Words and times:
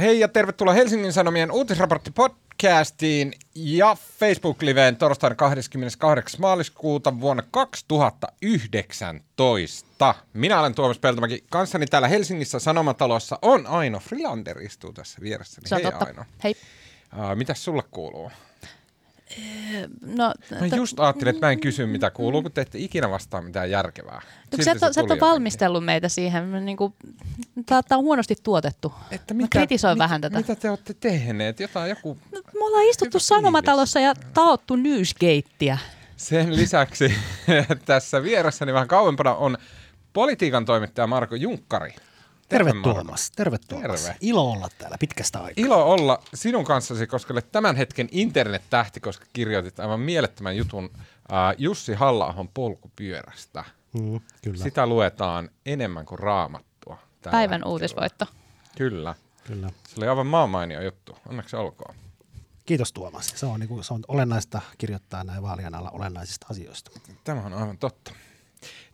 Hei 0.00 0.20
ja 0.20 0.28
tervetuloa 0.28 0.74
Helsingin 0.74 1.12
Sanomien 1.12 1.52
uutisraportti 1.52 2.10
podcastiin 2.10 3.32
ja 3.54 3.96
Facebook-liveen 4.20 4.96
torstaina 4.96 5.36
28. 5.36 6.40
maaliskuuta 6.40 7.20
vuonna 7.20 7.42
2019. 7.50 10.14
Minä 10.32 10.60
olen 10.60 10.74
Tuomas 10.74 10.98
Peltomäki. 10.98 11.44
Kanssani 11.50 11.86
täällä 11.86 12.08
Helsingissä 12.08 12.58
Sanomatalossa 12.58 13.38
on 13.42 13.66
Aino 13.66 13.98
Frilander 13.98 14.62
istuu 14.62 14.92
tässä 14.92 15.18
vieressä. 15.20 15.60
Se 15.64 15.74
on 15.74 15.82
Hei 15.82 15.90
totta. 15.90 16.04
Aino. 16.04 16.24
Hei. 16.44 16.54
Uh, 17.12 17.36
mitäs 17.36 17.64
sulle 17.64 17.82
kuuluu? 17.90 18.30
No, 20.00 20.34
Mä 20.60 20.76
just 20.76 21.00
ajattelin, 21.00 21.34
että 21.34 21.46
mä 21.46 21.52
en 21.52 21.60
kysy 21.60 21.86
mitä 21.86 22.10
kuuluu, 22.10 22.42
kun 22.42 22.52
te 22.52 22.60
ette 22.60 22.78
ikinä 22.78 23.10
vastaa 23.10 23.42
mitään 23.42 23.70
järkevää. 23.70 24.22
No, 24.58 24.64
sä, 24.64 24.72
et, 24.72 24.78
sä 24.78 25.00
et 25.00 25.10
ole 25.10 25.20
valmistellut 25.20 25.84
meitä 25.84 26.08
siihen. 26.08 26.64
Niin 26.64 26.76
kuin, 26.76 26.94
tää, 27.66 27.82
tää 27.82 27.98
on 27.98 28.04
huonosti 28.04 28.36
tuotettu. 28.42 28.92
Että 29.10 29.34
Mä 29.34 29.46
kritisoin 29.50 29.98
vähän 29.98 30.20
tätä. 30.20 30.38
Mitä 30.38 30.56
te 30.56 30.70
olette 30.70 30.94
tehneet? 30.94 31.60
Jotain 31.60 31.90
joku 31.90 32.18
No, 32.32 32.40
me 32.54 32.64
ollaan 32.64 32.84
istuttu 32.84 33.18
Hyvä 33.18 33.24
Sanomatalossa 33.24 34.00
ja 34.00 34.14
taottu 34.34 34.76
newsgateä. 34.76 35.78
Sen 36.16 36.56
lisäksi 36.56 37.14
tässä 37.86 38.22
vieressäni 38.22 38.72
vähän 38.72 38.88
kauempana 38.88 39.34
on 39.34 39.58
politiikan 40.12 40.64
toimittaja 40.64 41.06
Marko 41.06 41.34
Junkkari. 41.34 41.94
Terve 42.48 42.72
Marko. 42.72 42.92
Tuomas, 42.92 43.30
terve 43.30 43.56
Tuomas. 43.68 44.02
Terve. 44.02 44.16
Ilo 44.20 44.50
olla 44.50 44.68
täällä 44.78 44.96
pitkästä 45.00 45.38
aikaa. 45.38 45.64
Ilo 45.64 45.84
olla 45.90 46.22
sinun 46.34 46.64
kanssasi, 46.64 47.06
koska 47.06 47.34
olet 47.34 47.52
tämän 47.52 47.76
hetken 47.76 48.08
internet-tähti, 48.10 49.00
koska 49.00 49.26
kirjoitit 49.32 49.80
aivan 49.80 50.00
mielettömän 50.00 50.56
jutun 50.56 50.90
äh, 50.94 51.54
Jussi 51.58 51.94
halla 51.94 52.46
polkupyörästä. 52.54 53.64
Mm, 53.92 54.20
kyllä, 54.42 54.62
Sitä 54.62 54.86
luetaan 54.86 55.50
enemmän 55.66 56.06
kuin 56.06 56.18
raamattua. 56.18 56.96
tällä 57.20 57.36
Päivän 57.36 57.54
hetkellä. 57.54 57.72
uutisvoitto. 57.72 58.26
Kyllä. 58.76 59.14
kyllä. 59.44 59.70
Se 59.88 59.94
oli 59.96 60.08
aivan 60.08 60.26
maamainio 60.26 60.82
juttu. 60.82 61.16
Onneksi 61.28 61.56
olkoon. 61.56 61.94
Kiitos 62.66 62.92
Tuomas. 62.92 63.32
Se 63.36 63.46
on, 63.46 63.60
niin 63.60 63.68
kuin, 63.68 63.84
se 63.84 63.94
on 63.94 64.02
olennaista 64.08 64.60
kirjoittaa 64.78 65.24
näin 65.24 65.42
vaalien 65.42 65.74
alla 65.74 65.90
olennaisista 65.90 66.46
asioista. 66.50 66.90
Tämä 67.24 67.40
on 67.40 67.52
aivan 67.54 67.78
totta. 67.78 68.12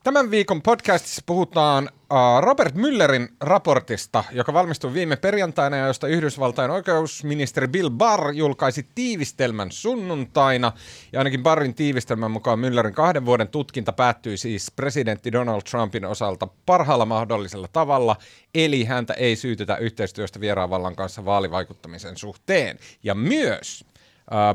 Tämän 0.05 0.31
viikon 0.31 0.63
podcastissa 0.63 1.23
puhutaan 1.27 1.85
uh, 1.85 2.41
Robert 2.41 2.75
Müllerin 2.75 3.29
raportista, 3.41 4.25
joka 4.33 4.53
valmistui 4.53 4.95
viime 4.95 5.17
perjantaina 5.17 5.77
ja 5.77 5.87
josta 5.87 6.07
Yhdysvaltain 6.07 6.71
oikeusministeri 6.71 7.69
Bill 7.69 7.91
Barr 7.91 8.33
julkaisi 8.33 8.87
tiivistelmän 8.95 9.73
sunnuntaina. 9.73 10.73
Ja 11.13 11.21
ainakin 11.21 11.43
Barrin 11.43 11.75
tiivistelmän 11.75 12.31
mukaan 12.31 12.59
Müllerin 12.59 12.93
kahden 12.93 13.27
vuoden 13.27 13.49
tutkinta 13.49 13.93
päättyi 13.93 14.37
siis 14.37 14.71
presidentti 14.77 15.33
Donald 15.33 15.63
Trumpin 15.71 16.05
osalta 16.05 16.49
parhaalla 16.67 17.07
mahdollisella 17.07 17.69
tavalla, 17.73 18.17
eli 18.55 18.85
häntä 18.85 19.15
ei 19.15 19.37
syytetä 19.37 19.77
yhteistyöstä 19.77 20.41
vieraan 20.41 20.71
vallan 20.71 20.97
kanssa 20.97 21.25
vaalivaikuttamisen 21.25 22.17
suhteen. 22.17 22.79
Ja 23.03 23.15
myös 23.15 23.85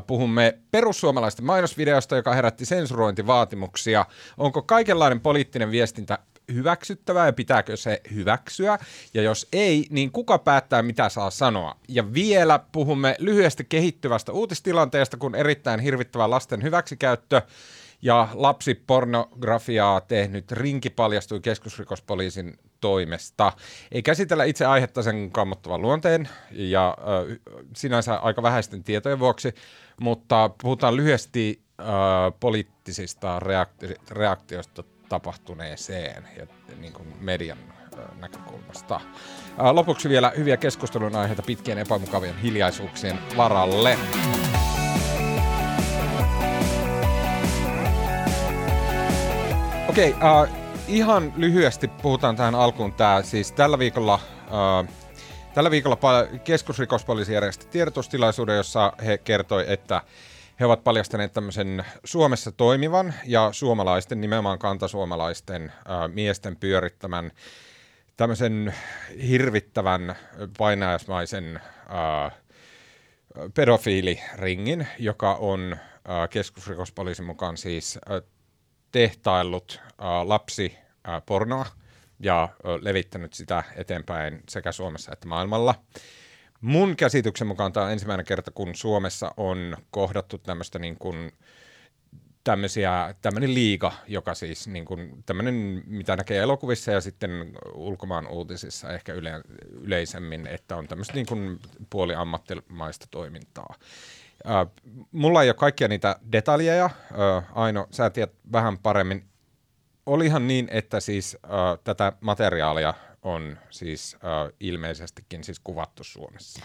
puhumme 0.06 0.58
perussuomalaisten 0.70 1.44
mainosvideosta, 1.44 2.16
joka 2.16 2.34
herätti 2.34 2.64
sensurointivaatimuksia. 2.64 4.06
Onko 4.38 4.62
kaikenlainen 4.62 5.20
poliittinen 5.20 5.70
viestintä 5.70 6.18
hyväksyttävää 6.52 7.26
ja 7.26 7.32
pitääkö 7.32 7.76
se 7.76 8.00
hyväksyä? 8.14 8.78
Ja 9.14 9.22
jos 9.22 9.48
ei, 9.52 9.86
niin 9.90 10.12
kuka 10.12 10.38
päättää, 10.38 10.82
mitä 10.82 11.08
saa 11.08 11.30
sanoa? 11.30 11.76
Ja 11.88 12.14
vielä 12.14 12.60
puhumme 12.72 13.16
lyhyesti 13.18 13.66
kehittyvästä 13.68 14.32
uutistilanteesta, 14.32 15.16
kun 15.16 15.34
erittäin 15.34 15.80
hirvittävä 15.80 16.30
lasten 16.30 16.62
hyväksikäyttö 16.62 17.42
ja 18.02 18.28
lapsipornografiaa 18.34 20.00
tehnyt 20.00 20.52
rinki 20.52 20.90
paljastui 20.90 21.40
keskusrikospoliisin 21.40 22.58
toimesta. 22.80 23.52
Ei 23.92 24.02
käsitellä 24.02 24.44
itse 24.44 24.66
aihetta 24.66 25.02
sen 25.02 25.30
kammottavan 25.30 25.82
luonteen 25.82 26.28
ja 26.50 26.96
ö, 27.00 27.36
sinänsä 27.76 28.16
aika 28.16 28.42
vähäisten 28.42 28.84
tietojen 28.84 29.18
vuoksi, 29.18 29.54
mutta 30.00 30.50
puhutaan 30.62 30.96
lyhyesti 30.96 31.62
ö, 31.80 31.84
poliittisista 32.40 33.40
reakti- 33.40 34.00
reaktioista 34.10 34.84
tapahtuneeseen 35.08 36.28
ja 36.38 36.46
niin 36.80 36.92
kuin 36.92 37.08
median 37.20 37.58
näkökulmasta. 38.20 39.00
Lopuksi 39.72 40.08
vielä 40.08 40.32
hyviä 40.36 40.56
keskustelun 40.56 41.16
aiheita 41.16 41.42
pitkien 41.42 41.78
epämukavien 41.78 42.38
hiljaisuuksien 42.38 43.18
varalle. 43.36 43.98
Okei, 49.96 50.10
uh, 50.10 50.48
ihan 50.88 51.32
lyhyesti 51.36 51.88
puhutaan 51.88 52.36
tähän 52.36 52.54
alkuun. 52.54 52.92
Tää, 52.92 53.22
siis 53.22 53.52
tällä 53.52 53.78
viikolla, 53.78 54.14
uh, 54.14 54.88
tällä 55.54 55.70
viikolla 55.70 55.98
keskusrikospoliisi 56.44 57.32
järjesti 57.32 57.66
tiedotustilaisuuden, 57.66 58.56
jossa 58.56 58.92
he 59.06 59.18
kertoi, 59.18 59.64
että 59.68 60.02
he 60.60 60.66
ovat 60.66 60.84
paljastaneet 60.84 61.32
tämmöisen 61.32 61.84
Suomessa 62.04 62.52
toimivan 62.52 63.14
ja 63.26 63.48
suomalaisten, 63.52 64.20
nimenomaan 64.20 64.58
kantasuomalaisten 64.58 65.64
uh, 65.64 66.14
miesten 66.14 66.56
pyörittämän 66.56 67.30
tämmöisen 68.16 68.74
hirvittävän 69.28 70.16
painajaismaisen 70.58 71.60
uh, 71.86 72.32
pedofiiliringin, 73.54 74.86
joka 74.98 75.34
on 75.34 75.72
äh, 75.72 76.28
keskusrikospoliisin 76.30 77.24
mukaan 77.24 77.56
siis 77.56 77.98
äh, 78.10 78.22
tehtaillut 78.96 79.80
lapsi 80.24 80.78
pornoa 81.26 81.66
ja 82.20 82.48
levittänyt 82.80 83.34
sitä 83.34 83.64
eteenpäin 83.74 84.42
sekä 84.48 84.72
Suomessa 84.72 85.12
että 85.12 85.28
maailmalla. 85.28 85.74
Mun 86.60 86.96
käsityksen 86.96 87.46
mukaan 87.46 87.72
tämä 87.72 87.86
on 87.86 87.92
ensimmäinen 87.92 88.26
kerta, 88.26 88.50
kun 88.50 88.74
Suomessa 88.74 89.34
on 89.36 89.76
kohdattu 89.90 90.38
tämmöistä 90.38 90.78
niin 90.78 90.96
kuin 90.98 91.32
tämmöisiä, 92.44 93.14
tämmöinen 93.22 93.54
liiga, 93.54 93.92
joka 94.08 94.34
siis 94.34 94.68
niin 94.68 94.84
kuin, 94.84 95.22
tämmöinen, 95.26 95.82
mitä 95.86 96.16
näkee 96.16 96.42
elokuvissa 96.42 96.90
ja 96.90 97.00
sitten 97.00 97.30
ulkomaan 97.74 98.26
uutisissa 98.26 98.92
ehkä 98.92 99.12
yle, 99.12 99.32
yleisemmin, 99.70 100.46
että 100.46 100.76
on 100.76 100.88
tämmöistä 100.88 101.14
niin 101.14 101.26
kuin 101.26 101.58
puoliammattimaista 101.90 103.06
toimintaa. 103.10 103.74
Äh, 104.48 104.66
mulla 105.12 105.42
ei 105.42 105.48
ole 105.48 105.54
kaikkia 105.54 105.88
niitä 105.88 106.16
detaljeja, 106.32 106.84
äh, 106.84 107.44
Aino, 107.54 107.86
sä 107.90 108.10
tiedät 108.10 108.34
vähän 108.52 108.78
paremmin. 108.78 109.28
Olihan 110.06 110.48
niin, 110.48 110.68
että 110.70 111.00
siis 111.00 111.36
äh, 111.44 111.50
tätä 111.84 112.12
materiaalia 112.20 112.94
on 113.22 113.58
siis 113.70 114.14
äh, 114.14 114.52
ilmeisestikin 114.60 115.44
siis 115.44 115.60
kuvattu 115.60 116.04
Suomessa. 116.04 116.62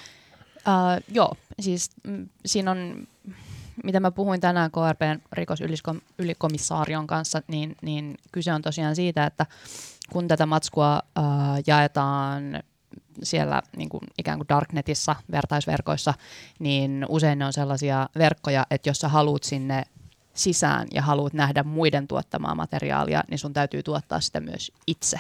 Uh, 0.68 1.04
joo, 1.08 1.36
siis 1.60 1.90
mm, 2.04 2.30
siinä 2.46 2.72
on, 2.72 3.08
mitä 3.84 4.00
mä 4.00 4.12
puhuin 4.12 4.42
tänään 4.42 4.72
KRPn 4.72 5.22
rikosylikomissarion 5.32 7.08
kanssa, 7.08 7.42
niin, 7.48 7.76
niin 7.82 8.18
kyse 8.32 8.54
on 8.54 8.62
tosiaan 8.62 8.96
siitä, 8.96 9.26
että 9.26 9.46
kun 10.12 10.28
tätä 10.28 10.46
matskua 10.46 11.02
uh, 11.20 11.24
jaetaan 11.68 12.64
siellä 13.24 13.62
niin 13.78 13.90
kuin 13.90 14.04
ikään 14.18 14.40
kuin 14.40 14.50
darknetissa, 14.50 15.16
vertaisverkoissa, 15.32 16.14
niin 16.60 17.06
usein 17.10 17.40
ne 17.40 17.46
on 17.46 17.54
sellaisia 17.54 18.10
verkkoja, 18.18 18.66
että 18.72 18.90
jos 18.90 19.00
sä 19.00 19.08
haluat 19.08 19.44
sinne 19.44 19.84
sisään 20.34 20.88
ja 20.94 21.02
haluat 21.02 21.34
nähdä 21.34 21.64
muiden 21.64 22.08
tuottamaa 22.08 22.56
materiaalia, 22.56 23.24
niin 23.30 23.40
sun 23.40 23.54
täytyy 23.54 23.84
tuottaa 23.84 24.20
sitä 24.20 24.40
myös 24.40 24.72
itse. 24.88 25.20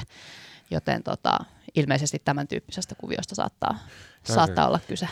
Joten 0.72 1.03
tota, 1.03 1.40
ilmeisesti 1.75 2.22
tämän 2.25 2.47
tyyppisestä 2.47 2.96
kuviosta 2.96 3.35
saattaa, 3.35 3.80
saattaa 4.24 4.68
olla 4.68 4.80
kyse. 4.88 5.07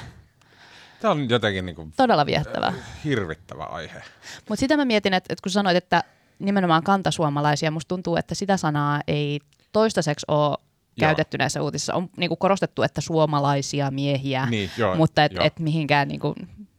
Tämä 1.00 1.12
on 1.12 1.30
jotenkin 1.30 1.66
niin 1.66 1.76
kuin 1.76 1.94
Todella 1.98 2.26
viehättävää. 2.26 2.74
hirvittävä 3.04 3.64
aihe. 3.64 4.04
Mutta 4.50 4.60
sitä 4.60 4.78
mä 4.78 4.86
mietin, 4.86 5.14
että, 5.14 5.34
että 5.34 5.44
kun 5.44 5.52
sanoit, 5.52 5.78
että 5.78 6.04
nimenomaan 6.40 6.84
kantasuomalaisia, 6.84 7.72
musta 7.72 7.88
tuntuu, 7.88 8.16
että 8.16 8.36
sitä 8.36 8.58
sanaa 8.58 9.02
ei 9.08 9.40
toistaiseksi 9.72 10.26
ole 10.28 10.58
käytetty 11.00 11.38
näissä 11.38 11.62
uutisissa. 11.62 11.94
On 11.94 12.10
niin 12.18 12.30
kuin 12.30 12.38
korostettu, 12.38 12.84
että 12.84 13.02
suomalaisia 13.02 13.92
miehiä, 13.92 14.48
Niin, 14.50 14.70
joo, 14.78 14.96
mutta 14.96 15.24
et, 15.24 15.32
joo. 15.32 15.46
et 15.46 15.60
mihinkään 15.60 16.08
niin 16.08 16.20
kuin 16.20 16.36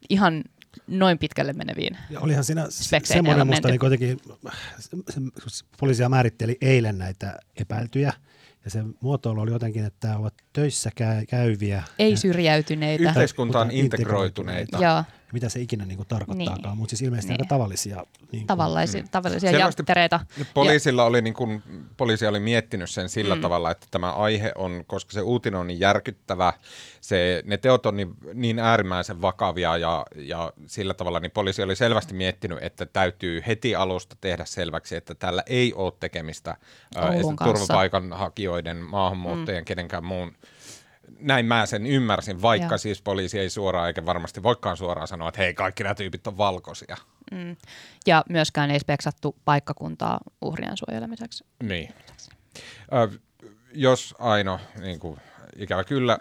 ihan 0.08 0.44
noin 0.86 1.18
pitkälle 1.18 1.52
meneviin. 1.52 1.96
Ja 2.10 2.20
olihan 2.20 2.44
siinä 2.44 2.66
semmoinen 3.04 3.46
musta 3.46 3.68
niin 3.68 3.80
kuitenkin, 3.80 4.20
poliisia 5.80 6.08
määritteli 6.08 6.58
eilen 6.60 6.98
näitä 6.98 7.38
epäiltyjä, 7.60 8.12
ja 8.64 8.70
se 8.70 8.84
muotoilu 9.00 9.40
oli 9.40 9.50
jotenkin, 9.50 9.84
että 9.84 10.16
ovat 10.16 10.34
töissä 10.52 10.90
käy, 10.94 11.26
käyviä. 11.26 11.82
Ei 11.98 12.16
syrjäytyneitä. 12.16 13.08
Yhteiskuntaan 13.08 13.68
Puhutaan 13.68 13.84
integroituneita. 13.84 14.78
Joo, 14.78 15.04
mitä 15.32 15.48
se 15.48 15.60
ikinä 15.60 15.84
niin 15.84 15.96
kuin 15.96 16.08
tarkoittaakaan, 16.08 16.72
Niin. 16.72 16.78
mutta 16.78 16.90
siis 16.90 17.02
ilmeisesti 17.02 17.32
Niin. 17.32 17.40
aika 17.40 17.48
tavallisia. 17.48 17.96
Niin 17.96 18.28
kuin, 18.30 18.46
tavallisia, 18.46 19.04
tavallisia 19.10 19.50
Selvästi 19.50 19.80
janttereita. 19.80 20.20
Poliisilla 20.54 21.04
oli, 21.04 21.22
niin 21.22 21.34
kuin, 21.34 21.62
poliisi 21.96 22.26
oli 22.26 22.40
miettinyt 22.40 22.90
sen 22.90 23.08
sillä 23.08 23.34
mm. 23.34 23.40
tavalla, 23.40 23.70
että 23.70 23.86
tämä 23.90 24.12
aihe 24.12 24.52
on, 24.54 24.84
koska 24.86 25.12
se 25.12 25.20
uutinen 25.20 25.60
on 25.60 25.66
niin 25.66 25.80
järkyttävä, 25.80 26.52
se, 27.00 27.42
ne 27.46 27.56
teot 27.56 27.86
on 27.86 27.96
niin, 27.96 28.14
niin 28.34 28.58
äärimmäisen 28.58 29.22
vakavia 29.22 29.76
ja, 29.76 30.06
ja 30.16 30.52
sillä 30.66 30.94
tavalla 30.94 31.20
niin 31.20 31.30
poliisi 31.30 31.62
oli 31.62 31.76
selvästi 31.76 32.14
miettinyt, 32.14 32.58
että 32.62 32.86
täytyy 32.86 33.42
heti 33.46 33.74
alusta 33.74 34.16
tehdä 34.20 34.44
selväksi, 34.44 34.96
että 34.96 35.14
tällä 35.14 35.42
ei 35.46 35.74
ole 35.74 35.92
tekemistä 36.00 36.56
ää, 36.96 37.10
turvapaikanhakijoiden, 37.44 38.76
maahanmuuttajien, 38.76 39.62
mm. 39.62 39.66
kenenkään 39.66 40.04
muun 40.04 40.32
näin 41.20 41.46
mä 41.46 41.66
sen 41.66 41.86
ymmärsin, 41.86 42.42
vaikka 42.42 42.72
Joo. 42.74 42.78
siis 42.78 43.02
poliisi 43.02 43.38
ei 43.38 43.50
suoraan 43.50 43.86
eikä 43.88 44.06
varmasti 44.06 44.42
voikaan 44.42 44.76
suoraan 44.76 45.08
sanoa, 45.08 45.28
että 45.28 45.40
hei, 45.40 45.54
kaikki 45.54 45.82
nämä 45.82 45.94
tyypit 45.94 46.26
on 46.26 46.36
valkoisia. 46.38 46.96
Mm. 47.32 47.56
Ja 48.06 48.24
myöskään 48.28 48.70
ei 48.70 48.80
speksattu 48.80 49.36
paikkakuntaa 49.44 50.20
uhrien 50.42 50.76
suojelemiseksi. 50.76 51.44
Niin. 51.62 51.94
Ö, 52.92 53.08
jos 53.74 54.14
Aino, 54.18 54.60
niin 54.80 55.00
kuin, 55.00 55.20
ikävä 55.56 55.84
kyllä, 55.84 56.18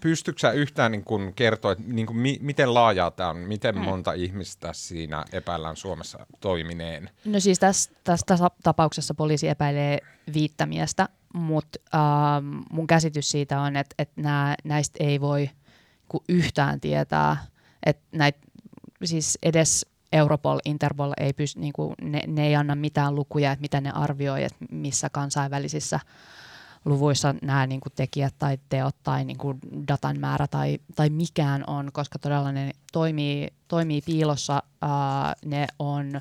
pystytkö 0.00 0.40
sä 0.40 0.50
yhtään 0.52 0.92
niin 0.92 1.04
kuin, 1.04 1.34
kertoa, 1.34 1.72
että 1.72 1.84
niin 1.86 2.06
kuin, 2.06 2.16
mi- 2.16 2.38
miten 2.40 2.74
laajaa 2.74 3.10
tämä 3.10 3.30
on, 3.30 3.36
miten 3.36 3.74
Mm. 3.74 3.80
monta 3.80 4.12
ihmistä 4.12 4.72
siinä 4.72 5.24
epäillään 5.32 5.76
Suomessa 5.76 6.26
toimineen? 6.40 7.10
No 7.24 7.40
siis 7.40 7.58
tässä, 7.58 7.90
tässä 8.04 8.48
tapauksessa 8.62 9.14
poliisi 9.14 9.48
epäilee 9.48 9.98
viittä 10.34 10.66
miestä, 10.66 11.08
mutta 11.34 11.78
ähm, 11.94 12.60
mun 12.70 12.86
käsitys 12.86 13.30
siitä 13.30 13.60
on, 13.60 13.76
että, 13.76 14.04
nää, 14.16 14.54
näistä 14.64 15.04
ei 15.04 15.20
voi 15.20 15.50
ku 16.08 16.24
yhtään 16.28 16.80
tietää, 16.80 17.36
että 17.86 18.02
näitä 18.12 18.38
siis 19.04 19.38
edes 19.42 19.86
Europol, 20.12 20.58
Interpol 20.64 21.12
ei 21.16 21.32
pysty, 21.32 21.60
niin 21.60 21.72
kuin, 21.72 21.94
ne, 22.02 22.22
ne 22.26 22.46
ei 22.46 22.56
anna 22.56 22.74
mitään 22.74 23.14
lukuja, 23.14 23.52
että 23.52 23.60
mitä 23.60 23.80
ne 23.80 23.90
arvioi, 23.90 24.44
että 24.44 24.64
missä 24.70 25.08
kansainvälisissä 25.10 26.00
luvuissa 26.84 27.34
nämä 27.42 27.66
niin 27.66 27.80
kuin 27.80 27.92
tekijät 27.96 28.34
tai 28.38 28.58
teot 28.68 28.96
tai 29.02 29.24
niin 29.24 29.38
kuin 29.38 29.58
datan 29.88 30.20
määrä 30.20 30.46
tai, 30.46 30.78
tai 30.94 31.10
mikään 31.10 31.64
on, 31.66 31.90
koska 31.92 32.18
todella 32.18 32.52
ne 32.52 32.70
toimii, 32.92 33.48
toimii 33.68 34.00
piilossa. 34.06 34.62
Ää, 34.82 35.34
ne 35.44 35.66
on 35.78 36.20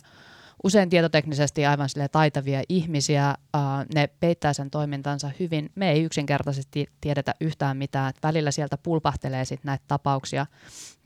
usein 0.63 0.89
tietoteknisesti 0.89 1.65
aivan 1.65 1.89
sille 1.89 2.07
taitavia 2.07 2.63
ihmisiä. 2.69 3.35
Ää, 3.53 3.85
ne 3.95 4.07
peittää 4.19 4.53
sen 4.53 4.69
toimintansa 4.69 5.31
hyvin. 5.39 5.69
Me 5.75 5.91
ei 5.91 6.03
yksinkertaisesti 6.03 6.87
tiedetä 7.01 7.35
yhtään 7.41 7.77
mitään. 7.77 8.09
Et 8.09 8.17
välillä 8.23 8.51
sieltä 8.51 8.77
pulpahtelee 8.77 9.45
sit 9.45 9.63
näitä 9.63 9.83
tapauksia 9.87 10.45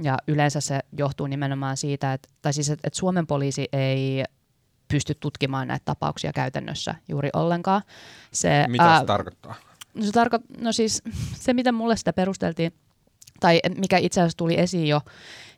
ja 0.04 0.18
yleensä 0.28 0.62
se 0.62 0.80
johtuu 0.98 1.28
nimenomaan 1.28 1.78
siitä, 1.78 2.14
että, 2.14 2.30
tai 2.42 2.54
siis, 2.54 2.70
että, 2.70 2.88
että 2.88 3.00
Suomen 3.00 3.28
poliisi 3.28 3.68
ei 3.74 4.24
pysty 4.88 5.16
tutkimaan 5.20 5.68
näitä 5.68 5.86
tapauksia 5.86 6.34
käytännössä 6.34 6.96
juuri 7.10 7.30
ollenkaan. 7.34 7.82
Se, 8.32 8.66
Mitä 8.68 8.84
ää, 8.84 9.00
se 9.00 9.06
tarkoittaa? 9.06 9.56
No, 9.94 10.06
se 10.06 10.12
tarko- 10.12 10.62
no 10.62 10.72
siis 10.72 11.04
se, 11.36 11.54
mitä 11.54 11.72
mulle 11.72 11.98
sitä 11.98 12.14
perusteltiin, 12.14 12.74
tai 13.40 13.60
mikä 13.78 13.98
itse 13.98 14.22
asiassa 14.22 14.38
tuli 14.38 14.60
esiin 14.60 14.88
jo 14.88 15.02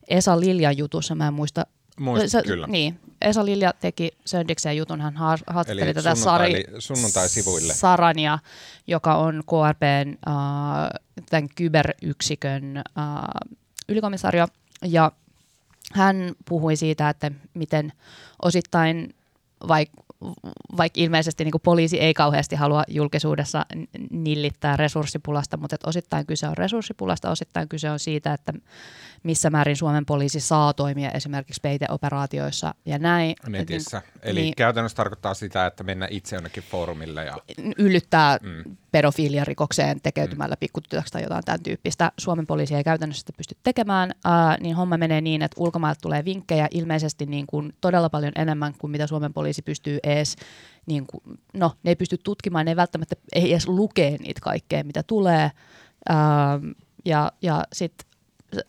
Esa 0.07 0.39
Liljan 0.39 0.77
jutussa, 0.77 1.15
mä 1.15 1.27
en 1.27 1.33
muista. 1.33 1.65
Muistat 1.99 2.29
se, 2.31 2.41
kyllä. 2.47 2.67
Niin, 2.67 2.99
Esa 3.21 3.45
Lilja 3.45 3.73
teki 3.79 4.11
Söndiksen 4.25 4.77
jutun, 4.77 5.01
hän 5.01 5.17
haas- 5.17 5.43
haastatteli 5.47 5.81
Eli 5.81 5.93
tätä 5.93 6.15
Sari, 6.15 6.63
sunnuntai-sivuille. 6.79 7.73
Sarania, 7.73 8.39
joka 8.87 9.15
on 9.15 9.43
KRPn 9.45 10.17
äh, 10.27 10.35
tämän 11.29 11.49
kyberyksikön 11.55 12.77
äh, 12.77 12.83
ylikomisario, 13.89 14.47
ja 14.85 15.11
hän 15.93 16.33
puhui 16.49 16.75
siitä, 16.75 17.09
että 17.09 17.31
miten 17.53 17.93
osittain, 18.41 19.13
vaikka 20.21 20.77
vaik 20.77 20.97
ilmeisesti 20.97 21.43
niin 21.43 21.53
poliisi 21.63 21.99
ei 21.99 22.13
kauheasti 22.13 22.55
halua 22.55 22.83
julkisuudessa 22.87 23.65
nillittää 24.09 24.77
resurssipulasta, 24.77 25.57
mutta 25.57 25.75
että 25.75 25.89
osittain 25.89 26.25
kyse 26.25 26.47
on 26.47 26.57
resurssipulasta, 26.57 27.31
osittain 27.31 27.69
kyse 27.69 27.89
on 27.89 27.99
siitä, 27.99 28.33
että 28.33 28.53
missä 29.23 29.49
määrin 29.49 29.75
Suomen 29.75 30.05
poliisi 30.05 30.39
saa 30.39 30.73
toimia 30.73 31.11
esimerkiksi 31.11 31.61
peiteoperaatioissa 31.61 32.73
ja 32.85 32.99
näin. 32.99 33.35
Netissä. 33.47 34.01
Eli 34.21 34.41
Niin. 34.41 34.55
käytännössä 34.55 34.95
tarkoittaa 34.95 35.33
sitä, 35.33 35.65
että 35.65 35.83
mennä 35.83 36.07
itse 36.11 36.35
jonnekin 36.35 36.63
foorumille 36.63 37.25
ja 37.25 37.37
yllyttää 37.77 38.37
Mm. 38.41 38.77
pedofiliarikokseen 38.91 40.01
tekeytymällä 40.01 40.55
mm. 40.55 40.59
pikkutytöksi 40.59 41.13
tai 41.13 41.23
jotain 41.23 41.43
tämän 41.45 41.63
tyyppistä. 41.63 42.11
Suomen 42.17 42.47
poliisi 42.47 42.75
ei 42.75 42.83
käytännössä 42.83 43.19
sitä 43.19 43.33
pysty 43.37 43.57
tekemään, 43.63 44.11
äh, 44.25 44.57
niin 44.59 44.75
homma 44.75 44.97
menee 44.97 45.21
niin, 45.21 45.41
että 45.41 45.61
ulkomailta 45.61 46.01
tulee 46.01 46.25
vinkkejä 46.25 46.67
ilmeisesti 46.71 47.25
niin 47.25 47.47
kuin 47.47 47.73
todella 47.81 48.09
paljon 48.09 48.31
enemmän 48.35 48.73
kuin 48.77 48.91
mitä 48.91 49.07
Suomen 49.07 49.33
poliisi 49.33 49.61
pystyy 49.61 49.99
edes, 50.05 50.35
niin 50.85 51.07
kuin, 51.07 51.39
no 51.53 51.71
ne 51.83 51.91
ei 51.91 51.95
pysty 51.95 52.17
tutkimaan, 52.17 52.65
ne 52.65 52.71
ei 52.71 52.75
välttämättä 52.75 53.15
ei 53.33 53.51
edes 53.51 53.67
lukea 53.67 54.17
niitä 54.19 54.41
kaikkea, 54.41 54.83
mitä 54.83 55.03
tulee. 55.03 55.51
Ähm, 56.09 56.71
ja 57.05 57.31
ja 57.41 57.63
sitten 57.73 58.07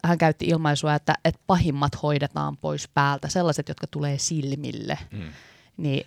hän 0.04 0.18
käytti 0.18 0.46
ilmaisua, 0.46 0.94
että, 0.94 1.14
että 1.24 1.40
pahimmat 1.46 2.02
hoidetaan 2.02 2.56
pois 2.56 2.88
päältä, 2.88 3.28
sellaiset, 3.28 3.68
jotka 3.68 3.86
tulee 3.86 4.18
silmille. 4.18 4.98
Mm. 5.12 5.32
Niin 5.76 6.06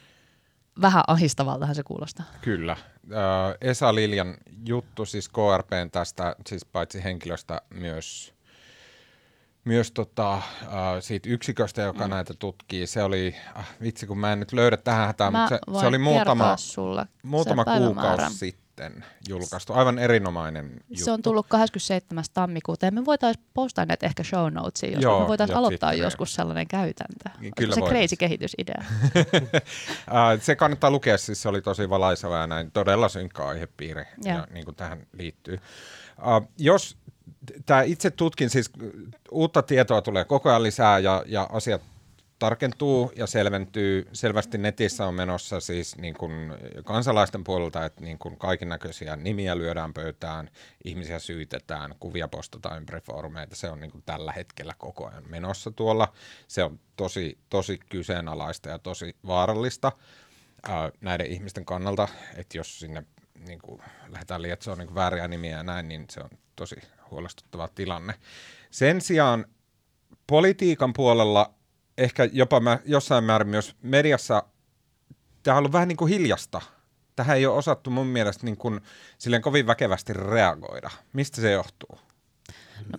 vähän 0.81 1.03
ahistavaltahan 1.07 1.75
se 1.75 1.83
kuulostaa. 1.83 2.25
Kyllä. 2.41 2.77
Ö, 3.11 3.57
Esa 3.61 3.95
Liljan 3.95 4.37
juttu, 4.65 5.05
siis 5.05 5.29
KRPn 5.29 5.89
tästä, 5.91 6.35
siis 6.47 6.65
paitsi 6.65 7.03
henkilöstä 7.03 7.61
myös, 7.69 8.33
myös 9.65 9.91
tota, 9.91 10.33
äh, 10.33 10.41
siitä 10.99 11.29
yksiköstä, 11.29 11.81
joka 11.81 12.03
mm. 12.03 12.09
näitä 12.09 12.33
tutkii. 12.39 12.87
Se 12.87 13.03
oli, 13.03 13.35
ah, 13.55 13.69
vitsi 13.81 14.07
kun 14.07 14.19
mä 14.19 14.33
en 14.33 14.39
nyt 14.39 14.53
löydä 14.53 14.77
tähän 14.77 15.07
hätään, 15.07 15.33
Mä 15.33 15.39
mutta 15.39 15.59
se, 15.73 15.79
se 15.79 15.87
oli 15.87 15.97
muutama, 15.97 16.57
sulle 16.57 17.05
muutama 17.23 17.65
kuukausi 17.65 18.51
sitten 18.79 19.05
julkaistu. 19.29 19.73
Aivan 19.73 19.99
erinomainen 19.99 20.71
juttu. 20.89 21.05
Se 21.05 21.11
on 21.11 21.21
tullut 21.21 21.45
27. 21.49 22.23
tammikuuta 22.33 22.85
ja 22.85 22.91
me 22.91 23.05
voitaisiin 23.05 23.45
postaa 23.53 23.85
näitä 23.85 24.05
ehkä 24.05 24.23
show 24.23 24.53
notesiin, 24.53 24.93
jos 24.93 25.03
Joo, 25.03 25.19
me 25.21 25.27
voitaisiin 25.27 25.53
ja 25.53 25.59
aloittaa 25.59 25.89
Twitteriin. 25.89 26.03
joskus 26.03 26.33
sellainen 26.33 26.67
käytäntö. 26.67 27.29
Kyllä 27.57 27.75
se 27.75 27.81
crazy 27.81 28.15
kehitysidea. 28.15 28.83
Äh, 30.07 30.41
se 30.41 30.55
kannattaa 30.55 30.91
lukea, 30.91 31.17
siis 31.17 31.41
se 31.41 31.49
oli 31.49 31.61
tosi 31.61 31.89
valaiseva 31.89 32.37
ja 32.37 32.47
näin 32.47 32.71
todella 32.71 33.09
synkkä 33.09 33.43
aihepiiri, 33.43 34.03
ja. 34.23 34.33
Joo. 34.33 34.45
niin 34.51 34.65
kuin 34.65 34.75
tähän 34.75 35.07
liittyy. 35.13 35.59
Uh, 36.17 36.49
jos 36.57 36.97
tämä 37.65 37.81
itse 37.81 38.11
tutkin, 38.11 38.49
siis 38.49 38.71
uutta 39.31 39.61
tietoa 39.61 40.01
tulee 40.01 40.25
koko 40.25 40.49
ajan 40.49 40.63
lisää 40.63 40.99
ja, 40.99 41.23
ja 41.27 41.49
asiat 41.51 41.81
tarkentuu 42.39 43.11
ja 43.15 43.27
selventyy. 43.27 44.07
Selvästi 44.13 44.57
netissä 44.57 45.05
on 45.05 45.13
menossa 45.13 45.59
siis 45.59 45.97
niin 45.97 46.13
kuin 46.13 46.53
kansalaisten 46.83 47.43
puolelta, 47.43 47.85
että 47.85 48.01
niin 48.01 48.19
kuin 48.19 48.37
kaiken 48.37 48.69
näköisiä 48.69 49.15
nimiä 49.15 49.57
lyödään 49.57 49.93
pöytään, 49.93 50.49
ihmisiä 50.83 51.19
syytetään, 51.19 51.95
kuvia 51.99 52.27
postataan 52.27 52.77
ympäri 52.77 53.01
foorumeita. 53.01 53.55
Se 53.55 53.69
on 53.69 53.79
niin 53.79 53.91
kuin 53.91 54.03
tällä 54.05 54.31
hetkellä 54.31 54.73
koko 54.77 55.07
ajan 55.07 55.29
menossa 55.29 55.71
tuolla. 55.71 56.13
Se 56.47 56.63
on 56.63 56.79
tosi, 56.95 57.37
tosi 57.49 57.79
kyseenalaista 57.89 58.69
ja 58.69 58.79
tosi 58.79 59.15
vaarallista 59.27 59.91
ää, 60.69 60.91
näiden 61.01 61.27
ihmisten 61.27 61.65
kannalta, 61.65 62.07
että 62.35 62.57
jos 62.57 62.79
sinne 62.79 63.03
niin 63.47 63.59
kuin, 63.59 63.81
lähdetään 64.07 64.41
lietsoa 64.41 64.75
niin 64.75 64.95
vääriä 64.95 65.27
nimiä 65.27 65.57
ja 65.57 65.63
näin, 65.63 65.87
niin 65.87 66.05
se 66.09 66.19
on 66.19 66.29
tosi 66.55 66.75
huolestuttava 67.11 67.67
tilanne. 67.67 68.13
Sen 68.71 69.01
sijaan 69.01 69.45
politiikan 70.27 70.93
puolella 70.93 71.53
ehkä 71.97 72.29
jopa 72.33 72.59
mä, 72.59 72.79
jossain 72.85 73.23
määrin 73.23 73.47
myös 73.47 73.75
mediassa, 73.81 74.43
tämä 75.43 75.55
on 75.55 75.59
ollut 75.59 75.73
vähän 75.73 75.87
niin 75.87 75.97
kuin 75.97 76.13
hiljasta. 76.13 76.61
Tähän 77.15 77.37
ei 77.37 77.45
ole 77.45 77.57
osattu 77.57 77.89
mun 77.89 78.07
mielestä 78.07 78.45
niin 78.45 78.57
kuin, 78.57 78.81
silleen 79.17 79.41
kovin 79.41 79.67
väkevästi 79.67 80.13
reagoida. 80.13 80.89
Mistä 81.13 81.41
se 81.41 81.51
johtuu? 81.51 81.99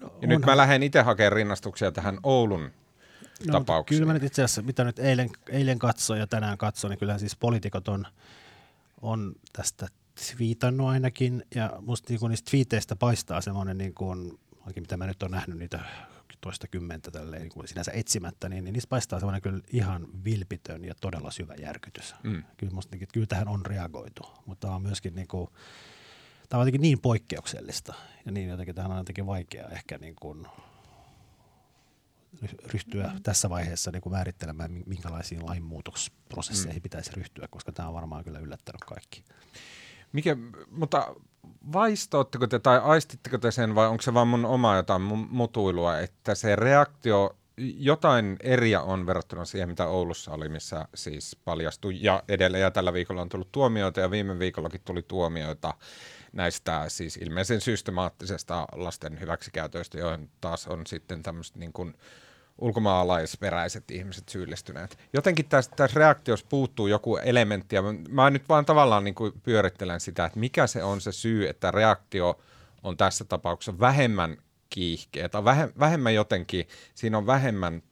No, 0.01 0.13
Ja 0.23 0.29
nyt 0.29 0.47
mä 0.47 0.57
lähden 0.57 0.83
itse 0.83 1.01
hakemaan 1.01 1.33
rinnastuksia 1.33 1.93
tähän 1.93 2.19
Oulun 2.23 2.71
No, 3.47 3.53
tapaukseen. 3.53 3.97
Kyllä 3.97 4.07
mä 4.07 4.13
nyt 4.13 4.23
itse 4.23 4.43
asiassa, 4.43 4.63
mitä 4.63 4.85
nyt 4.85 4.99
eilen, 4.99 5.31
eilen 5.49 5.79
katsoin 5.79 6.21
ja 6.21 6.27
tänään 6.27 6.59
katsoin, 6.59 6.91
niin 6.91 6.99
kyllähän 6.99 7.21
siis 7.21 7.37
poliitikot 7.37 7.89
on, 7.89 8.07
on 9.03 9.33
tästä 9.53 9.87
twiitannut 10.27 10.89
ainakin, 10.89 11.45
ja 11.55 11.73
musta 11.81 12.13
niin 12.13 12.29
niistä 12.29 12.51
twiiteistä 12.51 12.97
paistaa 12.97 13.41
semmoinen, 13.41 13.79
niin 13.79 13.95
kuin, 13.95 14.39
ainakin 14.61 14.83
mitä 14.83 14.97
mä 14.97 15.07
nyt 15.07 15.23
olen 15.23 15.33
nähnyt 15.33 15.59
niitä 15.59 15.81
toista 16.41 16.69
kymmentä 16.69 17.11
tälleen, 17.11 17.43
niin 17.43 17.53
kuin 17.53 17.69
sinänsä 17.69 17.93
etsimättä, 17.95 18.49
niin, 18.49 18.65
niin 18.65 18.73
niistä 18.73 18.89
paistaa 18.89 19.21
semmoinen 19.21 19.43
kyllä 19.43 19.61
ihan 19.73 20.25
vilpitön 20.25 20.85
ja 20.85 20.95
todella 21.01 21.31
syvä 21.31 21.55
järkytys. 21.55 22.15
Mm. 22.23 22.43
Kyllä 22.57 22.73
musta 22.73 22.97
niin, 22.97 23.03
että 23.03 23.13
kyllä 23.13 23.27
tähän 23.27 23.49
on 23.49 23.67
reagoitu, 23.67 24.23
mutta 24.47 24.67
tämä 24.67 24.75
on 24.75 24.83
myöskin 24.83 25.15
niin 25.15 25.29
kuin, 25.29 25.49
tämä 26.49 26.61
on 26.61 26.63
jotenkin 26.63 26.83
niin 26.83 27.01
poikkeuksellista 27.01 27.95
ja 28.27 28.33
niin 28.33 28.49
jotenkin 28.49 28.75
tähän 28.75 28.91
on 28.91 28.99
jotenkin 28.99 29.27
vaikea 29.27 29.69
ehkä 29.69 29.99
niin 29.99 30.17
kuin 30.17 30.47
ryhtyä 32.65 33.11
Mm. 33.15 33.23
tässä 33.23 33.51
vaiheessa 33.51 33.91
niin 33.91 34.03
kuin 34.03 34.13
määrittelemään, 34.13 34.83
minkälaisiin 34.87 35.47
lainmuutosprosesseihin 35.47 36.83
pitäisi 36.83 37.11
ryhtyä, 37.13 37.49
koska 37.51 37.73
tämä 37.73 37.89
on 37.89 37.95
varmaan 37.95 38.25
kyllä 38.25 38.39
yllättänyt 38.39 38.85
kaikki. 38.85 39.25
Mikä, 40.13 40.37
mutta 40.71 41.15
vaistootteko 41.73 42.47
te 42.47 42.59
tai 42.59 42.79
aistitteko 42.79 43.39
te 43.39 43.51
sen 43.51 43.75
vai 43.75 43.89
onko 43.89 44.03
se 44.03 44.15
vaan 44.15 44.29
mun 44.29 44.45
oma 44.45 44.77
jotain 44.77 45.03
mu- 45.03 45.29
mutuilua, 45.31 45.99
että 45.99 46.35
se 46.35 46.57
reaktio, 46.57 47.37
jotain 47.57 48.37
eriä 48.41 48.83
on 48.83 49.07
verrattuna 49.07 49.45
siihen, 49.45 49.69
mitä 49.69 49.87
Oulussa 49.87 50.33
oli, 50.33 50.49
missä 50.49 50.89
siis 50.95 51.37
paljastui 51.45 51.99
ja 52.01 52.23
edelleen 52.29 52.63
ja 52.63 52.71
tällä 52.71 52.93
viikolla 52.93 53.23
on 53.23 53.29
tullut 53.29 53.53
tuomioita 53.53 54.01
ja 54.01 54.11
viime 54.11 54.39
viikollakin 54.39 54.81
tuli 54.85 55.03
tuomioita 55.03 55.75
näistä 56.33 56.85
siis 56.89 57.17
ilmeisen 57.17 57.61
systemaattisesta 57.61 58.67
lasten 58.73 59.21
hyväksikäytöistä, 59.21 59.99
joihin 59.99 60.31
taas 60.41 60.67
on 60.67 60.87
sitten 60.87 61.23
tämmöiset 61.23 61.57
niin 61.57 61.73
kuin 61.73 61.95
ulkomaalaisperäiset 62.61 63.91
ihmiset 63.91 64.29
syyllistyneet. 64.29 64.99
Jotenkin 65.13 65.49
tässä, 65.49 65.71
tässä 65.77 65.99
reaktiossa 65.99 66.47
puuttuu 66.49 66.87
joku 66.87 67.17
elementti, 67.17 67.77
ja 67.77 67.83
mä 68.09 68.31
nyt 68.31 68.49
vaan 68.49 68.65
tavallaan 68.65 69.05
niin 69.05 69.15
kuin 69.15 69.33
pyörittelen 69.43 70.01
sitä, 70.01 70.25
että 70.25 70.39
mikä 70.39 70.67
se 70.67 70.85
on 70.85 71.01
se 71.01 71.13
syy, 71.13 71.49
että 71.49 71.71
reaktio 71.71 72.41
on 72.83 72.97
tässä 72.97 73.25
tapauksessa 73.25 73.81
vähemmän 73.81 74.37
kiihkeä 74.71 75.29
tai 75.29 75.45
vähemmän 75.79 76.15
jotenkin, 76.15 76.69
siinä 76.95 77.19
on 77.19 77.27
vähemmän 77.27 77.83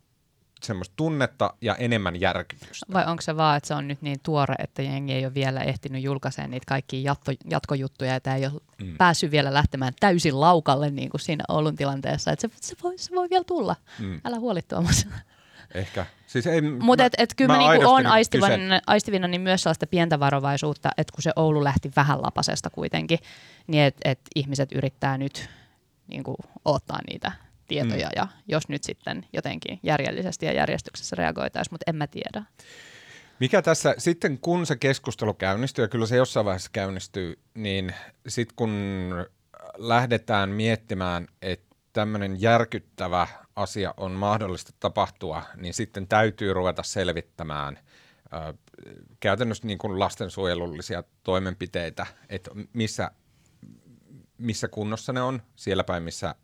semmoista 0.63 0.93
tunnetta 0.97 1.55
ja 1.61 1.75
enemmän 1.75 2.21
järkytystä. 2.21 2.87
Vai 2.93 3.07
onko 3.07 3.23
se 3.23 3.37
vaan, 3.37 3.57
että 3.57 3.67
se 3.69 3.75
on 3.75 3.89
nyt 3.89 4.03
niin 4.03 4.21
tuore, 4.23 4.55
että 4.59 4.83
jengi 4.83 5.13
ei 5.13 5.25
ole 5.25 5.35
vielä 5.35 5.61
ehtinyt 5.61 6.03
julkaisemaan 6.03 6.51
niitä 6.51 6.65
kaikkia 6.69 7.01
jatko, 7.01 7.33
jatkojuttuja, 7.51 8.15
että 8.15 8.37
ei 8.37 8.47
ole 8.47 8.61
mm. 8.83 8.97
päässyt 8.97 9.31
vielä 9.31 9.55
lähtemään 9.55 9.93
täysin 10.01 10.41
laukalle 10.41 10.91
niin 10.91 11.11
kuin 11.11 11.21
siinä 11.21 11.45
Oulun 11.49 11.77
tilanteessa, 11.77 12.33
että 12.33 12.49
se, 12.49 12.55
se, 12.61 12.77
voi, 12.83 12.99
se 12.99 13.15
voi 13.15 13.31
vielä 13.31 13.45
tulla. 13.45 13.77
Mm. 13.99 14.21
Älä 14.25 14.39
huoli 14.39 14.63
Tuomas. 14.63 15.07
Ehkä. 15.75 16.07
Siis 16.27 16.45
Mutta 16.81 17.05
et, 17.05 17.13
et 17.19 17.35
kyllä 17.37 17.57
mä, 17.57 17.63
mä 17.63 17.73
niinku 17.73 17.89
oon 17.89 18.07
aistivinani, 18.07 18.81
aistivinani 18.87 19.31
niin 19.31 19.41
myös 19.41 19.63
sellaista 19.63 19.87
pientä 19.87 20.21
varovaisuutta, 20.21 20.91
että 20.97 21.13
kun 21.13 21.23
se 21.23 21.33
Oulu 21.37 21.65
lähti 21.65 21.91
vähän 21.97 22.23
lapasesta 22.23 22.71
kuitenkin, 22.71 23.19
niin 23.67 23.83
että 23.83 24.11
et 24.11 24.21
ihmiset 24.35 24.73
yrittää 24.73 25.19
nyt 25.19 25.49
niin 26.07 26.25
kuin, 26.25 26.37
ottaa 26.65 26.99
niitä 27.11 27.33
tietoja 27.69 28.07
mm. 28.07 28.13
ja 28.17 28.29
jos 28.47 28.69
nyt 28.69 28.85
sitten 28.85 29.27
jotenkin 29.33 29.81
järjellisesti 29.83 30.47
ja 30.47 30.53
järjestyksessä 30.53 31.17
reagoitaisiin, 31.17 31.75
mutta 31.75 31.85
en 31.87 31.97
mä 31.97 32.07
tiedä. 32.07 32.45
Mikä 33.41 33.63
tässä, 33.63 33.95
sitten 33.99 34.39
kun 34.39 34.67
se 34.67 34.77
keskustelu 34.77 35.35
käynnistyy, 35.35 35.85
ja 35.85 35.89
kyllä 35.89 36.07
se 36.07 36.17
jossain 36.17 36.47
vaiheessa 36.47 36.71
käynnistyy, 36.73 37.39
niin 37.55 37.95
sitten 38.29 38.57
kun 38.57 38.71
lähdetään 39.77 40.51
miettimään, 40.51 41.27
että 41.43 41.69
tämmöinen 41.93 42.43
järkyttävä 42.43 43.27
asia 43.57 43.95
on 43.97 44.13
mahdollista 44.13 44.73
tapahtua, 44.81 45.43
niin 45.57 45.75
sitten 45.75 46.09
täytyy 46.09 46.53
ruveta 46.53 46.83
selvittämään 46.83 47.79
ö, 48.33 48.55
käytännössä 49.21 49.67
niin 49.67 49.79
kuin 49.79 49.99
lastensuojelullisia 49.99 51.03
toimenpiteitä, 51.25 52.07
että 52.29 52.51
missä, 52.73 53.11
missä 54.39 54.69
kunnossa 54.69 55.13
ne 55.13 55.23
on, 55.23 55.43
siellä 55.57 55.85
päin, 55.85 56.03
missä 56.03 56.35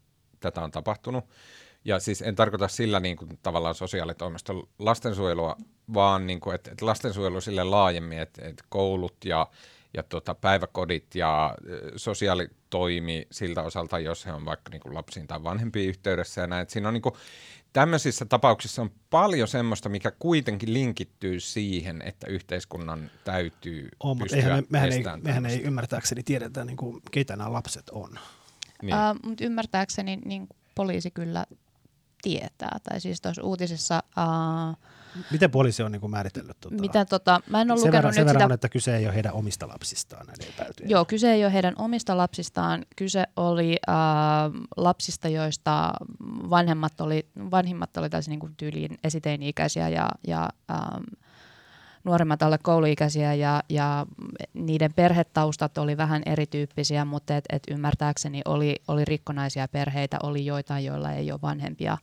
tätä 0.45 0.61
on 0.61 0.71
tapahtunut. 0.71 1.25
Ja 1.85 1.99
siis 1.99 2.23
en 2.23 2.35
tarkoita 2.35 2.69
sillä 2.69 3.01
niin 3.01 3.17
kuin 3.17 3.39
tavallaan 3.43 3.75
sosiaalitoimiston 3.75 4.69
lastensuojelua, 4.79 5.57
vaan 5.95 6.27
niin 6.27 6.41
kuin, 6.41 6.55
että, 6.55 6.71
että 6.71 6.87
lastensuojelu 6.87 7.41
sille 7.41 7.65
laajemmin, 7.65 8.19
että, 8.19 8.49
että 8.49 8.65
koulut 8.69 9.25
ja, 9.25 9.47
ja 9.95 10.03
tota, 10.03 10.35
päiväkodit 10.35 11.15
ja 11.15 11.55
sosiaalitoimi 11.97 13.27
siltä 13.31 13.63
osalta, 13.63 13.99
jos 13.99 14.27
he 14.27 14.33
on 14.33 14.45
vaikka 14.45 14.71
niin 14.71 14.81
kuin 14.81 14.95
lapsiin 14.95 15.27
tai 15.27 15.43
vanhempiin 15.43 15.89
yhteydessä 15.89 16.41
ja 16.41 16.47
näin. 16.47 16.63
Että 16.63 16.73
siinä 16.73 16.89
on 16.89 16.95
niin 16.95 17.03
kuin, 17.03 17.15
tämmöisissä 17.73 18.25
tapauksissa 18.25 18.83
on 18.83 18.91
paljon 19.11 19.49
semmoista, 19.49 19.89
mikä 19.89 20.13
kuitenkin 20.19 20.73
linkittyy 20.73 21.41
siihen, 21.41 22.03
että 22.03 22.27
yhteiskunnan 22.31 23.11
täytyy 23.25 23.89
on, 24.01 24.19
pystyä 24.19 24.37
eihän 24.37 24.59
me, 24.59 24.67
mehän, 24.69 24.93
ei, 24.93 25.05
mehän 25.23 25.47
ei 25.47 25.63
ymmärtääkseni 25.63 26.23
tiedetä, 26.23 26.65
niin 26.65 26.77
kuin, 26.77 27.03
keitä 27.11 27.37
nämä 27.37 27.53
lapset 27.53 27.91
on. 27.91 28.19
Niin. 28.87 28.97
Uh, 28.97 29.29
mutta 29.29 29.45
ymmärtääkseni 29.45 30.17
niin 30.25 30.49
poliisi 30.75 31.11
kyllä 31.11 31.47
tietää. 32.23 32.79
Tai 32.83 33.01
siis 33.01 33.21
tuossa 33.21 33.43
uutisissa... 33.43 34.03
Uh, 34.19 34.77
Miten 35.31 35.51
poliisi 35.51 35.83
on 35.83 35.93
niin 35.93 36.01
kuin 36.01 36.11
määritellyt? 36.11 36.61
Tuota? 36.61 36.77
Mitä, 36.81 37.05
tota, 37.05 37.41
mä 37.51 37.61
en 37.61 37.71
ole 37.71 37.81
sen 37.81 37.93
verran, 37.93 38.15
sen 38.15 38.27
verran 38.27 38.41
sitä... 38.41 38.45
on, 38.45 38.53
että 38.53 38.69
kyse 38.69 38.97
ei 38.97 39.07
ole 39.07 39.15
heidän 39.15 39.33
omista 39.33 39.69
lapsistaan 39.69 40.27
näiden 40.27 40.49
epäiltyjen. 40.49 40.91
Joo, 40.91 41.05
kyse 41.05 41.33
ei 41.33 41.45
ole 41.45 41.53
heidän 41.53 41.75
omista 41.79 42.17
lapsistaan. 42.17 42.87
Kyse 42.97 43.27
oli 43.37 43.77
uh, 43.89 44.67
lapsista, 44.77 45.29
joista 45.29 45.93
vanhemmat 46.51 47.01
oli, 47.01 47.27
vanhimmat 47.51 47.97
oli 47.97 48.11
täysin 48.11 48.31
niin 48.31 48.41
kuin 48.41 48.55
tyyliin 48.57 48.99
esiteini-ikäisiä 49.05 49.89
ja, 49.89 50.09
ja 50.27 50.49
um, 50.73 51.05
nuoremmat 52.05 52.43
alle 52.43 52.59
kouluikäisiä 52.59 53.35
ja, 53.35 53.63
ja 53.69 54.07
niiden 54.55 54.93
perhetaustat 54.93 55.79
oli 55.79 55.97
vähän 55.97 56.23
erityyppisiä, 56.27 57.05
mutta 57.05 57.37
et, 57.37 57.45
et 57.53 57.63
ymmärtääkseni 57.71 58.43
oli, 58.45 58.77
oli 58.89 59.05
rikkonaisia 59.05 59.69
perheitä, 59.69 60.17
oli 60.23 60.47
joitain, 60.47 60.85
joilla 60.85 61.13
ei 61.13 61.33
ole 61.33 61.41
vanhempia 61.43 61.99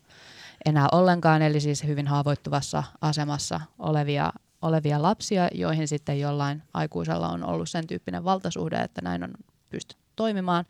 enää 0.66 0.88
ollenkaan, 0.92 1.42
eli 1.42 1.60
siis 1.60 1.84
hyvin 1.84 2.08
haavoittuvassa 2.08 2.84
asemassa 3.02 3.62
olevia, 3.80 4.34
olevia 4.62 5.02
lapsia, 5.02 5.48
joihin 5.54 5.88
sitten 5.88 6.20
jollain 6.20 6.64
aikuisella 6.74 7.30
on 7.30 7.44
ollut 7.44 7.70
sen 7.70 7.88
tyyppinen 7.88 8.24
valtasuhde, 8.24 8.80
että 8.80 9.02
näin 9.02 9.24
on 9.24 9.34
pystytty 9.70 10.02
toimimaan. 10.16 10.66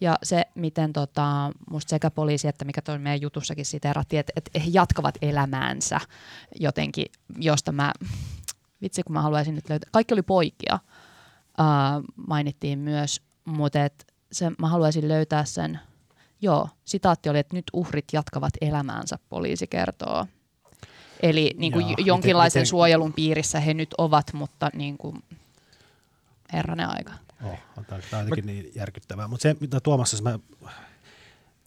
Ja 0.00 0.18
se, 0.22 0.44
miten 0.54 0.92
tota, 0.92 1.52
musta 1.70 1.90
sekä 1.90 2.10
poliisi 2.10 2.48
että 2.48 2.64
mikä 2.64 2.82
toi 2.82 2.98
meidän 2.98 3.20
jutussakin 3.20 3.66
siteerattiin, 3.66 4.20
että, 4.20 4.32
että 4.36 4.60
he 4.60 4.64
jatkavat 4.72 5.14
elämäänsä 5.22 6.00
jotenkin, 6.60 7.06
josta 7.38 7.72
mä 7.72 7.92
vitsi 8.82 9.02
kun 9.02 9.12
mä 9.12 9.22
haluaisin 9.22 9.54
nyt 9.54 9.68
löytää, 9.68 9.90
kaikki 9.92 10.14
oli 10.14 10.22
poikia, 10.22 10.78
uh, 11.60 12.04
mainittiin 12.26 12.78
myös, 12.78 13.22
mutta 13.44 13.84
et 13.84 14.06
se, 14.32 14.50
mä 14.58 14.68
haluaisin 14.68 15.08
löytää 15.08 15.44
sen, 15.44 15.80
joo, 16.40 16.68
sitaatti 16.84 17.28
oli, 17.28 17.38
että 17.38 17.56
nyt 17.56 17.64
uhrit 17.72 18.04
jatkavat 18.12 18.52
elämäänsä, 18.60 19.18
poliisi 19.28 19.66
kertoo. 19.66 20.26
Eli 21.22 21.54
niin 21.58 21.72
kuin 21.72 21.88
Jaa, 21.88 21.96
jonkinlaisen 21.98 22.60
miten, 22.60 22.66
suojelun 22.66 23.12
piirissä 23.12 23.60
he 23.60 23.74
nyt 23.74 23.94
ovat, 23.98 24.32
mutta 24.32 24.70
niin 24.74 24.98
kuin, 24.98 25.22
herranen 26.52 26.88
aika. 26.88 27.12
Oh, 27.44 27.58
tämä 27.86 28.00
on 28.12 28.28
jotenkin 28.28 28.46
niin 28.46 28.72
järkyttävää. 28.74 29.28
Mutta 29.28 29.42
se, 29.42 29.56
mitä 29.60 29.80
Tuomassa, 29.80 30.22
mä 30.22 30.38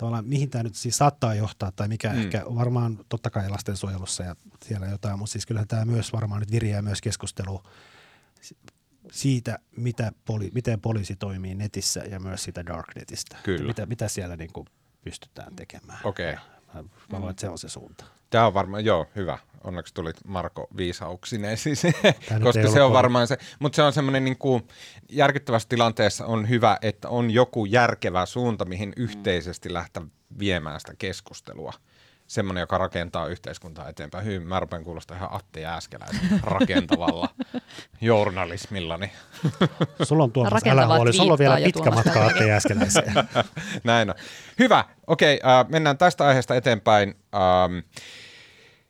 tavallaan 0.04 0.28
mihin 0.28 0.50
tämä 0.50 0.64
nyt 0.64 0.76
siis 0.76 0.98
saattaa 0.98 1.36
johtaa 1.36 1.72
tai 1.72 1.88
mikä 1.88 2.10
mm. 2.10 2.22
ehkä 2.22 2.44
varmaan 2.56 3.00
totta 3.10 3.30
kai 3.30 3.50
lastensuojelussa 3.50 4.24
ja 4.24 4.36
siellä 4.66 4.88
jotain, 4.88 5.20
mutta 5.20 5.32
siis 5.32 5.46
kyllähän 5.46 5.68
tämä 5.68 5.86
myös 5.86 6.14
varmaan 6.14 6.40
nyt 6.40 6.52
viriää 6.52 6.82
myös 6.82 7.02
keskustelu 7.02 7.64
siitä, 9.12 9.60
mitä 9.78 10.12
poli, 10.26 10.52
miten 10.54 10.82
poliisi 10.82 11.16
toimii 11.16 11.56
netissä 11.56 12.00
ja 12.00 12.20
myös 12.20 12.44
siitä 12.44 12.66
darknetistä. 12.66 13.38
Kyllä. 13.44 13.68
Mitä, 13.68 13.86
mitä 13.86 14.08
siellä 14.08 14.36
niin 14.36 14.54
kuin 14.54 14.68
pystytään 15.02 15.56
tekemään. 15.56 16.00
Okei. 16.04 16.34
Okay. 16.34 16.46
Mä, 16.74 16.84
mä 17.12 17.22
voin, 17.22 17.32
että 17.32 17.42
se 17.42 17.50
on 17.50 17.58
se 17.58 17.70
suunta. 17.70 18.06
Tämä 18.30 18.48
on 18.48 18.54
varmaan, 18.54 18.86
joo, 18.86 19.08
hyvä. 19.16 19.38
Onneksi 19.64 19.94
tulit 19.94 20.18
Marko 20.28 20.68
viisauksineen 20.78 21.58
siis, 21.58 21.84
koska 22.44 22.68
se 22.68 22.82
on 22.82 22.94
varmaan 22.94 23.28
se. 23.28 23.38
Mutta 23.60 23.76
se 23.76 23.84
on 23.84 23.94
semmoinen 23.94 24.26
niin 24.26 24.38
kuin, 24.38 24.68
järkyttävässä 25.10 25.70
tilanteessa 25.70 26.26
on 26.26 26.50
hyvä, 26.50 26.78
että 26.82 27.10
on 27.10 27.32
joku 27.32 27.66
järkevä 27.66 28.26
suunta, 28.26 28.66
mihin 28.66 28.94
yhteisesti 28.98 29.74
lähteä 29.74 30.04
viemään 30.40 30.80
sitä 30.80 30.94
keskustelua. 30.98 31.74
Semmoinen, 32.28 32.62
joka 32.62 32.78
rakentaa 32.78 33.28
yhteiskuntaa 33.28 33.90
eteenpäin. 33.90 34.26
Hyvin, 34.26 34.48
mä 34.48 34.60
rupean 34.60 34.84
kuulostaa 34.84 35.18
ihan 35.18 35.30
Atte 35.34 35.60
Jääskeläisen 35.60 36.40
rakentavalla 36.44 37.30
journalismilla. 38.02 38.98
Niin. 38.98 39.12
Sulla 40.04 40.24
on 40.24 40.32
tuossa, 40.32 40.70
älä 40.70 40.88
huoli, 40.88 41.14
sulla 41.14 41.34
on 41.34 41.40
vielä 41.40 41.58
pitkä 41.64 41.92
matka 41.92 42.26
Atte 42.26 42.48
Jääskeläiseen. 42.48 43.14
Näin 43.84 44.10
on. 44.10 44.16
Hyvä, 44.60 44.86
okei, 45.08 45.40
äh, 45.46 45.70
mennään 45.70 45.98
tästä 45.98 46.26
aiheesta 46.26 46.56
eteenpäin. 46.56 47.16
Ähm, 47.36 47.78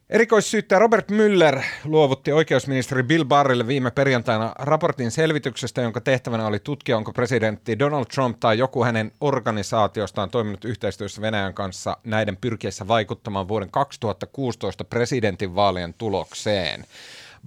Erikoissyyttäjä 0.10 0.80
Robert 0.80 1.12
Müller 1.12 1.62
luovutti 1.86 2.32
oikeusministeri 2.32 3.04
Bill 3.04 3.26
Barrille 3.26 3.68
viime 3.68 3.92
perjantaina 3.92 4.52
raportin 4.60 5.12
selvityksestä, 5.12 5.82
jonka 5.82 6.02
tehtävänä 6.02 6.48
oli 6.48 6.60
tutkia, 6.60 6.98
onko 6.98 7.14
presidentti 7.14 7.80
Donald 7.80 8.06
Trump 8.06 8.40
tai 8.40 8.58
joku 8.58 8.84
hänen 8.84 9.12
organisaatiostaan 9.22 10.30
toiminut 10.30 10.66
yhteistyössä 10.66 11.22
Venäjän 11.22 11.54
kanssa 11.54 11.98
näiden 12.04 12.38
pyrkiessä 12.38 12.88
vaikuttamaan 12.88 13.48
vuoden 13.48 13.72
2016 13.72 14.84
presidentinvaalien 14.84 15.94
tulokseen. 15.94 16.86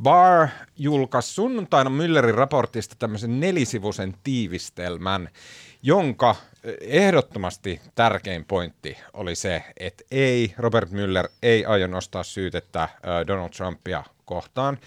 Barr 0.02 0.48
julkaisi 0.76 1.34
sunnuntaina 1.34 1.90
Müllerin 1.90 2.34
raportista 2.34 2.96
tämmöisen 2.98 3.40
nelisivuisen 3.40 4.14
tiivistelmän, 4.22 5.28
jonka 5.82 6.36
ehdottomasti 6.80 7.80
tärkein 7.94 8.44
pointti 8.44 8.96
oli 9.12 9.34
se, 9.34 9.64
että 9.80 10.04
ei, 10.10 10.54
Robert 10.58 10.90
Müller 10.90 11.28
ei 11.42 11.64
aio 11.64 11.86
nostaa 11.86 12.22
syytettä 12.22 12.88
Donald 13.26 13.50
Trumpia 13.50 14.04
kohtaan. 14.24 14.78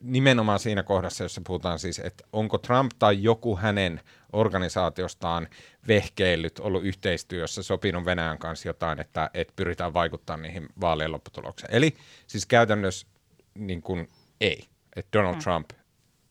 Nimenomaan 0.00 0.58
siinä 0.58 0.82
kohdassa, 0.82 1.24
jossa 1.24 1.40
puhutaan 1.46 1.78
siis, 1.78 1.98
että 1.98 2.24
onko 2.32 2.58
Trump 2.58 2.92
tai 2.98 3.22
joku 3.22 3.56
hänen 3.56 4.00
organisaatiostaan 4.32 5.48
vehkeillyt, 5.88 6.58
ollut 6.58 6.84
yhteistyössä, 6.84 7.62
sopinut 7.62 8.04
Venäjän 8.04 8.38
kanssa 8.38 8.68
jotain, 8.68 9.00
että, 9.00 9.30
että 9.34 9.52
pyritään 9.56 9.94
vaikuttamaan 9.94 10.42
niihin 10.42 10.68
vaalien 10.80 11.12
lopputulokseen. 11.12 11.74
Eli 11.74 11.96
siis 12.26 12.46
käytännössä 12.46 13.06
niin 13.54 13.82
kuin 13.82 14.08
ei, 14.40 14.64
että 14.96 15.18
Donald 15.18 15.34
mm. 15.34 15.40
Trump 15.40 15.70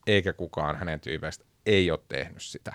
eikä 0.07 0.33
kukaan 0.33 0.75
hänen 0.75 0.99
tyypeistä 0.99 1.45
ei 1.65 1.91
ole 1.91 1.99
tehnyt 2.07 2.41
sitä 2.41 2.73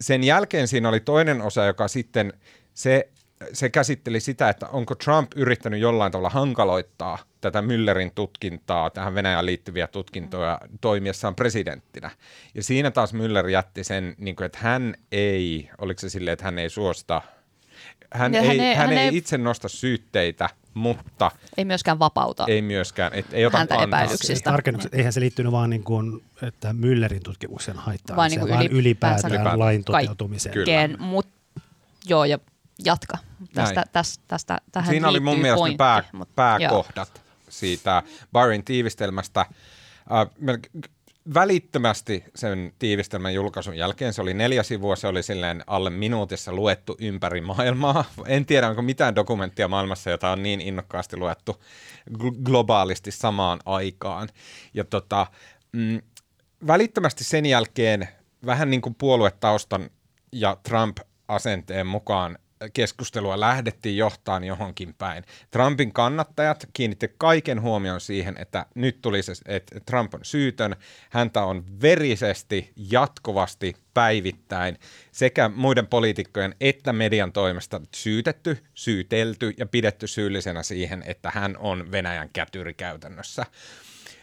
sen 0.00 0.24
jälkeen 0.24 0.68
siinä 0.68 0.88
oli 0.88 1.00
toinen 1.00 1.42
osa, 1.42 1.64
joka 1.64 1.88
sitten 1.88 2.32
se, 2.74 3.08
se 3.52 3.68
käsitteli 3.68 4.20
sitä, 4.20 4.48
että 4.48 4.68
onko 4.68 4.94
Trump 4.94 5.32
yrittänyt 5.36 5.80
jollain 5.80 6.12
tavalla 6.12 6.30
hankaloittaa 6.30 7.18
tätä 7.40 7.60
Müllerin 7.60 8.10
tutkintaa, 8.14 8.90
tähän 8.90 9.14
Venäjään 9.14 9.46
liittyviä 9.46 9.86
tutkintoja 9.86 10.60
toimiessaan 10.80 11.34
presidenttinä. 11.34 12.10
Ja 12.54 12.62
siinä 12.62 12.90
taas 12.90 13.14
Müller 13.14 13.48
jätti 13.48 13.84
sen, 13.84 14.14
niin 14.18 14.36
kuin, 14.36 14.46
että 14.46 14.58
hän 14.62 14.94
ei, 15.12 15.70
oliko 15.78 16.00
se 16.00 16.08
silleen, 16.08 16.32
että 16.32 16.44
hän 16.44 16.58
ei 16.58 16.70
suosta, 16.70 17.22
hän, 18.12 18.34
ei, 18.34 18.46
hän, 18.46 18.50
ei, 18.50 18.74
hän, 18.74 18.88
hän 18.88 18.98
ei 18.98 19.16
itse 19.16 19.38
nosta 19.38 19.68
syytteitä, 19.68 20.48
mutta... 20.78 21.30
Ei 21.56 21.64
myöskään 21.64 21.98
vapauta 21.98 22.44
ei 22.48 22.62
myöskään, 22.62 23.14
et, 23.14 23.26
ei 23.32 23.46
ota 23.46 23.58
häntä 23.58 23.82
epäilyksistä. 23.82 24.50
Tarkennukset, 24.50 24.94
eihän 24.94 25.12
se 25.12 25.20
liittynyt 25.20 25.52
vaan 25.52 25.70
niin 25.70 25.84
kuin, 25.84 26.24
että 26.42 26.72
Müllerin 26.72 27.20
tutkimuksen 27.24 27.76
haittaa, 27.76 28.16
vaan, 28.16 28.30
niin 28.30 28.40
kuin 28.40 28.52
vaan 28.52 28.66
ylipäätään, 28.66 29.32
ylipäätään 29.32 29.58
lain 29.58 29.84
toteutumiseen. 29.84 30.54
Kaikkeen, 30.54 30.96
mutta 31.02 31.38
Joo, 32.08 32.24
ja 32.24 32.38
jatka. 32.84 33.18
Tästä, 33.54 33.84
tästä, 33.92 34.24
tästä, 34.28 34.58
tähän 34.72 34.90
Siinä 34.90 35.08
oli 35.08 35.20
mun 35.20 35.38
mielestä 35.38 35.60
pointti, 35.60 35.76
pää, 35.76 36.04
mutta- 36.12 36.34
pääkohdat 36.34 37.10
joo. 37.14 37.24
siitä 37.48 38.02
Barrin 38.32 38.64
tiivistelmästä. 38.64 39.40
Äh, 39.40 39.48
välittömästi 41.34 42.24
sen 42.34 42.72
tiivistelmän 42.78 43.34
julkaisun 43.34 43.76
jälkeen, 43.76 44.12
se 44.12 44.22
oli 44.22 44.34
neljä 44.34 44.62
sivua, 44.62 44.96
se 44.96 45.06
oli 45.06 45.22
silleen 45.22 45.64
alle 45.66 45.90
minuutissa 45.90 46.52
luettu 46.52 46.96
ympäri 47.00 47.40
maailmaa. 47.40 48.04
En 48.26 48.46
tiedä, 48.46 48.68
onko 48.68 48.82
mitään 48.82 49.14
dokumenttia 49.14 49.68
maailmassa, 49.68 50.10
jota 50.10 50.30
on 50.30 50.42
niin 50.42 50.60
innokkaasti 50.60 51.16
luettu 51.16 51.62
gl- 52.10 52.42
globaalisti 52.42 53.10
samaan 53.10 53.60
aikaan. 53.64 54.28
Ja 54.74 54.84
tota, 54.84 55.26
mm, 55.72 56.00
välittömästi 56.66 57.24
sen 57.24 57.46
jälkeen 57.46 58.08
vähän 58.46 58.70
niin 58.70 58.80
kuin 58.80 58.94
puoluetaustan 58.94 59.90
ja 60.32 60.56
Trump-asenteen 60.68 61.86
mukaan 61.86 62.38
keskustelua 62.72 63.40
lähdettiin 63.40 63.96
johtaan 63.96 64.44
johonkin 64.44 64.94
päin. 64.94 65.24
Trumpin 65.50 65.92
kannattajat 65.92 66.68
kiinnitti 66.72 67.14
kaiken 67.18 67.62
huomion 67.62 68.00
siihen, 68.00 68.34
että 68.38 68.66
nyt 68.74 68.98
tuli 69.02 69.22
se, 69.22 69.32
että 69.46 69.80
Trump 69.80 70.14
on 70.14 70.20
syytön, 70.22 70.76
häntä 71.10 71.42
on 71.42 71.64
verisesti, 71.82 72.72
jatkuvasti, 72.76 73.76
päivittäin 73.94 74.78
sekä 75.12 75.48
muiden 75.48 75.86
poliitikkojen 75.86 76.54
että 76.60 76.92
median 76.92 77.32
toimesta 77.32 77.80
syytetty, 77.94 78.64
syytelty 78.74 79.54
ja 79.56 79.66
pidetty 79.66 80.06
syyllisenä 80.06 80.62
siihen, 80.62 81.02
että 81.06 81.30
hän 81.34 81.56
on 81.58 81.92
Venäjän 81.92 82.30
kätyri 82.32 82.74
käytännössä. 82.74 83.46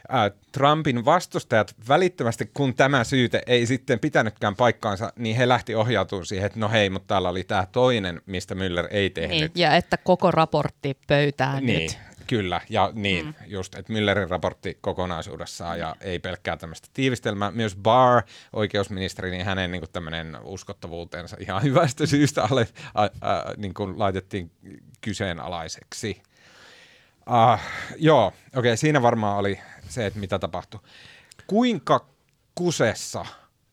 Ää, 0.09 0.31
Trumpin 0.51 1.05
vastustajat 1.05 1.75
välittömästi, 1.87 2.51
kun 2.53 2.75
tämä 2.75 3.03
syyte 3.03 3.41
ei 3.47 3.65
sitten 3.65 3.99
pitänytkään 3.99 4.55
paikkaansa, 4.55 5.13
niin 5.15 5.35
he 5.35 5.47
lähti 5.47 5.75
ohjautumaan 5.75 6.25
siihen, 6.25 6.45
että 6.45 6.59
no 6.59 6.69
hei, 6.69 6.89
mutta 6.89 7.07
täällä 7.07 7.29
oli 7.29 7.43
tämä 7.43 7.67
toinen, 7.71 8.21
mistä 8.25 8.55
Müller 8.55 8.87
ei 8.89 9.09
tehnyt. 9.09 9.37
Niin, 9.37 9.51
ja 9.55 9.75
että 9.75 9.97
koko 9.97 10.31
raportti 10.31 10.97
pöytään 11.07 11.65
Niin, 11.65 11.79
nyt. 11.81 11.97
kyllä. 12.27 12.61
Ja 12.69 12.91
niin, 12.93 13.25
mm. 13.25 13.33
just, 13.45 13.75
että 13.75 13.93
Müllerin 13.93 14.29
raportti 14.29 14.77
kokonaisuudessaan 14.81 15.79
ja 15.79 15.95
ei 16.01 16.19
pelkkää 16.19 16.57
tämmöistä 16.57 16.87
tiivistelmää. 16.93 17.51
Myös 17.51 17.75
Barr, 17.75 18.21
oikeusministeri, 18.53 19.31
niin 19.31 19.45
hänen 19.45 19.71
niin 19.71 19.83
tämmöinen 19.93 20.37
uskottavuutensa 20.43 21.37
ihan 21.39 21.63
hyvästä 21.67 22.05
syystä 22.05 22.43
alle, 22.43 22.67
a, 22.93 23.03
a, 23.03 23.09
niin 23.57 23.73
kuin 23.73 23.99
laitettiin 23.99 24.51
kyseenalaiseksi. 25.01 26.21
Uh, 27.29 27.59
joo, 27.97 28.27
okei, 28.27 28.37
okay, 28.55 28.77
siinä 28.77 29.01
varmaan 29.01 29.37
oli 29.37 29.59
se, 29.89 30.05
että 30.05 30.19
mitä 30.19 30.39
tapahtui. 30.39 30.79
Kuinka 31.47 32.05
kusessa 32.55 33.25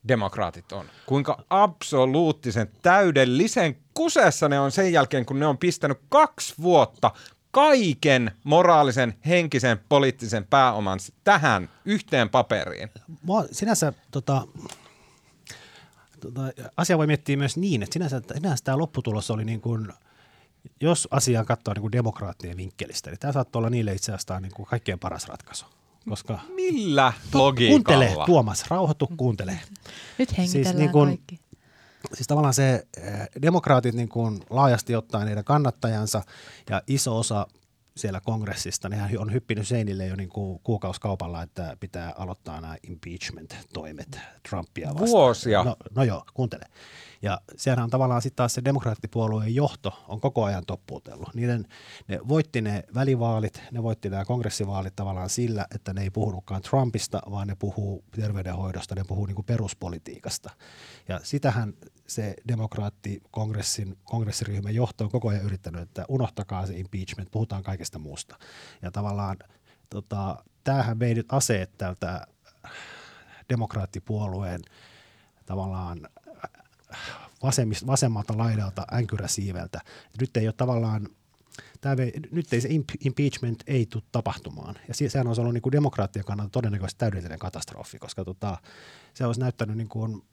demokraatit 0.07 0.71
on? 0.71 0.85
Kuinka 1.05 1.43
absoluuttisen 1.49 2.71
täydellisen 2.81 3.77
kusessa 3.93 4.49
ne 4.49 4.59
on 4.59 4.71
sen 4.71 4.93
jälkeen, 4.93 5.25
kun 5.25 5.39
ne 5.39 5.45
on 5.45 5.57
pistänyt 5.57 5.97
kaksi 6.09 6.53
vuotta 6.61 7.11
kaiken 7.51 8.31
moraalisen, 8.43 9.13
henkisen, 9.25 9.79
poliittisen 9.89 10.47
pääoman 10.47 10.99
tähän 11.23 11.69
yhteen 11.85 12.29
paperiin. 12.29 12.89
Mua 13.21 13.45
sinänsä 13.51 13.93
tota, 14.11 14.47
tota, 16.19 16.41
asia 16.77 16.97
voi 16.97 17.07
miettiä 17.07 17.37
myös 17.37 17.57
niin, 17.57 17.83
että 17.83 17.93
sinänsä, 17.93 18.21
sinänsä 18.33 18.63
tämä 18.63 18.77
lopputulos 18.77 19.31
oli 19.31 19.45
niin 19.45 19.61
kuin, 19.61 19.93
jos 20.81 21.07
asiaa 21.11 21.45
katsoo 21.45 21.73
niin 21.73 21.81
kuin 21.81 21.91
demokraattien 21.91 22.57
vinkkelistä, 22.57 23.09
niin 23.09 23.19
tämä 23.19 23.33
saattaa 23.33 23.59
olla 23.59 23.69
niille 23.69 23.93
itse 23.93 24.11
asiassa 24.11 24.39
niin 24.39 24.51
kuin 24.55 24.65
kaikkein 24.65 24.99
paras 24.99 25.27
ratkaisu. 25.27 25.65
Koska 26.09 26.39
Millä 26.55 27.13
logiikalla? 27.33 28.05
Kuuntele, 28.05 28.25
Tuomas, 28.25 28.65
rauhoitu, 28.67 29.07
kuuntele. 29.17 29.59
Nyt 30.17 30.37
hengitellään 30.37 30.77
niin 30.77 30.91
kun- 30.91 31.07
kaikki. 31.07 31.39
Siis 32.13 32.27
tavallaan 32.27 32.53
se 32.53 32.87
eh, 32.97 33.29
demokraatit 33.41 33.95
niin 33.95 34.09
kuin 34.09 34.39
laajasti 34.49 34.95
ottaen 34.95 35.27
niiden 35.27 35.43
kannattajansa 35.43 36.21
ja 36.69 36.81
iso 36.87 37.19
osa 37.19 37.47
siellä 37.97 38.21
kongressista, 38.21 38.89
nehän 38.89 39.09
on 39.17 39.33
hyppinyt 39.33 39.67
seinille 39.67 40.07
jo 40.07 40.15
niin 40.15 40.29
kuin 40.29 40.59
kuukausikaupalla, 40.63 41.41
että 41.41 41.77
pitää 41.79 42.13
aloittaa 42.17 42.61
nämä 42.61 42.75
impeachment-toimet 42.87 44.19
Trumpia 44.49 44.87
vastaan. 44.87 45.09
Vuosia. 45.09 45.63
No, 45.63 45.75
no 45.95 46.03
joo, 46.03 46.23
kuuntele. 46.33 46.65
Ja 47.23 47.41
sehän 47.55 47.79
on 47.79 47.89
tavallaan 47.89 48.21
sitten 48.21 48.35
taas 48.35 48.53
se 48.53 48.65
demokraattipuolueen 48.65 49.55
johto 49.55 50.03
on 50.07 50.21
koko 50.21 50.43
ajan 50.43 50.65
toppuutellut. 50.65 51.33
Niiden, 51.33 51.67
ne 52.07 52.19
voitti 52.27 52.61
ne 52.61 52.83
välivaalit, 52.95 53.61
ne 53.71 53.83
voitti 53.83 54.09
nämä 54.09 54.25
kongressivaalit 54.25 54.95
tavallaan 54.95 55.29
sillä, 55.29 55.65
että 55.75 55.93
ne 55.93 56.01
ei 56.01 56.09
puhunutkaan 56.09 56.61
Trumpista, 56.61 57.21
vaan 57.31 57.47
ne 57.47 57.55
puhuu 57.55 58.03
terveydenhoidosta, 58.11 58.95
ne 58.95 59.03
puhuu 59.07 59.25
niin 59.25 59.35
kuin 59.35 59.45
peruspolitiikasta. 59.45 60.49
Ja 61.07 61.19
sitähän 61.23 61.73
se 62.07 62.35
demokraattikongressin 62.47 63.97
kongressiryhmän 64.03 64.75
johto 64.75 65.03
on 65.03 65.11
koko 65.11 65.29
ajan 65.29 65.45
yrittänyt, 65.45 65.81
että 65.81 66.05
unohtakaa 66.07 66.65
se 66.65 66.77
impeachment, 66.77 67.31
puhutaan 67.31 67.63
kaikesta 67.63 67.99
muusta. 67.99 68.35
Ja 68.81 68.91
tavallaan 68.91 69.37
tota, 69.89 70.43
tämähän 70.63 70.99
vei 70.99 71.13
nyt 71.13 71.33
aseet 71.33 71.77
tältä 71.77 72.27
demokraattipuolueen 73.49 74.61
tavallaan 75.45 76.07
vasemmalta 77.87 78.37
laidalta 78.37 78.85
änkyräsiiveltä. 78.93 79.81
Nyt 80.19 80.37
ei 80.37 80.47
ole 80.47 80.53
tavallaan, 80.53 81.07
tämä 81.81 81.95
nyt 82.31 82.53
ei 82.53 82.61
se 82.61 82.67
imp, 82.71 82.89
impeachment 83.05 83.63
ei 83.67 83.85
tule 83.85 84.03
tapahtumaan. 84.11 84.75
Ja 84.87 84.93
se- 84.93 85.09
sehän 85.09 85.27
olisi 85.27 85.41
ollut 85.41 85.53
niin 85.53 85.61
kuin 85.61 85.71
demokraattien 85.71 86.25
kannalta 86.25 86.51
todennäköisesti 86.51 86.99
täydellinen 86.99 87.39
katastrofi, 87.39 87.99
koska 87.99 88.25
tota, 88.25 88.57
se 89.13 89.25
olisi 89.25 89.41
näyttänyt 89.41 89.77
niin 89.77 89.89
kuin, 89.89 90.23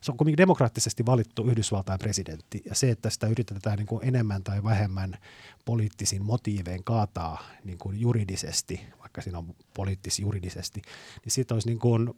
se 0.00 0.12
on 0.12 0.16
kuitenkin 0.16 0.36
demokraattisesti 0.36 1.06
valittu 1.06 1.44
Yhdysvaltain 1.44 1.98
presidentti, 1.98 2.62
ja 2.64 2.74
se, 2.74 2.90
että 2.90 3.10
sitä 3.10 3.26
yritetään 3.26 3.78
niin 3.78 3.86
kuin 3.86 4.04
enemmän 4.04 4.42
tai 4.42 4.64
vähemmän 4.64 5.18
poliittisin 5.64 6.24
motiivein 6.24 6.84
kaataa 6.84 7.42
niin 7.64 7.78
kuin 7.78 8.00
juridisesti, 8.00 8.80
vaikka 9.00 9.20
siinä 9.20 9.38
on 9.38 9.54
poliittis-juridisesti, 9.74 10.82
niin 11.24 11.32
siitä 11.32 11.54
olisi 11.54 11.68
niin 11.68 11.78
kuin 11.78 12.14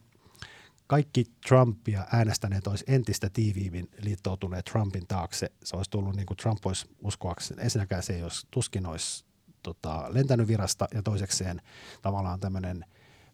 kaikki 0.91 1.25
Trumpia 1.47 2.07
äänestäneet 2.11 2.67
olisi 2.67 2.85
entistä 2.87 3.29
tiiviimmin 3.29 3.89
liittoutuneet 4.01 4.65
Trumpin 4.65 5.07
taakse. 5.07 5.51
Se 5.63 5.75
olisi 5.75 5.91
tullut, 5.91 6.15
niin 6.15 6.25
kuin 6.25 6.37
Trump 6.37 6.65
olisi 6.65 6.89
uskoakseni, 7.03 7.63
ensinnäkään 7.63 8.03
se 8.03 8.13
ei 8.13 8.23
olisi, 8.23 8.47
tuskin 8.51 8.85
olisi 8.85 9.25
tota, 9.63 10.05
lentänyt 10.09 10.47
virasta, 10.47 10.87
ja 10.93 11.03
toisekseen 11.03 11.61
tavallaan 12.01 12.39
tämmöinen 12.39 12.85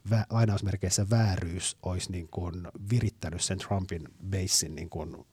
vä, 0.10 0.26
lainausmerkeissä 0.30 1.10
vääryys 1.10 1.78
olisi 1.84 2.12
niin 2.12 2.28
kuin 2.28 2.68
virittänyt 2.90 3.42
sen 3.42 3.58
Trumpin 3.58 4.08
basein 4.30 4.76
niin 4.76 4.90
kuin 4.90 5.26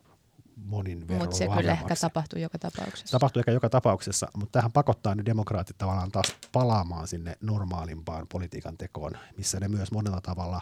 monin 0.57 1.09
verran 1.09 1.27
Mutta 1.27 1.37
se 1.37 1.49
kyllä 1.49 1.73
ehkä 1.73 1.95
tapahtuu 2.01 2.39
joka 2.39 2.59
tapauksessa. 2.59 3.13
Tapahtuu 3.13 3.41
ehkä 3.41 3.53
joka 3.53 3.71
tapauksessa, 3.71 4.29
mutta 4.37 4.53
tähän 4.59 4.73
pakottaa 4.73 5.15
ne 5.15 5.25
demokraatit 5.25 5.79
tavallaan 5.79 6.11
taas 6.11 6.37
palaamaan 6.53 7.09
sinne 7.09 7.37
normaalimpaan 7.41 8.27
politiikan 8.29 8.79
tekoon, 8.79 9.13
missä 9.37 9.61
ne 9.61 9.69
myös 9.69 9.93
monella 9.93 10.21
tavalla 10.21 10.61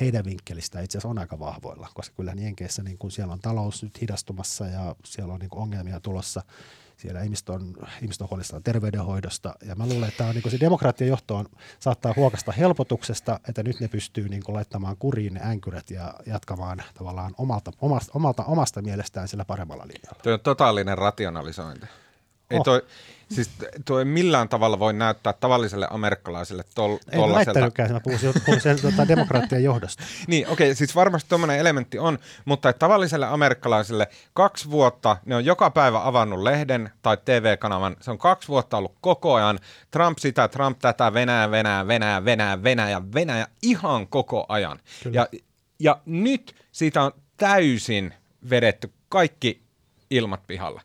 heidän 0.00 0.24
vinkkelistä 0.24 0.80
itse 0.80 0.98
asiassa 0.98 1.08
on 1.08 1.18
aika 1.18 1.38
vahvoilla, 1.38 1.88
koska 1.94 2.16
kyllä 2.16 2.32
Jenkeissä 2.36 2.82
niin 2.82 2.98
kun 2.98 3.10
siellä 3.10 3.32
on 3.32 3.40
talous 3.40 3.82
nyt 3.82 4.00
hidastumassa 4.00 4.66
ja 4.66 4.94
siellä 5.04 5.34
on 5.34 5.40
niin 5.40 5.48
ongelmia 5.54 6.00
tulossa, 6.00 6.42
siellä 6.96 7.22
ihmiset 7.22 7.48
on, 7.48 7.74
ihmiset 8.02 8.22
on 8.22 8.30
huolissaan 8.30 8.62
terveydenhoidosta 8.62 9.54
ja 9.66 9.74
mä 9.74 9.86
luulen, 9.86 10.08
että 10.08 10.18
tämä 10.18 10.30
on 10.30 10.36
niin 10.36 10.50
se 10.50 10.60
demokraattien 10.60 11.08
johto 11.08 11.36
on, 11.36 11.46
saattaa 11.78 12.14
huokasta 12.16 12.52
helpotuksesta, 12.52 13.40
että 13.48 13.62
nyt 13.62 13.80
ne 13.80 13.88
pystyy 13.88 14.28
niin 14.28 14.42
laittamaan 14.48 14.96
kuriin 14.96 15.34
ne 15.34 15.40
änkyrät 15.44 15.90
ja 15.90 16.14
jatkamaan 16.26 16.82
tavallaan 16.94 17.34
omalta, 17.38 17.72
omasta, 17.80 18.12
omalta, 18.14 18.44
omasta 18.44 18.82
mielestään 18.82 19.28
sillä 19.28 19.44
paremmalla 19.44 19.82
linjalla. 19.82 20.20
Tuo 20.22 20.32
on 20.32 20.40
totaalinen 20.40 20.98
rationalisointi. 20.98 21.86
Ei 22.52 22.58
Oh. 22.58 22.64
toi, 22.64 22.82
siis 23.34 23.50
tuo 23.84 23.98
ei 23.98 24.04
millään 24.04 24.48
tavalla 24.48 24.78
voi 24.78 24.92
näyttää 24.92 25.32
tavalliselle 25.32 25.86
amerikkalaiselle 25.90 26.64
tol, 26.74 26.98
Ei 27.12 27.20
väittänytkään, 27.34 27.92
mä 27.92 28.00
puhuin 28.00 28.60
sen 28.60 28.80
tota, 28.82 29.08
demokraattien 29.08 29.64
johdosta. 29.64 30.02
Niin, 30.26 30.48
okei, 30.48 30.66
okay, 30.68 30.74
siis 30.74 30.94
varmasti 30.94 31.28
tuommoinen 31.28 31.58
elementti 31.58 31.98
on, 31.98 32.18
mutta 32.44 32.72
tavalliselle 32.72 33.26
amerikkalaiselle 33.26 34.08
kaksi 34.32 34.70
vuotta, 34.70 35.16
ne 35.26 35.36
on 35.36 35.44
joka 35.44 35.70
päivä 35.70 36.06
avannut 36.06 36.42
lehden 36.42 36.90
tai 37.02 37.16
TV-kanavan, 37.24 37.96
se 38.00 38.10
on 38.10 38.18
kaksi 38.18 38.48
vuotta 38.48 38.76
ollut 38.76 38.94
koko 39.00 39.34
ajan, 39.34 39.58
Trump 39.90 40.18
sitä, 40.18 40.48
Trump 40.48 40.78
tätä, 40.78 41.14
Venäjä, 41.14 41.50
Venäjä, 41.50 41.86
Venäjä, 41.86 42.24
Venäjä, 42.24 42.62
Venäjä, 42.62 43.02
Venäjä, 43.14 43.46
ihan 43.62 44.08
koko 44.08 44.46
ajan. 44.48 44.78
Ja, 45.12 45.26
ja 45.78 46.00
nyt 46.06 46.54
siitä 46.72 47.02
on 47.02 47.12
täysin 47.36 48.14
vedetty 48.50 48.92
kaikki 49.08 49.62
ilmat 50.10 50.46
pihalla. 50.46 50.80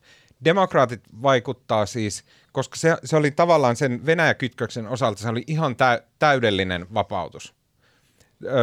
Demokraatit 0.46 1.02
vaikuttaa 1.22 1.86
siis, 1.86 2.24
koska 2.52 2.76
se, 2.76 2.98
se 3.04 3.16
oli 3.16 3.32
tavallaan 3.32 3.76
sen 3.76 4.06
Venäjä-kytköksen 4.06 4.88
osalta, 4.88 5.22
se 5.22 5.30
oli 5.30 5.44
ihan 5.48 5.76
tä, 5.76 6.02
täydellinen 6.20 6.86
vapautus. 6.94 7.54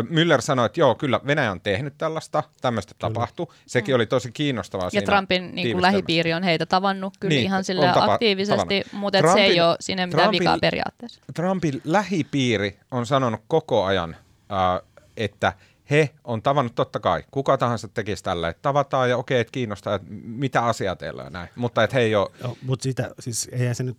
Müller 0.08 0.40
sanoi, 0.40 0.66
että 0.66 0.80
joo, 0.80 0.94
kyllä 0.94 1.20
Venäjä 1.26 1.50
on 1.50 1.60
tehnyt 1.60 1.94
tällaista, 1.98 2.42
tämmöistä 2.60 2.94
tapahtui. 2.98 3.46
Sekin 3.66 3.94
oli 3.94 4.06
tosi 4.06 4.32
kiinnostavaa 4.32 4.86
Ja 4.86 4.90
siinä 4.90 5.04
Trumpin 5.06 5.54
niin 5.54 5.72
kuin 5.72 5.82
lähipiiri 5.82 6.32
on 6.32 6.42
heitä 6.42 6.66
tavannut 6.66 7.14
kyllä 7.20 7.34
Niin, 7.34 7.44
ihan 7.44 7.58
on 7.58 7.64
sille 7.64 7.86
tapa- 7.86 8.12
aktiivisesti, 8.12 8.56
tavannut. 8.82 8.92
mutta 8.92 9.18
et 9.18 9.24
se 9.32 9.40
ei 9.40 9.50
Trumpin- 9.50 9.62
ole 9.62 9.76
siinä 9.80 10.06
mitään 10.06 10.22
Trumpin- 10.28 10.40
vikaa 10.40 10.58
periaatteessa. 10.60 11.20
Trumpin 11.34 11.80
lähipiiri 11.84 12.78
on 12.90 13.06
sanonut 13.06 13.40
koko 13.48 13.84
ajan, 13.84 14.16
äh, 14.52 14.88
että 15.16 15.52
he 15.90 16.10
on 16.24 16.42
tavannut 16.42 16.74
totta 16.74 17.00
kai, 17.00 17.24
kuka 17.30 17.58
tahansa 17.58 17.88
tekisi 17.88 18.24
tällä, 18.24 18.48
että 18.48 18.62
tavataan 18.62 19.10
ja 19.10 19.16
okei, 19.16 19.40
että 19.40 19.52
kiinnostaa, 19.52 19.94
että 19.94 20.08
mitä 20.24 20.64
asiaa 20.64 20.96
teillä 20.96 21.22
on 21.22 21.32
näin. 21.32 21.48
Mutta 21.56 21.84
että 21.84 21.96
he 21.96 22.02
ei 22.02 22.14
ole... 22.14 22.30
Joo, 22.42 22.56
mutta 22.62 22.82
sitä, 22.82 23.10
siis 23.20 23.48
eihän 23.52 23.74
se 23.74 23.82
nyt, 23.82 23.96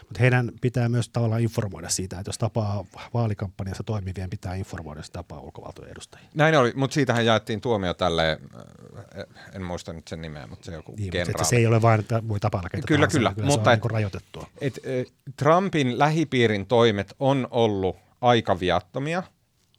mutta 0.00 0.20
heidän 0.20 0.52
pitää 0.60 0.88
myös 0.88 1.08
tavallaan 1.08 1.40
informoida 1.42 1.88
siitä, 1.88 2.18
että 2.18 2.28
jos 2.28 2.38
tapaa 2.38 2.84
vaalikampanjassa 3.14 3.82
toimivien, 3.82 4.30
pitää 4.30 4.54
informoida, 4.54 4.98
jos 4.98 5.10
tapaa 5.10 5.40
ulkovaltojen 5.40 5.90
edustajia. 5.90 6.28
Näin 6.34 6.58
oli, 6.58 6.72
mutta 6.76 6.94
siitähän 6.94 7.26
jaettiin 7.26 7.60
tuomio 7.60 7.94
tälle, 7.94 8.38
äh, 8.54 9.24
en 9.54 9.62
muista 9.62 9.92
nyt 9.92 10.08
sen 10.08 10.22
nimeä, 10.22 10.46
mutta 10.46 10.66
se 10.66 10.72
joku 10.72 10.94
Niin, 10.96 11.04
mutta 11.06 11.30
että 11.30 11.44
se 11.44 11.56
ei 11.56 11.66
ole 11.66 11.82
vain, 11.82 12.00
että 12.00 12.22
voi 12.28 12.40
tapailla 12.40 12.68
ketä 12.68 12.86
Kyllä, 12.86 12.98
tahansa, 12.98 13.18
kyllä, 13.18 13.34
kyllä 13.34 13.46
mutta 13.46 13.64
se 13.64 13.70
on 13.70 13.74
et- 13.74 13.82
niin 13.82 13.90
rajoitettua. 13.90 14.46
Et, 14.60 14.78
eh, 14.84 15.06
Trumpin 15.36 15.98
lähipiirin 15.98 16.66
toimet 16.66 17.14
on 17.18 17.48
ollut 17.50 17.96
aika 18.20 18.60
viattomia. 18.60 19.22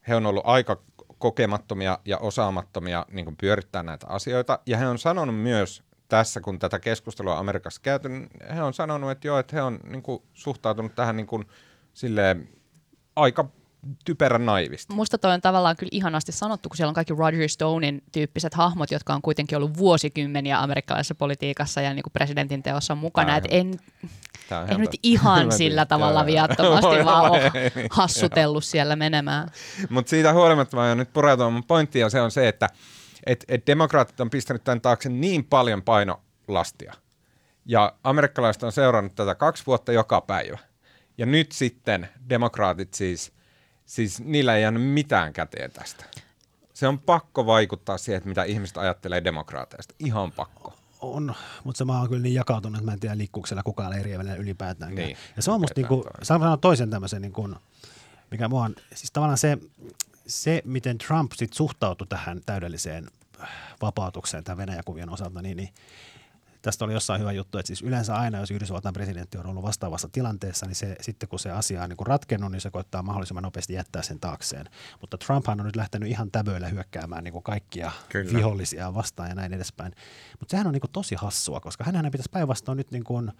He 0.08 0.16
on 0.16 0.26
ollut 0.26 0.44
aika 0.46 0.78
kokemattomia 1.22 2.00
ja 2.06 2.18
osaamattomia 2.18 3.06
niin 3.12 3.26
kuin 3.26 3.38
pyörittää 3.38 3.84
näitä 3.84 4.08
asioita. 4.08 4.60
Ja 4.66 4.78
he 4.78 4.88
on 4.88 5.00
sanonut 5.00 5.36
myös 5.36 5.84
tässä, 6.08 6.42
kun 6.42 6.60
tätä 6.60 6.80
keskustelua 6.80 7.38
Amerikassa 7.38 7.82
käyty, 7.82 8.10
niin 8.10 8.30
he 8.56 8.64
on 8.64 8.74
sanonut, 8.74 9.12
että 9.12 9.28
joo, 9.28 9.40
että 9.40 9.56
he 9.56 9.62
on 9.62 9.80
niin 9.84 10.04
kuin, 10.04 10.24
suhtautunut 10.34 10.96
tähän 10.96 11.18
niin 11.18 11.28
kuin, 11.28 11.46
silleen, 11.94 12.50
aika 13.16 13.46
typerän 14.06 14.46
naivisti. 14.46 14.94
Musta 14.94 15.18
toi 15.18 15.34
on 15.34 15.42
tavallaan 15.42 15.76
kyllä 15.76 15.90
ihanasti 15.94 16.32
sanottu, 16.32 16.70
kun 16.70 16.78
siellä 16.78 16.90
on 16.90 16.94
kaikki 16.94 17.14
Roger 17.18 17.50
Stonein 17.50 18.04
tyyppiset 18.12 18.54
hahmot, 18.54 18.92
jotka 18.92 19.14
on 19.14 19.22
kuitenkin 19.22 19.58
ollut 19.58 19.78
vuosikymmeniä 19.78 20.62
amerikkalaisessa 20.62 21.16
politiikassa 21.16 21.82
ja 21.82 21.94
niin 21.94 22.04
kuin 22.04 22.14
presidentin 22.14 22.64
teossa 22.64 22.96
mukana. 22.96 23.38
Et 23.38 23.46
en, 23.50 23.80
en 24.68 24.80
nyt 24.80 25.00
ihan 25.04 25.52
sillä 25.62 25.86
tavalla 25.86 26.26
viattomasti 26.26 27.06
vaan 27.06 27.32
ole 27.32 27.52
hassutellut 27.92 28.64
siellä 28.64 28.96
menemään. 28.96 29.50
Mutta 29.90 30.10
siitä 30.10 30.34
huolimatta 30.34 30.78
mä 30.78 30.96
nyt 30.96 31.14
pureutua 31.14 31.50
mun 31.50 31.64
pointtiin, 31.64 32.02
ja 32.02 32.10
se 32.10 32.22
on 32.22 32.32
se, 32.32 32.48
että 32.48 32.70
et, 33.26 33.46
et 33.48 33.68
demokraatit 33.68 34.20
on 34.20 34.30
pistänyt 34.30 34.64
tämän 34.64 34.82
taakse 34.82 35.10
niin 35.10 35.46
paljon 35.46 35.82
painolastia. 35.82 36.94
Ja 37.66 37.94
amerikkalaiset 38.04 38.64
on 38.64 38.72
seurannut 38.72 39.16
tätä 39.16 39.36
kaksi 39.36 39.64
vuotta 39.68 39.92
joka 39.92 40.22
päivä. 40.22 40.58
Ja 41.18 41.26
nyt 41.26 41.52
sitten 41.52 42.10
demokraatit 42.30 42.94
siis, 42.94 43.32
siis 43.92 44.20
niillä 44.20 44.56
ei 44.56 44.62
jäänyt 44.62 44.84
mitään 44.84 45.34
käteen 45.34 45.72
tästä. 45.72 46.06
Se 46.74 46.88
on 46.88 47.00
pakko 47.00 47.46
vaikuttaa 47.46 47.98
siihen, 47.98 48.18
että 48.18 48.30
mitä 48.30 48.44
ihmiset 48.44 48.78
ajattelee 48.78 49.24
demokraateista. 49.24 49.96
Ihan 50.00 50.32
pakko. 50.32 50.74
On, 51.02 51.36
mutta 51.64 51.78
se 51.78 51.86
maa 51.86 52.02
on 52.02 52.08
kyllä 52.08 52.22
niin 52.22 52.36
jakautunut, 52.36 52.78
että 52.78 52.86
mä 52.86 52.94
en 52.94 53.00
tiedä 53.00 53.18
liikkuuko 53.18 53.48
siellä 53.48 53.64
kukaan 53.64 53.92
leiriä 53.92 54.18
välillä 54.18 54.36
ylipäätään. 54.36 54.96
Niin, 54.96 55.18
ja 55.36 55.42
se 55.42 55.52
on 55.52 55.62
musta 55.62 55.82
niinku, 55.82 56.06
sanon 56.24 56.60
toisen 56.60 56.90
tämmöisen, 56.90 57.22
niinku, 57.22 57.50
mikä 58.32 58.48
mua 58.48 58.64
on, 58.64 58.76
siis 58.94 59.12
tavallaan 59.12 59.38
se, 59.38 59.58
se 60.28 60.62
miten 60.66 60.98
Trump 60.98 61.32
sit 61.32 61.54
suhtautui 61.54 62.08
tähän 62.08 62.42
täydelliseen 62.46 63.08
vapautukseen 63.82 64.44
tämän 64.44 64.58
Venäjä-kuvion 64.58 65.10
osalta, 65.10 65.42
niin, 65.42 65.58
niin 65.58 65.70
tästä 66.62 66.86
oli 66.86 66.94
jossain 66.94 67.22
hyvä 67.22 67.32
juttu, 67.32 67.58
että 67.58 67.68
siis 67.68 67.82
yleensä 67.82 68.16
aina, 68.16 68.40
jos 68.40 68.52
Yhdysvaltain 68.52 68.94
presidentti 68.94 69.38
on 69.38 69.46
ollut 69.46 69.64
vastaavassa 69.64 70.10
tilanteessa, 70.12 70.66
niin 70.66 70.76
se, 70.76 70.96
sitten 71.02 71.30
kun 71.30 71.40
se 71.40 71.52
asia 71.52 71.84
on 71.84 71.90
niin 71.90 72.08
ratkennut, 72.08 72.52
niin 72.52 72.62
se 72.62 72.70
koittaa 72.72 73.04
mahdollisimman 73.04 73.44
nopeasti 73.44 73.74
jättää 73.74 74.02
sen 74.02 74.20
taakseen. 74.20 74.66
Mutta 75.02 75.18
Trumphan 75.18 75.60
on 75.60 75.66
nyt 75.66 75.76
lähtenyt 75.76 76.10
ihan 76.10 76.32
täböillä 76.32 76.68
hyökkäämään 76.68 77.24
niin 77.24 77.32
kuin 77.32 77.44
kaikkia 77.44 77.92
Kyllä. 78.10 78.38
vihollisia 78.38 78.94
vastaan 78.94 79.30
ja 79.30 79.36
näin 79.36 79.54
edespäin. 79.54 79.94
Mutta 80.40 80.52
sehän 80.52 80.68
on 80.68 80.74
niin 80.74 80.82
kuin 80.82 80.92
tosi 80.92 81.16
hassua, 81.16 81.60
koska 81.60 81.84
hän 81.84 82.12
pitäisi 82.12 82.30
päinvastoin 82.32 82.78
nyt 82.78 82.92
niin 82.92 83.04
kuin 83.04 83.32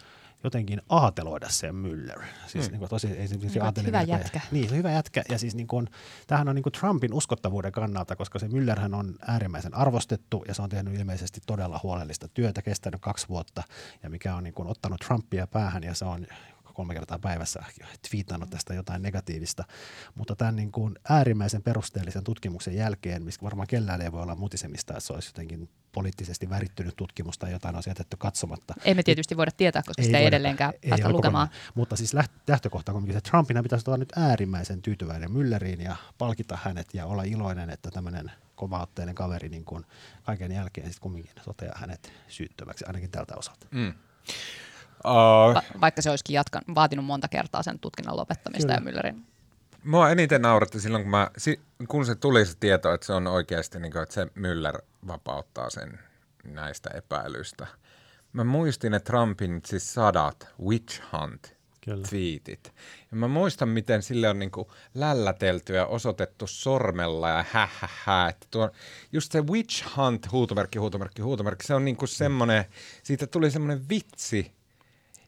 jotenkin 0.44 0.82
aateloida 0.88 1.48
se 1.48 1.68
Müller. 1.70 2.22
Siis 2.46 2.64
Hmm. 2.64 2.72
niin 2.72 2.78
kuin 2.78 2.88
tosi, 2.88 3.06
ei 3.06 3.28
se, 3.28 3.34
Hyvä- 3.54 3.64
aateli 3.64 3.86
hyvä 3.86 3.98
virka- 4.00 4.12
jätkä. 4.12 4.40
Niin, 4.50 4.64
se 4.68 4.70
on 4.74 4.78
hyvä 4.78 4.90
jätkä. 4.90 5.22
Ja 5.28 5.38
siis 5.38 5.54
niin 5.54 5.66
kuin, 5.66 5.88
tämähän 6.26 6.48
on 6.48 6.54
niin 6.54 6.62
kuin 6.62 6.72
Trumpin 6.72 7.14
uskottavuuden 7.14 7.72
kannalta, 7.72 8.16
koska 8.16 8.38
se 8.38 8.46
Müllerhän 8.46 8.94
on 8.94 9.14
äärimmäisen 9.26 9.74
arvostettu 9.74 10.44
ja 10.48 10.54
se 10.54 10.62
on 10.62 10.68
tehnyt 10.68 10.94
ilmeisesti 10.94 11.40
todella 11.46 11.80
huolellista 11.82 12.28
työtä, 12.28 12.62
kestänyt 12.62 13.00
kaksi 13.12 13.28
vuotta 13.28 13.62
ja 14.02 14.10
mikä 14.10 14.34
on 14.34 14.44
niin 14.44 14.54
kuin 14.54 14.68
ottanut 14.68 15.00
Trumpia 15.00 15.46
päähän 15.46 15.82
ja 15.82 15.94
se 15.94 16.04
on 16.04 16.26
kolme 16.74 16.94
kertaa 16.94 17.18
päivässä 17.18 17.62
twiitannut 18.10 18.50
tästä 18.50 18.74
jotain 18.74 19.02
negatiivista, 19.02 19.64
mutta 20.14 20.36
tämän 20.36 20.56
niin 20.56 20.72
kuin 20.72 20.94
äärimmäisen 21.08 21.62
perusteellisen 21.62 22.24
tutkimuksen 22.24 22.74
jälkeen, 22.76 23.22
missä 23.24 23.40
varmaan 23.42 23.66
kellään 23.68 24.00
ei 24.02 24.12
voi 24.12 24.22
olla 24.22 24.34
mutisemista, 24.34 24.92
että 24.92 25.06
se 25.06 25.12
olisi 25.12 25.28
jotenkin 25.28 25.68
poliittisesti 25.92 26.50
värittynyt 26.50 26.96
tutkimus 26.96 27.38
tai 27.38 27.52
jotain 27.52 27.76
on 27.76 27.82
jätetty 27.86 28.16
katsomatta, 28.16 28.74
Ei 28.84 28.94
me 28.94 29.02
tietysti 29.02 29.36
voida 29.36 29.50
tietää, 29.56 29.82
koska 29.86 30.02
sitä 30.02 30.18
ei 30.18 30.24
voida- 30.24 30.36
edelleenkään 30.36 30.72
ei 30.82 30.90
päästä 30.90 31.08
lukemaan. 31.08 31.48
kokonaan. 31.48 31.72
Mutta 31.74 31.96
siis 31.96 32.14
läht- 32.14 32.40
lähtökohta 32.48 32.92
on 32.92 32.94
kuitenkin 32.94 33.14
se, 33.14 33.18
että 33.18 33.30
Trumpina 33.30 33.62
pitäisi 33.62 33.84
olla 33.90 33.96
nyt 33.98 34.12
äärimmäisen 34.16 34.82
tyytyväinen 34.82 35.30
Mülleriin 35.30 35.82
ja 35.82 35.96
palkita 36.18 36.58
hänet 36.62 36.94
ja 36.94 37.06
olla 37.06 37.22
iloinen, 37.22 37.70
että 37.70 37.90
tämmöinen 37.90 38.30
kovaotteinen 38.62 39.14
kaveri 39.14 39.48
niin 39.48 39.64
kuin 39.64 39.86
kaiken 40.22 40.52
jälkeen 40.52 40.86
sitten 40.86 41.02
kumminkin 41.02 41.32
toteaa 41.44 41.78
hänet 41.78 42.12
syyttömäksi, 42.28 42.84
ainakin 42.84 43.10
tältä 43.10 43.34
osalta. 43.36 43.66
Mm. 43.70 43.88
Uh, 45.04 45.54
Va- 45.54 45.80
vaikka 45.80 46.02
se 46.02 46.10
olisikin 46.10 46.34
jatkan, 46.34 46.62
vaatinut 46.74 47.04
monta 47.04 47.28
kertaa 47.28 47.62
sen 47.62 47.78
tutkinnan 47.78 48.16
lopettamista 48.16 48.74
Kyllä. 48.74 48.92
ja 48.94 49.12
Müllerin. 49.12 49.22
Mua 49.84 50.10
eniten 50.10 50.42
nauratti 50.42 50.80
silloin, 50.80 51.04
kun, 51.04 51.10
mä, 51.10 51.30
kun 51.88 52.06
se 52.06 52.14
tuli 52.14 52.46
se 52.46 52.56
tieto, 52.60 52.94
että 52.94 53.06
se 53.06 53.12
on 53.12 53.26
oikeasti, 53.26 53.80
niin 53.80 53.92
kuin, 53.92 54.02
että 54.02 54.14
se 54.14 54.24
Müller 54.24 54.82
vapauttaa 55.06 55.70
sen 55.70 55.98
näistä 56.44 56.90
epäilyistä. 56.94 57.66
Mä 58.32 58.44
muistin, 58.44 58.94
että 58.94 59.06
Trumpin 59.06 59.60
siis 59.64 59.94
sadat 59.94 60.48
witch 60.60 61.02
hunt 61.12 61.54
Kyllä. 61.84 62.06
tweetit. 62.08 62.72
Ja 63.10 63.16
mä 63.16 63.28
muistan, 63.28 63.68
miten 63.68 64.02
sille 64.02 64.28
on 64.28 64.38
niinku 64.38 64.70
lällätelty 64.94 65.74
ja 65.74 65.86
osoitettu 65.86 66.46
sormella 66.46 67.28
ja 67.28 67.44
hähähä. 67.50 68.28
Että 68.28 68.46
tuo, 68.50 68.70
just 69.12 69.32
se 69.32 69.40
witch 69.46 69.96
hunt, 69.96 70.32
huutomerkki, 70.32 70.78
huutomerkki, 70.78 71.22
huutomerkki, 71.22 71.66
se 71.66 71.74
on 71.74 71.84
niinku 71.84 72.06
semmoinen, 72.06 72.64
siitä 73.02 73.26
tuli 73.26 73.50
semmoinen 73.50 73.88
vitsi. 73.88 74.52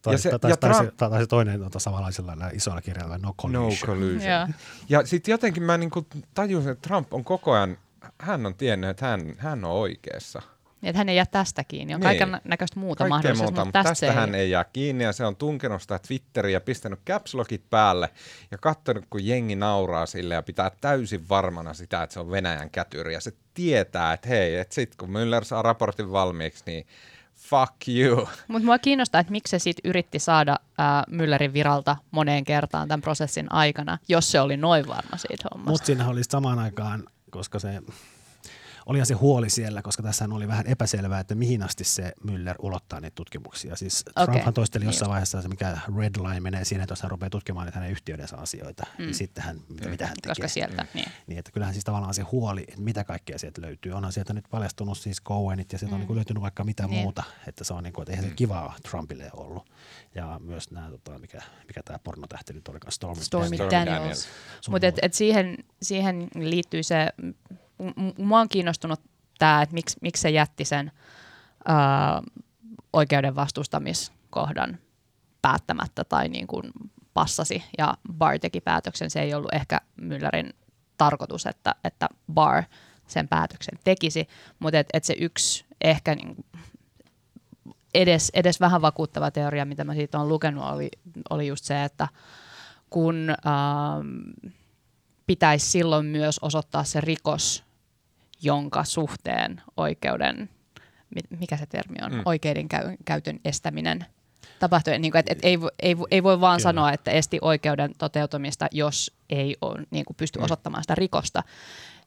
Tai, 0.02 0.14
Ja 0.14 0.18
se- 0.18 0.38
tai, 0.38 0.50
ja 0.50 0.56
tai, 0.56 0.74
se, 0.74 0.80
Trump- 0.80 0.94
tai 0.96 1.20
se 1.20 1.26
toinen 1.26 1.62
on 1.62 1.70
samanlaisella 1.78 2.34
näillä 2.36 2.56
isoilla 2.56 2.82
kirjailla, 2.82 3.18
no 3.18 3.28
No 3.28 3.34
collusion. 3.34 3.88
collusion. 3.98 4.22
Joo. 4.30 4.48
Ja 4.88 5.06
sitten 5.06 5.32
jotenkin 5.32 5.62
mä 5.62 5.78
niinku 5.78 6.06
tajusin, 6.34 6.72
että 6.72 6.88
Trump 6.88 7.14
on 7.14 7.24
koko 7.24 7.52
ajan, 7.52 7.78
hän 8.18 8.46
on 8.46 8.54
tiennyt, 8.54 8.90
että 8.90 9.06
hän, 9.06 9.34
hän 9.38 9.64
on 9.64 9.70
oikeassa. 9.70 10.42
Että 10.86 10.98
hän 10.98 11.08
ei 11.08 11.16
jää 11.16 11.26
tästä 11.26 11.64
kiinni. 11.64 11.94
On 11.94 12.00
Niin. 12.00 12.06
kaiken 12.18 12.40
näköistä 12.44 12.80
muuta 12.80 13.08
Kaikkea 13.08 13.34
muuta, 13.34 13.64
mutta 13.64 13.72
tästä 13.72 13.90
tästä 13.90 14.06
ei. 14.06 14.12
hän 14.12 14.34
ei 14.34 14.50
jää 14.50 14.64
kiinni 14.64 15.04
ja 15.04 15.12
se 15.12 15.24
on 15.26 15.36
tunkenut 15.36 15.82
sitä 15.82 15.98
Twitteriä 15.98 16.52
ja 16.56 16.60
pistänyt 16.60 17.00
caps 17.06 17.34
lockit 17.34 17.70
päälle 17.70 18.10
ja 18.50 18.58
katsonut, 18.58 19.04
kun 19.10 19.26
jengi 19.26 19.56
nauraa 19.56 20.06
sille 20.06 20.34
ja 20.34 20.42
pitää 20.42 20.70
täysin 20.80 21.28
varmana 21.28 21.74
sitä, 21.74 22.02
että 22.02 22.14
se 22.14 22.20
on 22.20 22.30
Venäjän 22.30 22.70
kätyri 22.70 23.12
ja 23.14 23.20
se 23.20 23.32
tietää, 23.54 24.12
että 24.12 24.28
hei, 24.28 24.56
että 24.56 24.74
sit 24.74 24.96
kun 24.96 25.08
Müller 25.08 25.44
saa 25.44 25.62
raportin 25.62 26.12
valmiiksi, 26.12 26.62
niin 26.66 26.86
fuck 27.34 27.72
you. 27.88 28.28
Mutta 28.48 28.64
mua 28.66 28.78
kiinnostaa, 28.78 29.20
että 29.20 29.32
miksi 29.32 29.50
se 29.50 29.58
sit 29.58 29.76
yritti 29.84 30.18
saada 30.18 30.56
ää, 30.78 31.04
Müllerin 31.10 31.52
viralta 31.52 31.96
moneen 32.10 32.44
kertaan 32.44 32.88
tämän 32.88 33.00
prosessin 33.02 33.52
aikana, 33.52 33.98
jos 34.08 34.30
se 34.32 34.40
oli 34.40 34.56
noin 34.56 34.86
varma 34.88 35.16
siitä 35.16 35.48
hommasta. 35.52 35.70
Mutta 35.70 35.86
siinä 35.86 36.08
oli 36.08 36.24
samaan 36.24 36.58
aikaan, 36.58 37.04
koska 37.30 37.58
se 37.58 37.80
olihan 38.86 39.06
se 39.06 39.14
huoli 39.14 39.50
siellä, 39.50 39.82
koska 39.82 40.02
tässä 40.02 40.28
oli 40.32 40.48
vähän 40.48 40.66
epäselvää, 40.66 41.20
että 41.20 41.34
mihin 41.34 41.62
asti 41.62 41.84
se 41.84 42.12
Müller 42.26 42.54
ulottaa 42.58 43.00
niitä 43.00 43.14
tutkimuksia. 43.14 43.76
Siis 43.76 44.04
Okei, 44.16 44.24
Trumphan 44.26 44.54
toisteli 44.54 44.84
niin 44.84 44.88
jossain 44.88 45.10
vaiheessa 45.10 45.42
se, 45.42 45.48
mikä 45.48 45.78
red 45.98 46.14
line 46.16 46.40
menee 46.40 46.64
siinä, 46.64 46.84
että 46.84 46.92
jos 46.92 47.02
hän 47.02 47.10
rupeaa 47.10 47.30
tutkimaan 47.30 47.66
niitä 47.66 47.78
hänen 47.78 47.92
yhtiöidensä 47.92 48.36
asioita, 48.36 48.86
mm. 48.98 49.04
niin 49.04 49.14
sitten 49.14 49.44
hän, 49.44 49.60
mitä 49.68 50.06
hän 50.06 50.16
tekee. 50.22 50.30
Koska 50.30 50.48
sieltä, 50.48 50.86
niin. 50.94 51.06
Niin, 51.26 51.38
että 51.38 51.52
kyllähän 51.52 51.74
siis 51.74 51.84
tavallaan 51.84 52.14
se 52.14 52.22
huoli, 52.22 52.64
että 52.68 52.80
mitä 52.80 53.04
kaikkea 53.04 53.38
sieltä 53.38 53.62
löytyy. 53.62 53.92
Onhan 53.92 54.12
sieltä 54.12 54.32
nyt 54.32 54.44
paljastunut 54.50 54.98
siis 54.98 55.22
Cohenit 55.22 55.72
ja 55.72 55.78
sieltä 55.78 55.96
mm. 55.96 56.02
on 56.02 56.06
niin 56.08 56.16
löytynyt 56.16 56.42
vaikka 56.42 56.64
mitä 56.64 56.86
Niin. 56.86 57.02
muuta. 57.02 57.22
Että 57.48 57.64
se 57.64 57.74
on 57.74 57.82
niin 57.82 57.92
kuin, 57.92 58.02
että 58.02 58.12
eihän 58.12 58.24
se 58.24 58.34
kivaa 58.36 58.74
Trumpille 58.90 59.30
ollut. 59.32 59.70
Ja 60.14 60.40
myös 60.44 60.70
nämä, 60.70 60.90
tota, 60.90 61.18
mikä, 61.18 61.42
mikä 61.66 61.80
tämä 61.84 61.98
pornotähti 61.98 62.52
nyt 62.52 62.68
olikaan, 62.68 62.92
Stormy, 62.92 63.22
Stormy 63.22 63.58
Daniels. 63.58 63.86
Daniels. 63.86 64.28
Mutta 64.68 64.86
et, 64.86 64.98
et 65.02 65.14
siihen, 65.14 65.56
siihen 65.82 66.28
liittyy 66.34 66.82
se, 66.82 67.08
mua 68.18 68.40
on 68.40 68.48
kiinnostunut 68.48 69.00
tämä, 69.38 69.62
että 69.62 69.74
miksi, 69.74 69.96
miksi 70.00 70.22
se 70.22 70.30
jätti 70.30 70.64
sen 70.64 70.92
ää, 71.64 72.22
oikeuden 72.92 73.34
vastustamiskohdan 73.34 74.78
päättämättä 75.42 76.04
tai 76.04 76.28
niin 76.28 76.46
kuin 76.46 76.72
passasi 77.14 77.64
ja 77.78 77.94
Barr 78.12 78.38
teki 78.38 78.60
päätöksen. 78.60 79.10
Se 79.10 79.20
ei 79.20 79.34
ollut 79.34 79.54
ehkä 79.54 79.80
Müllerin 80.00 80.52
tarkoitus, 80.96 81.46
että, 81.46 81.74
että 81.84 82.08
Barr 82.34 82.62
sen 83.06 83.28
päätöksen 83.28 83.78
tekisi, 83.84 84.28
mutta 84.58 84.78
et, 84.78 84.88
et 84.92 85.04
se 85.04 85.14
yksi 85.20 85.64
ehkä 85.80 86.14
niin 86.14 86.44
edes, 87.94 88.30
edes 88.34 88.60
vähän 88.60 88.82
vakuuttava 88.82 89.30
teoria, 89.30 89.64
mitä 89.64 89.84
mä 89.84 89.94
siitä 89.94 90.18
olen 90.18 90.28
lukenut, 90.28 90.64
oli, 90.64 90.90
oli 91.30 91.46
just 91.46 91.64
se, 91.64 91.84
että 91.84 92.08
kun 92.90 93.30
ähm, 93.30 94.52
pitäisi 95.26 95.66
silloin 95.70 96.06
myös 96.06 96.38
osoittaa 96.38 96.84
se 96.84 97.00
rikos, 97.00 97.64
jonka 98.42 98.84
suhteen 98.84 99.62
oikeuden, 99.76 100.48
mi- 101.14 101.38
mikä 101.38 101.56
se 101.56 101.66
termi 101.66 101.96
on, 102.02 102.12
Mm. 102.14 102.22
oikeuden 102.24 102.68
käy, 102.68 102.96
käytön 103.04 103.40
estäminen 103.44 104.04
tapahtui. 104.58 104.98
Niin 104.98 105.12
kuin, 105.12 105.18
et, 105.20 105.26
et 105.30 105.38
ei, 105.42 105.58
ei, 105.82 105.96
ei 106.10 106.22
voi 106.22 106.40
vaan 106.40 106.56
Kyllä. 106.58 106.62
sanoa, 106.68 106.92
että 106.92 107.10
esti 107.10 107.38
oikeuden 107.42 107.92
toteutumista, 107.98 108.66
jos 108.72 109.12
ei 109.30 109.56
ole, 109.60 109.82
niin 109.90 110.04
kuin 110.04 110.16
pysty 110.16 110.38
Mm. 110.38 110.44
osoittamaan 110.44 110.82
sitä 110.84 110.94
rikosta. 110.94 111.42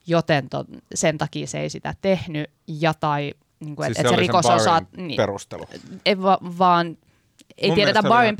joten 0.06 0.48
to, 0.48 0.64
sen 0.94 1.18
takia 1.18 1.46
se 1.46 1.60
ei 1.60 1.70
sitä 1.70 1.94
tehnyt, 2.00 2.50
ja 2.66 2.94
tai 2.94 3.34
niin 3.60 3.76
kuin, 3.76 3.86
Siis 3.86 3.98
että 3.98 4.08
se 4.08 4.14
et 4.14 4.18
se 4.18 4.20
rikos 4.20 4.46
on 4.46 4.60
saat, 4.60 4.84
niin, 4.96 5.16
perustelu. 5.16 5.64
ei 6.06 6.22
va, 6.22 6.38
vaan 6.58 6.96
ei 7.58 7.68
Mun 7.68 7.74
tiedetä 7.74 8.02
Barin 8.02 8.26
ihan- 8.26 8.36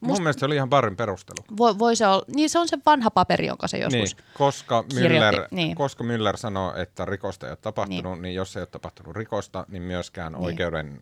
peruste. 0.00 0.12
Mun 0.14 0.22
mielestä 0.22 0.40
se 0.40 0.46
oli 0.46 0.54
ihan 0.54 0.68
Barrin 0.70 0.96
perustelu. 0.96 1.44
voi, 1.56 1.78
voi 1.78 1.96
se 1.96 2.06
olla, 2.06 2.24
niin 2.34 2.50
se 2.50 2.58
on 2.58 2.68
se 2.68 2.78
vanha 2.86 3.10
paperi, 3.10 3.46
jonka 3.46 3.68
se 3.68 3.78
joskus 3.78 4.16
Niin, 4.16 4.24
koska 4.34 4.84
Müller, 4.94 5.48
niin. 5.50 5.76
koska 5.76 6.04
Müller 6.04 6.36
sanoo, 6.36 6.74
että 6.76 7.04
rikosta 7.04 7.46
ei 7.46 7.50
ole 7.50 7.58
tapahtunut, 7.62 8.12
niin, 8.12 8.22
niin 8.22 8.34
jos 8.34 8.56
ei 8.56 8.60
ole 8.60 8.66
tapahtunut 8.66 9.16
rikosta, 9.16 9.66
niin 9.68 9.82
myöskään 9.82 10.32
Niin. 10.32 10.44
oikeuden 10.44 11.00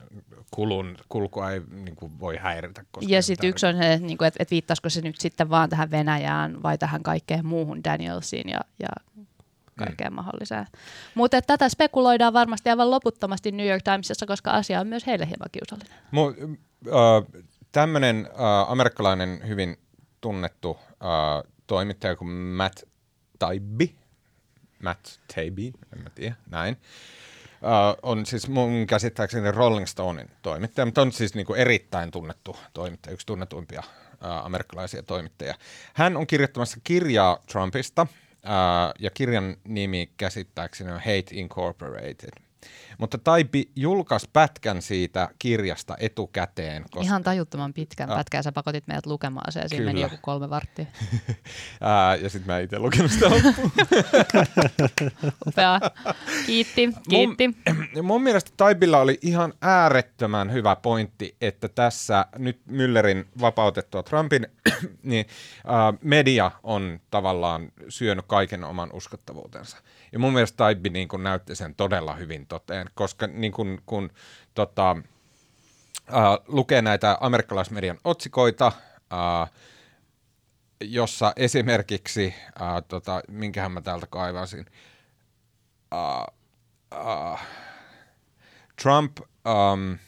kulun, 0.51 0.97
kulkua 1.09 1.51
ei 1.51 1.61
niin 1.71 1.97
kuin, 1.97 2.21
voi 2.21 2.37
häiritä. 2.37 2.85
Koska 2.93 3.15
Ja 3.15 3.23
sitten 3.23 3.51
yksi 3.51 3.67
on 3.67 3.77
se, 3.77 3.93
että 3.93 4.07
niinku, 4.07 4.25
et, 4.25 4.35
et 4.39 4.51
viittaisiko 4.51 4.91
se 4.91 5.01
nyt 5.01 5.21
sitten 5.21 5.51
vaan 5.51 5.71
tähän 5.71 5.91
Venäjään 5.91 6.63
vai 6.63 6.79
tähän 6.79 7.03
kaikkeen 7.03 7.47
muuhun 7.47 7.85
Danielsiin 7.85 8.49
ja, 8.49 8.61
ja 8.79 8.89
kaikkeen 9.79 10.13
mm. 10.13 10.17
mahdolliseen. 10.17 10.67
Mutta 11.15 11.43
tätä 11.43 11.69
spekuloidaan 11.69 12.33
varmasti 12.33 12.71
aivan 12.71 12.91
loputtomasti 12.91 13.53
New 13.53 13.69
York 13.69 13.83
Timesissa, 13.83 14.27
koska 14.27 14.51
asia 14.51 14.81
on 14.81 14.87
myös 14.87 15.07
heille 15.07 15.27
hieman 15.27 15.49
kiusallinen. 15.53 15.99
Mu- 16.15 16.57
äh, 16.89 17.43
Tämmöinen 17.73 18.29
äh, 18.31 18.71
amerikkalainen 18.71 19.49
hyvin 19.49 19.77
tunnettu 20.21 20.79
äh, 20.91 21.53
toimittaja 21.67 22.17
kuin 22.17 22.31
Matt 22.31 22.83
Taibbi, 23.39 23.97
Matt 24.83 25.07
Taibbi, 25.35 25.73
en 25.93 26.03
mä 26.03 26.11
tiedä, 26.11 26.35
näin, 26.51 26.77
äh, 27.53 27.97
on 28.03 28.27
siis 28.27 28.49
mun 28.49 28.87
käsittääkseni 28.87 29.51
Rolling 29.53 29.87
Stonein 29.87 30.31
toimittaja, 30.43 30.87
mutta 30.87 31.03
on 31.03 31.13
siis 31.13 31.35
niinku 31.35 31.55
erittäin 31.55 32.11
tunnettu 32.11 32.57
toimittaja, 32.73 33.15
yksi 33.15 33.27
tunnetuimpia 33.27 33.83
äh, 34.25 34.47
amerikkalaisia 34.47 35.03
toimittajia. 35.03 35.55
Hän 35.95 36.17
on 36.17 36.27
kirjoittamassa 36.27 36.81
kirjaa 36.85 37.39
Trumpista, 37.53 38.07
äh, 38.47 38.95
ja 38.99 39.11
kirjan 39.11 39.57
nimi 39.65 40.11
käsittääkseni 40.17 40.93
on 40.93 40.99
Hate 40.99 41.31
Incorporated. 41.33 42.31
Mutta 42.99 43.19
Taipi 43.19 43.71
julkaisi 43.77 44.31
pätkän 44.33 44.83
siitä 44.83 45.29
kirjasta 45.39 45.97
etukäteen. 46.01 46.83
Koska, 46.83 47.01
Ihan 47.01 47.23
tajuttoman 47.23 47.75
pitkän 47.75 48.11
Ah. 48.11 48.17
pätkää 48.17 48.43
sä 48.43 48.53
pakotit 48.53 48.87
meidät 48.87 49.07
lukemaan 49.07 49.53
se 49.53 49.61
ja 49.61 49.69
siinä 49.69 49.85
meni 49.85 50.01
joku 50.01 50.17
kolme 50.23 50.51
varttia. 50.51 50.87
ää, 51.81 52.15
ja 52.15 52.31
sitten 52.31 52.55
mä 52.55 52.59
itse 52.59 52.79
lukenut 52.79 53.11
sitä 53.11 53.31
loppuun. 53.31 53.73
Upea. 55.47 55.81
Kiitti, 56.47 56.89
kiitti. 57.09 57.49
mun, 57.49 58.05
mun 58.07 58.23
mielestä 58.23 58.51
Taibilla 58.57 58.99
oli 58.99 59.19
ihan 59.23 59.53
äärettömän 59.63 60.53
hyvä 60.53 60.77
pointti, 60.77 61.37
että 61.41 61.69
tässä 61.69 62.27
nyt 62.39 62.61
Müllerin 62.71 63.27
vapautettua 63.41 64.03
Trumpin, 64.03 64.47
niin 65.03 65.27
ää, 65.67 65.95
media 66.03 66.51
on 66.63 67.01
tavallaan 67.11 67.73
syönyt 67.89 68.25
kaiken 68.29 68.65
oman 68.65 68.91
uskottavuutensa. 68.93 69.77
Ja 70.13 70.19
mun 70.19 70.33
mielestä 70.33 70.57
Taibi 70.57 70.89
niin 70.91 71.09
näytti 71.23 71.55
sen 71.57 71.75
todella 71.75 72.15
hyvin 72.15 72.47
toteen, 72.47 72.86
koska 72.95 73.27
niin 73.27 73.53
kun, 73.53 73.83
kun 73.87 74.11
tota, 74.55 74.97
ää, 76.07 76.39
lukee 76.47 76.83
näitä 76.83 77.19
amerikkalaismedian 77.21 77.99
otsikoita, 78.05 78.73
ää, 79.11 79.47
jossa 80.81 81.33
esimerkiksi, 81.37 82.35
ää, 82.59 82.83
tota, 82.83 83.21
minkähän 83.29 83.73
mä 83.73 83.81
täältä 83.81 84.07
kaivasin, 84.07 84.67
ää, 85.91 86.27
ää, 86.91 87.39
Trump, 88.83 89.19
um, 89.21 89.99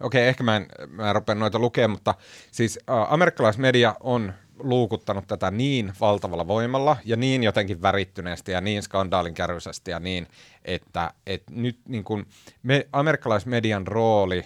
okei, 0.00 0.20
okay, 0.20 0.28
ehkä 0.28 0.44
mä 0.44 0.56
en, 0.56 0.66
mä 0.88 1.08
en 1.08 1.14
rupea 1.14 1.34
noita 1.34 1.58
lukemaan, 1.58 1.90
mutta 1.90 2.14
siis 2.50 2.78
äh, 2.90 3.12
amerikkalaismedia 3.12 3.94
on 4.00 4.32
luukuttanut 4.58 5.26
tätä 5.26 5.50
niin 5.50 5.92
valtavalla 6.00 6.46
voimalla 6.46 6.96
ja 7.04 7.16
niin 7.16 7.42
jotenkin 7.42 7.82
värittyneesti 7.82 8.52
ja 8.52 8.60
niin 8.60 8.82
skandaalinkäryisesti 8.82 9.90
ja 9.90 10.00
niin, 10.00 10.26
että 10.64 11.14
et 11.26 11.42
nyt 11.50 11.80
niin 11.88 12.04
kun 12.04 12.26
me, 12.62 12.88
amerikkalaismedian 12.92 13.86
rooli 13.86 14.38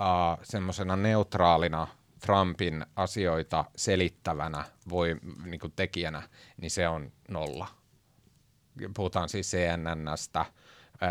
äh, 0.00 0.38
semmoisena 0.42 0.96
neutraalina 0.96 1.86
Trumpin 2.20 2.86
asioita 2.96 3.64
selittävänä 3.76 4.64
voi, 4.88 5.16
niin 5.44 5.60
tekijänä, 5.76 6.22
niin 6.56 6.70
se 6.70 6.88
on 6.88 7.12
nolla. 7.28 7.66
Puhutaan 8.96 9.28
siis 9.28 9.50
CNNstä, 9.50 10.44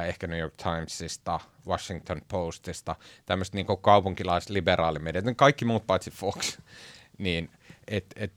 ehkä 0.07 0.27
New 0.27 0.39
York 0.39 0.53
Timesista, 0.63 1.39
Washington 1.67 2.21
Postista, 2.27 2.95
tämmöistä 3.25 3.57
niin 3.57 3.67
kaupunkilais-liberaalimediat, 3.81 5.25
niin 5.25 5.35
kaikki 5.35 5.65
muut 5.65 5.87
paitsi 5.87 6.11
Fox, 6.11 6.59
niin 7.17 7.51
et, 7.87 8.05
et, 8.15 8.33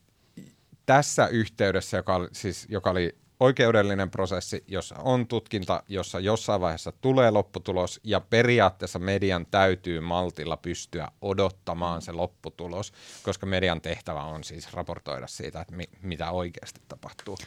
tässä 0.86 1.26
yhteydessä, 1.26 1.96
joka 1.96 2.14
oli, 2.14 2.28
siis, 2.32 2.66
joka 2.68 2.90
oli 2.90 3.16
oikeudellinen 3.40 4.10
prosessi, 4.10 4.64
jossa 4.66 4.96
on 4.98 5.26
tutkinta, 5.26 5.82
jossa 5.88 6.20
jossain 6.20 6.60
vaiheessa 6.60 6.92
tulee 6.92 7.30
lopputulos, 7.30 8.00
ja 8.04 8.20
periaatteessa 8.20 8.98
median 8.98 9.46
täytyy 9.46 10.00
maltilla 10.00 10.56
pystyä 10.56 11.08
odottamaan 11.20 12.02
se 12.02 12.12
lopputulos, 12.12 12.92
koska 13.22 13.46
median 13.46 13.80
tehtävä 13.80 14.22
on 14.22 14.44
siis 14.44 14.72
raportoida 14.72 15.26
siitä, 15.26 15.60
että 15.60 15.76
mi- 15.76 15.90
mitä 16.02 16.30
oikeasti 16.30 16.80
tapahtuu. 16.88 17.38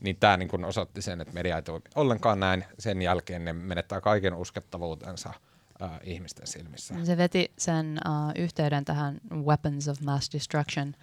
Niin 0.00 0.16
tämä 0.16 0.36
niin 0.36 0.64
osoitti 0.64 1.02
sen, 1.02 1.20
että 1.20 1.34
media 1.34 1.56
ei 1.56 1.62
toimi 1.62 1.84
ollenkaan 1.94 2.40
näin. 2.40 2.64
Sen 2.78 3.02
jälkeen 3.02 3.44
ne 3.44 3.52
menettää 3.52 4.00
kaiken 4.00 4.34
uskottavuutensa 4.34 5.30
äh, 5.82 5.90
ihmisten 6.02 6.46
silmissä. 6.46 6.94
Se 7.04 7.16
veti 7.16 7.52
sen 7.58 8.00
uh, 8.08 8.42
yhteyden 8.42 8.84
tähän 8.84 9.20
Weapons 9.32 9.88
of 9.88 10.00
Mass 10.00 10.32
Destruction 10.32 10.94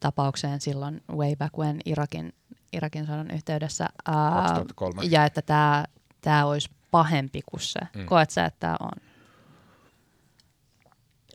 tapaukseen 0.00 0.60
silloin 0.60 1.02
way 1.10 1.36
back 1.36 1.58
when 1.58 1.80
Irakin, 1.84 2.32
Irakin 2.72 3.06
sodan 3.06 3.30
yhteydessä. 3.30 3.88
Uh, 4.08 4.14
2003. 4.14 5.02
ja 5.04 5.24
että 5.24 5.42
tämä 5.42 5.84
tää 6.20 6.46
olisi 6.46 6.70
pahempi 6.90 7.40
kuin 7.46 7.60
se. 7.60 7.80
Mm. 7.96 8.06
Koet 8.06 8.30
sä, 8.30 8.44
että 8.44 8.60
tämä 8.60 8.76
on? 8.80 9.11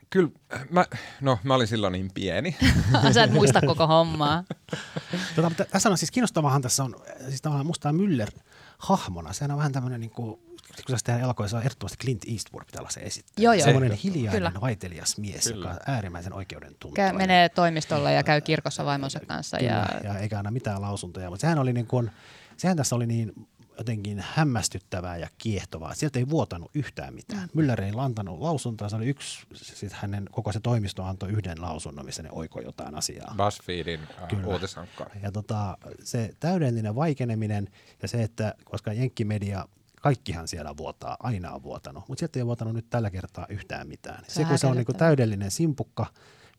Kyllä, 0.09 0.29
mä, 0.69 0.85
no 1.21 1.39
mä 1.43 1.55
olin 1.55 1.67
silloin 1.67 1.91
niin 1.91 2.11
pieni. 2.13 2.55
sä 3.13 3.23
et 3.23 3.31
muista 3.31 3.61
koko 3.61 3.87
hommaa. 3.87 4.43
Tota, 5.35 5.49
mutta 5.49 5.65
tässä 5.65 5.89
on 5.89 5.97
siis 5.97 6.11
kiinnostavahan 6.11 6.61
tässä 6.61 6.83
on, 6.83 6.95
siis 7.29 7.41
tavallaan 7.41 7.65
musta 7.65 7.83
tämä 7.89 7.99
Müller 7.99 8.39
hahmona, 8.77 9.33
sehän 9.33 9.51
on 9.51 9.57
vähän 9.57 9.71
tämmöinen 9.71 9.99
niin 9.99 10.09
kuin, 10.09 10.39
kun 10.85 10.85
tässä 10.87 11.05
tehdään 11.05 11.23
elokuvissa, 11.23 11.61
ehdottomasti 11.61 11.97
Clint 11.97 12.21
Eastwood 12.31 12.65
pitää 12.65 12.81
olla 12.81 12.89
se 12.89 12.99
esittää. 12.99 13.43
Joo, 13.43 13.53
joo. 13.53 13.63
Semmoinen 13.65 13.91
hiljainen, 13.91 14.31
Kyllä. 14.31 14.61
vaitelias 14.61 15.17
mies, 15.17 15.43
Kyllä. 15.43 15.65
joka 15.69 15.69
on 15.69 15.93
äärimmäisen 15.95 16.33
oikeuden 16.33 16.69
Käy, 16.69 16.77
tuntoinen. 16.79 17.15
menee 17.15 17.49
toimistolle 17.49 18.13
ja 18.13 18.23
käy 18.23 18.41
kirkossa 18.41 18.85
vaimonsa 18.85 19.19
kanssa. 19.19 19.57
Kyllä, 19.57 19.71
Ja, 19.71 19.85
ja, 20.03 20.13
ja 20.13 20.19
eikä 20.19 20.37
anna 20.39 20.51
mitään 20.51 20.81
lausuntoja, 20.81 21.29
mutta 21.29 21.41
sehän 21.41 21.59
oli 21.59 21.73
niin 21.73 21.87
kuin, 21.87 22.11
sehän 22.57 22.77
tässä 22.77 22.95
oli 22.95 23.07
niin 23.07 23.47
jotenkin 23.77 24.23
hämmästyttävää 24.27 25.17
ja 25.17 25.27
kiehtovaa. 25.37 25.93
Sieltä 25.93 26.19
ei 26.19 26.29
vuotanut 26.29 26.71
yhtään 26.73 27.13
mitään. 27.13 27.49
Müller 27.55 27.81
ei 27.81 27.91
antanut 27.97 28.39
lausuntoa, 28.39 28.89
se 28.89 28.95
oli 28.95 29.07
yksi, 29.07 29.47
sit 29.53 29.93
hänen 29.93 30.29
koko 30.31 30.51
se 30.51 30.59
toimisto 30.59 31.03
antoi 31.03 31.29
yhden 31.29 31.61
lausunnon, 31.61 32.05
missä 32.05 32.23
ne 32.23 32.29
oikoi 32.31 32.63
jotain 32.63 32.95
asiaa. 32.95 33.35
BuzzFeedin 33.37 33.99
äh, 33.99 34.47
uutisankkaan. 34.47 35.11
Ja 35.23 35.31
tota, 35.31 35.77
se 36.03 36.33
täydellinen 36.39 36.95
vaikeneminen 36.95 37.67
ja 38.01 38.07
se, 38.07 38.23
että 38.23 38.53
koska 38.63 38.93
jenkkimedia, 38.93 39.67
kaikkihan 40.01 40.47
siellä 40.47 40.77
vuotaa, 40.77 41.17
aina 41.19 41.51
on 41.51 41.63
vuotanut, 41.63 42.03
mutta 42.07 42.19
sieltä 42.19 42.39
ei 42.39 42.45
vuotanut 42.45 42.73
nyt 42.73 42.89
tällä 42.89 43.09
kertaa 43.09 43.45
yhtään 43.49 43.87
mitään. 43.87 44.23
Se 44.27 44.33
Se, 44.33 44.41
on 44.41 44.47
kun 44.47 44.57
se 44.57 44.67
on 44.67 44.77
niin 44.77 44.85
täydellinen 44.97 45.51
simpukka, 45.51 46.05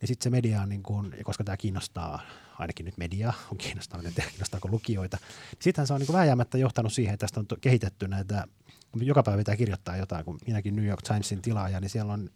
niin 0.01 0.09
sitten 0.09 0.25
se 0.25 0.31
media 0.31 0.67
niin 0.67 0.83
kuin, 0.83 1.15
ja 1.19 1.25
koska 1.25 1.45
tämä 1.45 1.57
kiinnostaa, 1.57 2.21
ainakin 2.59 2.87
nyt 2.87 2.97
media 2.97 3.33
on 3.53 3.59
kiinnostaa, 3.59 4.01
en 4.05 4.15
tiedä 4.15 4.31
kiinnostaako 4.31 4.69
lukijoita, 4.69 5.17
niin 5.51 5.59
sittenhän 5.63 5.87
se 5.87 5.95
on 5.95 6.01
niin 6.01 6.13
vääjäämättä 6.13 6.59
johtanut 6.59 6.93
siihen, 6.93 7.15
että 7.15 7.25
tästä 7.25 7.41
on 7.41 7.47
kehitetty 7.61 8.09
näitä 8.09 8.45
kun 8.65 8.68
joka 8.97 9.23
päivä 9.23 9.39
pitää 9.39 9.57
kirjoittaa 9.57 9.97
jotain, 9.97 10.25
kun 10.25 10.39
minäkin 10.47 10.77
New 10.77 10.85
York 10.85 11.03
Timesin 11.03 11.43
tilaaja, 11.43 11.81
niin 11.81 11.91
siellä 11.91 12.13
on 12.13 12.31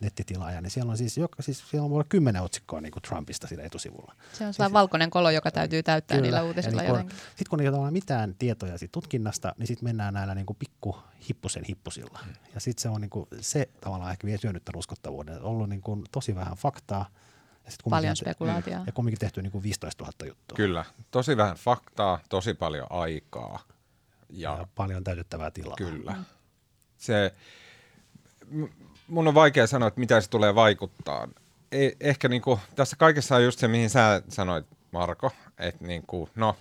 nettitilaaja, 0.00 0.60
niin 0.60 0.70
siellä 0.70 0.90
on 0.90 0.96
siis, 0.98 1.18
joka, 1.18 1.42
siis 1.42 1.70
siellä 1.70 1.84
on 1.84 1.90
voi 1.90 1.96
olla 1.96 2.06
kymmenen 2.08 2.42
otsikkoa 2.42 2.80
niin 2.80 2.92
kuin 2.92 3.02
Trumpista 3.02 3.46
sillä 3.46 3.64
etusivulla. 3.64 4.14
se 4.32 4.46
on 4.46 4.54
sellainen 4.54 4.72
valkoinen 4.72 5.10
kolo, 5.10 5.30
joka 5.30 5.50
täytyy 5.50 5.82
täyttää 5.82 6.16
Kyllä. 6.16 6.22
niillä 6.26 6.42
uutisilla 6.42 6.82
niin 6.82 6.88
jotenkin. 6.88 7.16
Sitten 7.18 7.46
kun 7.50 7.60
ei 7.60 7.66
ole 7.66 7.72
tavallaan 7.72 7.92
mitään 7.92 8.34
tietoja 8.38 8.78
siitä 8.78 8.92
tutkinnasta, 8.92 9.54
niin 9.58 9.66
sitten 9.66 9.84
mennään 9.88 10.14
näillä 10.14 10.34
niin 10.34 10.46
kuin 10.46 10.56
pikku 10.56 10.96
hippusen 11.28 11.64
hippusilla. 11.64 12.18
Mm. 12.26 12.32
Ja 12.54 12.60
sitten 12.60 12.82
se 12.82 12.88
on 12.88 13.00
niin 13.00 13.10
kuin, 13.10 13.26
se 13.40 13.68
tavallaan 13.80 14.10
ehkä 14.12 14.26
vie 14.26 14.38
syönyt 14.38 14.64
tämän 14.64 14.78
uskottavuuden. 14.78 15.34
On 15.34 15.42
ollut 15.44 15.68
niin 15.68 15.80
kuin 15.82 16.04
tosi 16.12 16.34
vähän 16.34 16.54
faktaa. 16.56 17.06
Ja 17.64 17.70
sit 17.70 17.82
kumminkin 17.82 17.98
Paljon 17.98 18.10
on- 18.10 18.16
spekulaatiota. 18.16 18.82
Ja 18.86 18.92
kumminkin 18.92 19.18
tehty 19.20 19.42
niin 19.42 19.52
kuin 19.52 19.62
15 19.62 20.04
000 20.04 20.12
juttua. 20.28 20.56
Kyllä, 20.56 20.84
tosi 21.10 21.36
vähän 21.36 21.56
faktaa, 21.56 22.18
tosi 22.28 22.54
paljon 22.54 22.86
aikaa. 22.90 23.60
Ja, 24.32 24.56
Ja 24.58 24.66
paljon 24.74 25.04
täytettävää 25.04 25.50
tilaa. 25.50 25.76
Kyllä. 25.76 26.16
Se, 26.96 27.34
m- 28.50 28.64
mun 29.08 29.28
on 29.28 29.34
vaikea 29.34 29.66
sanoa, 29.66 29.88
että 29.88 30.00
mitä 30.00 30.20
se 30.20 30.30
tulee 30.30 30.54
vaikuttaa. 30.54 31.28
E- 31.72 31.90
ehkä 32.00 32.28
niinku, 32.28 32.60
tässä 32.76 32.96
kaikessa 32.96 33.36
on 33.36 33.44
just 33.44 33.58
se, 33.58 33.68
mihin 33.68 33.90
sä 33.90 34.22
sanoit, 34.28 34.66
Marko, 34.90 35.30
että 35.58 35.84
niinku, 35.86 36.28
no, 36.34 36.56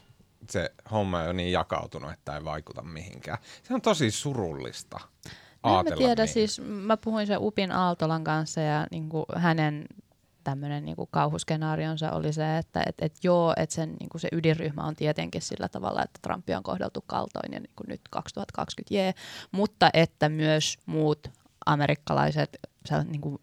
se 0.50 0.72
homma 0.92 1.20
on 1.20 1.38
niin 1.38 1.52
jakautunut, 1.52 2.12
että 2.12 2.36
ei 2.38 2.44
vaikuta 2.44 2.82
mihinkään. 2.82 3.38
Se 3.64 3.74
on 3.74 3.82
tosi 3.82 4.12
surullista 4.12 5.00
No, 5.64 5.84
mä 5.84 5.96
tiedä, 5.98 6.24
niin. 6.24 6.34
siis 6.34 6.62
mä 6.66 6.98
puhuin 6.98 7.28
sen 7.28 7.38
Upin 7.42 7.72
Aaltolan 7.72 8.24
kanssa 8.24 8.62
ja 8.62 8.88
niin 8.92 9.10
kuin 9.10 9.26
hänen 9.36 9.86
tämmöinen 10.44 10.86
niin 10.86 10.96
kauhuskenaarionsa 11.12 12.12
oli 12.12 12.34
se, 12.34 12.58
että 12.58 12.84
et, 12.86 12.96
et 13.02 13.14
joo, 13.24 13.54
että 13.58 13.76
sen 13.76 13.96
niin 14.00 14.10
se 14.18 14.28
ydinryhmä 14.32 14.84
on 14.84 14.96
tietenkin 14.96 15.42
sillä 15.42 15.68
tavalla, 15.68 16.04
että 16.04 16.20
Trumpia 16.22 16.58
on 16.58 16.64
kohdeltu 16.64 17.04
kaltoin 17.08 17.54
ja 17.54 17.60
niin 17.60 17.72
nyt 17.88 18.02
2020 18.10 18.94
jee, 18.94 19.14
mutta 19.52 19.90
että 19.94 20.30
myös 20.30 20.78
muut 20.86 21.28
amerikkalaiset 21.66 22.60
niin 23.04 23.22
kuin 23.22 23.40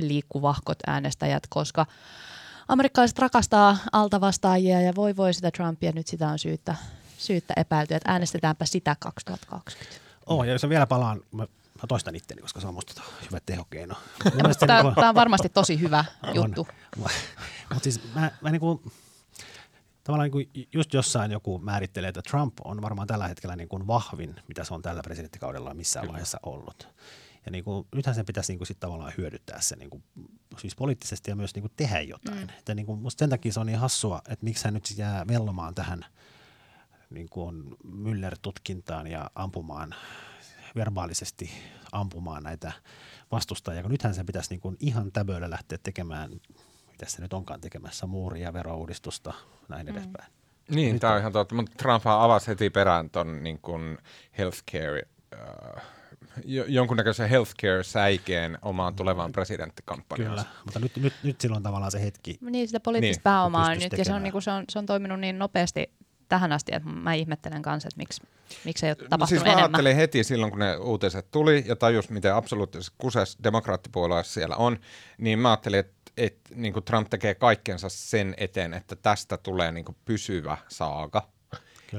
liikkuvahkot 0.00 0.78
äänestäjät, 0.86 1.42
koska 1.48 1.86
amerikkalaiset 2.68 3.18
rakastaa 3.18 3.76
altavastaajia 3.92 4.80
ja 4.80 4.94
voi 4.94 5.16
voi 5.16 5.34
sitä 5.34 5.50
Trumpia, 5.50 5.92
nyt 5.92 6.06
sitä 6.06 6.28
on 6.28 6.38
syyttä, 6.38 6.74
syyttä 7.18 7.54
epäiltyä, 7.56 7.96
että 7.96 8.12
äänestetäänpä 8.12 8.64
sitä 8.64 8.96
2020. 9.00 10.00
Oh, 10.26 10.44
ja 10.44 10.52
jos 10.52 10.68
vielä 10.68 10.86
palaan, 10.86 11.20
mä, 11.32 11.46
mä 11.82 11.86
toistan 11.88 12.16
itteni, 12.16 12.42
koska 12.42 12.60
se 12.60 12.66
on 12.66 12.74
musta 12.74 13.02
hyvä 13.26 13.38
tehokeino. 13.46 13.94
Tämä, 14.66 14.82
niin 14.82 15.04
on 15.04 15.14
varmasti 15.14 15.48
tosi 15.48 15.80
hyvä 15.80 16.04
juttu. 16.34 16.68
Mutta 16.96 17.84
siis 17.84 18.00
mä, 18.14 18.30
mä 18.40 18.50
niin 18.50 18.60
kuin, 18.60 18.92
tavallaan 20.04 20.30
niin 20.30 20.46
kuin 20.52 20.68
just 20.72 20.94
jossain 20.94 21.30
joku 21.30 21.58
määrittelee, 21.58 22.08
että 22.08 22.22
Trump 22.22 22.54
on 22.64 22.82
varmaan 22.82 23.08
tällä 23.08 23.28
hetkellä 23.28 23.56
niin 23.56 23.68
kuin 23.68 23.86
vahvin, 23.86 24.36
mitä 24.48 24.64
se 24.64 24.74
on 24.74 24.82
tällä 24.82 25.02
presidenttikaudella 25.02 25.74
missään 25.74 26.02
Kyllä. 26.02 26.12
vaiheessa 26.12 26.38
ollut. 26.42 26.88
Ja 27.46 27.52
niin 27.52 27.64
kuin, 27.64 27.86
nythän 27.94 28.14
sen 28.14 28.26
pitäisi 28.26 28.52
niin 28.52 28.58
kuin 28.58 28.66
sit 28.66 28.80
tavallaan 28.80 29.12
hyödyttää 29.18 29.60
se 29.60 29.76
niin 29.76 29.90
kuin, 29.90 30.02
siis 30.58 30.76
poliittisesti 30.76 31.30
ja 31.30 31.36
myös 31.36 31.54
niin 31.54 31.62
kuin 31.62 31.72
tehdä 31.76 32.00
jotain. 32.00 32.38
Mm. 32.38 32.48
Että 32.58 32.74
niin 32.74 32.86
kuin, 32.86 33.00
musta 33.00 33.18
sen 33.18 33.30
takia 33.30 33.52
se 33.52 33.60
on 33.60 33.66
niin 33.66 33.78
hassua, 33.78 34.22
että 34.28 34.44
miksi 34.44 34.64
hän 34.64 34.74
nyt 34.74 34.94
jää 34.96 35.26
vellomaan 35.28 35.74
tähän 35.74 36.04
niin 37.10 37.28
kuin 37.28 37.76
Müller-tutkintaan 37.84 39.06
ja 39.06 39.30
ampumaan 39.34 39.94
verbaalisesti 40.76 41.50
ampumaan 41.92 42.42
näitä 42.42 42.72
vastustajia, 43.32 43.82
kun 43.82 43.90
nythän 43.90 44.14
sen 44.14 44.26
pitäisi 44.26 44.50
niin 44.50 44.60
kuin 44.60 44.76
ihan 44.80 45.12
täböillä 45.12 45.50
lähteä 45.50 45.78
tekemään, 45.82 46.30
mitä 46.90 47.06
se 47.06 47.22
nyt 47.22 47.32
onkaan 47.32 47.60
tekemässä, 47.60 48.06
muuria, 48.06 48.52
verouudistusta, 48.52 49.34
näin 49.68 49.86
mm. 49.86 49.92
edespäin. 49.92 50.32
Niin, 50.68 51.00
tämä 51.00 51.12
on 51.12 51.20
ihan 51.20 51.32
totta, 51.32 51.54
mutta 51.54 51.72
Trump 51.76 52.06
avasi 52.06 52.46
heti 52.46 52.70
perään 52.70 53.10
tuon 53.10 53.42
niin 53.42 53.60
healthcare 54.38 55.02
uh, 55.32 55.82
jonkunnäköisen 56.68 57.28
healthcare-säikeen 57.28 58.58
omaan 58.62 58.94
tulevaan 58.94 59.32
presidenttikampanjaan. 59.32 60.30
Kyllä, 60.30 60.44
mutta 60.64 60.78
nyt, 60.78 60.96
nyt, 60.96 61.12
nyt 61.22 61.40
silloin 61.40 61.62
tavallaan 61.62 61.92
se 61.92 62.02
hetki. 62.02 62.38
Niin, 62.40 62.68
sitä 62.68 62.80
poliittista 62.80 63.18
niin. 63.18 63.22
pääomaa 63.22 63.70
on 63.70 63.78
nyt, 63.78 63.98
ja 63.98 64.04
se 64.04 64.14
on, 64.14 64.22
niin 64.22 64.32
kuin, 64.32 64.42
se, 64.42 64.50
on, 64.50 64.64
se 64.68 64.78
on 64.78 64.86
toiminut 64.86 65.20
niin 65.20 65.38
nopeasti 65.38 65.92
tähän 66.28 66.52
asti, 66.52 66.74
että 66.74 66.88
mä 66.88 67.14
ihmettelen 67.14 67.62
kanssa, 67.62 67.88
että 67.88 67.98
miksi, 67.98 68.22
miksi 68.64 68.86
ei 68.86 68.90
ole 68.90 68.96
tapahtunut 68.96 69.28
siis 69.28 69.42
enemmän. 69.42 69.58
Siis 69.58 69.68
ajattelin 69.68 69.96
heti 69.96 70.24
silloin, 70.24 70.52
kun 70.52 70.58
ne 70.58 70.76
uutiset 70.76 71.30
tuli 71.30 71.64
ja 71.66 71.76
tajus, 71.76 72.10
miten 72.10 72.34
absoluuttisesti 72.34 72.94
kuses 72.98 73.38
demokraattipuolue 73.44 74.24
siellä 74.24 74.56
on, 74.56 74.78
niin 75.18 75.38
mä 75.38 75.50
ajattelin, 75.50 75.80
että 75.80 76.02
että 76.16 76.54
niin 76.54 76.74
Trump 76.84 77.10
tekee 77.10 77.34
kaikkensa 77.34 77.88
sen 77.88 78.34
eteen, 78.36 78.74
että 78.74 78.96
tästä 78.96 79.36
tulee 79.36 79.72
niin 79.72 79.84
pysyvä 80.04 80.58
saaga. 80.68 81.28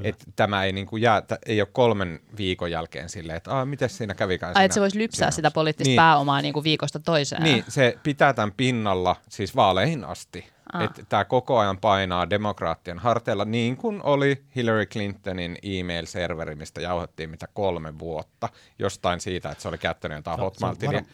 Että 0.02 0.24
tämä 0.36 0.64
ei 0.64 0.72
niin 0.72 0.86
kuin 0.86 1.02
jää, 1.02 1.22
ei 1.46 1.60
ole 1.60 1.68
kolmen 1.72 2.20
viikon 2.36 2.70
jälkeen 2.70 3.08
silleen, 3.08 3.36
että 3.36 3.64
miten 3.64 3.90
siinä 3.90 4.14
kävikään. 4.14 4.56
Ai, 4.56 4.64
että 4.64 4.74
se 4.74 4.80
voisi 4.80 4.98
lypsää 4.98 5.30
sitä 5.30 5.50
poliittista 5.50 5.88
niin, 5.88 5.96
pääomaa 5.96 6.42
niin 6.42 6.54
kuin 6.54 6.64
viikosta 6.64 7.00
toiseen. 7.00 7.42
Niin, 7.42 7.64
se 7.68 7.98
pitää 8.02 8.32
tämän 8.32 8.52
pinnalla 8.52 9.16
siis 9.28 9.56
vaaleihin 9.56 10.04
asti. 10.04 10.54
Ah. 10.72 10.82
Että 10.82 11.02
tämä 11.08 11.24
koko 11.24 11.58
ajan 11.58 11.78
painaa 11.78 12.30
demokraattien 12.30 12.98
harteilla, 12.98 13.44
niin 13.44 13.76
kuin 13.76 14.00
oli 14.02 14.44
Hillary 14.56 14.86
Clintonin 14.86 15.58
email-serveri, 15.62 16.54
mistä 16.54 16.80
jauhettiin 16.80 17.30
mitä 17.30 17.48
kolme 17.54 17.98
vuotta, 17.98 18.48
jostain 18.78 19.20
siitä, 19.20 19.50
että 19.50 19.62
se 19.62 19.68
oli 19.68 19.78
käyttänyt 19.78 20.18
jotain 20.18 20.40
Hotmail-tiliä. 20.40 21.04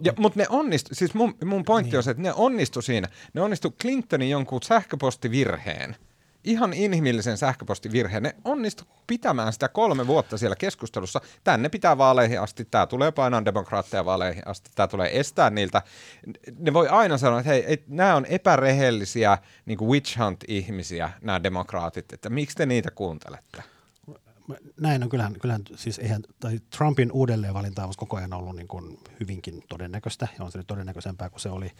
Ja, 0.00 0.12
mutta 0.18 0.40
ne 0.40 0.46
onnistu, 0.48 0.94
siis 0.94 1.14
mun, 1.14 1.36
mun 1.44 1.64
pointti 1.64 1.90
niin. 1.90 1.96
on 1.96 2.02
se, 2.02 2.10
että 2.10 2.22
ne 2.22 2.32
onnistu 2.32 2.82
siinä. 2.82 3.08
Ne 3.34 3.40
onnistu 3.40 3.70
Clintonin 3.70 4.30
jonkun 4.30 4.62
sähköpostivirheen 4.62 5.96
ihan 6.44 6.72
inhimillisen 6.72 7.38
sähköpostivirheen. 7.38 8.22
Ne 8.22 8.36
onnistu 8.44 8.84
pitämään 9.06 9.52
sitä 9.52 9.68
kolme 9.68 10.06
vuotta 10.06 10.38
siellä 10.38 10.56
keskustelussa. 10.56 11.20
Tänne 11.44 11.68
pitää 11.68 11.98
vaaleihin 11.98 12.40
asti, 12.40 12.64
tämä 12.64 12.86
tulee 12.86 13.12
painaa 13.12 13.44
demokraatteja 13.44 14.04
vaaleihin 14.04 14.48
asti, 14.48 14.70
tämä 14.74 14.86
tulee 14.86 15.20
estää 15.20 15.50
niiltä. 15.50 15.82
Ne 16.58 16.72
voi 16.72 16.88
aina 16.88 17.18
sanoa, 17.18 17.38
että 17.38 17.50
hei, 17.50 17.64
et, 17.66 17.88
nämä 17.88 18.16
on 18.16 18.26
epärehellisiä 18.26 19.38
niin 19.66 19.78
kuin 19.78 19.90
witch 19.90 20.18
hunt-ihmisiä, 20.18 21.10
nämä 21.22 21.42
demokraatit, 21.42 22.12
että 22.12 22.30
miksi 22.30 22.56
te 22.56 22.66
niitä 22.66 22.90
kuuntelette? 22.90 23.62
Näin 24.80 25.02
on, 25.02 25.08
kyllähän, 25.08 25.34
kyllähän 25.40 25.62
siis 25.76 25.98
eihän, 25.98 26.22
tai 26.40 26.60
Trumpin 26.76 27.12
uudelleenvalinta 27.12 27.84
on 27.84 27.92
koko 27.96 28.16
ajan 28.16 28.32
ollut 28.32 28.56
niin 28.56 28.68
kuin 28.68 28.98
hyvinkin 29.20 29.62
todennäköistä, 29.68 30.28
ja 30.38 30.44
on 30.44 30.52
se 30.52 30.58
nyt 30.58 30.66
todennäköisempää 30.66 31.30
kuin 31.30 31.40
se 31.40 31.48
oli 31.48 31.70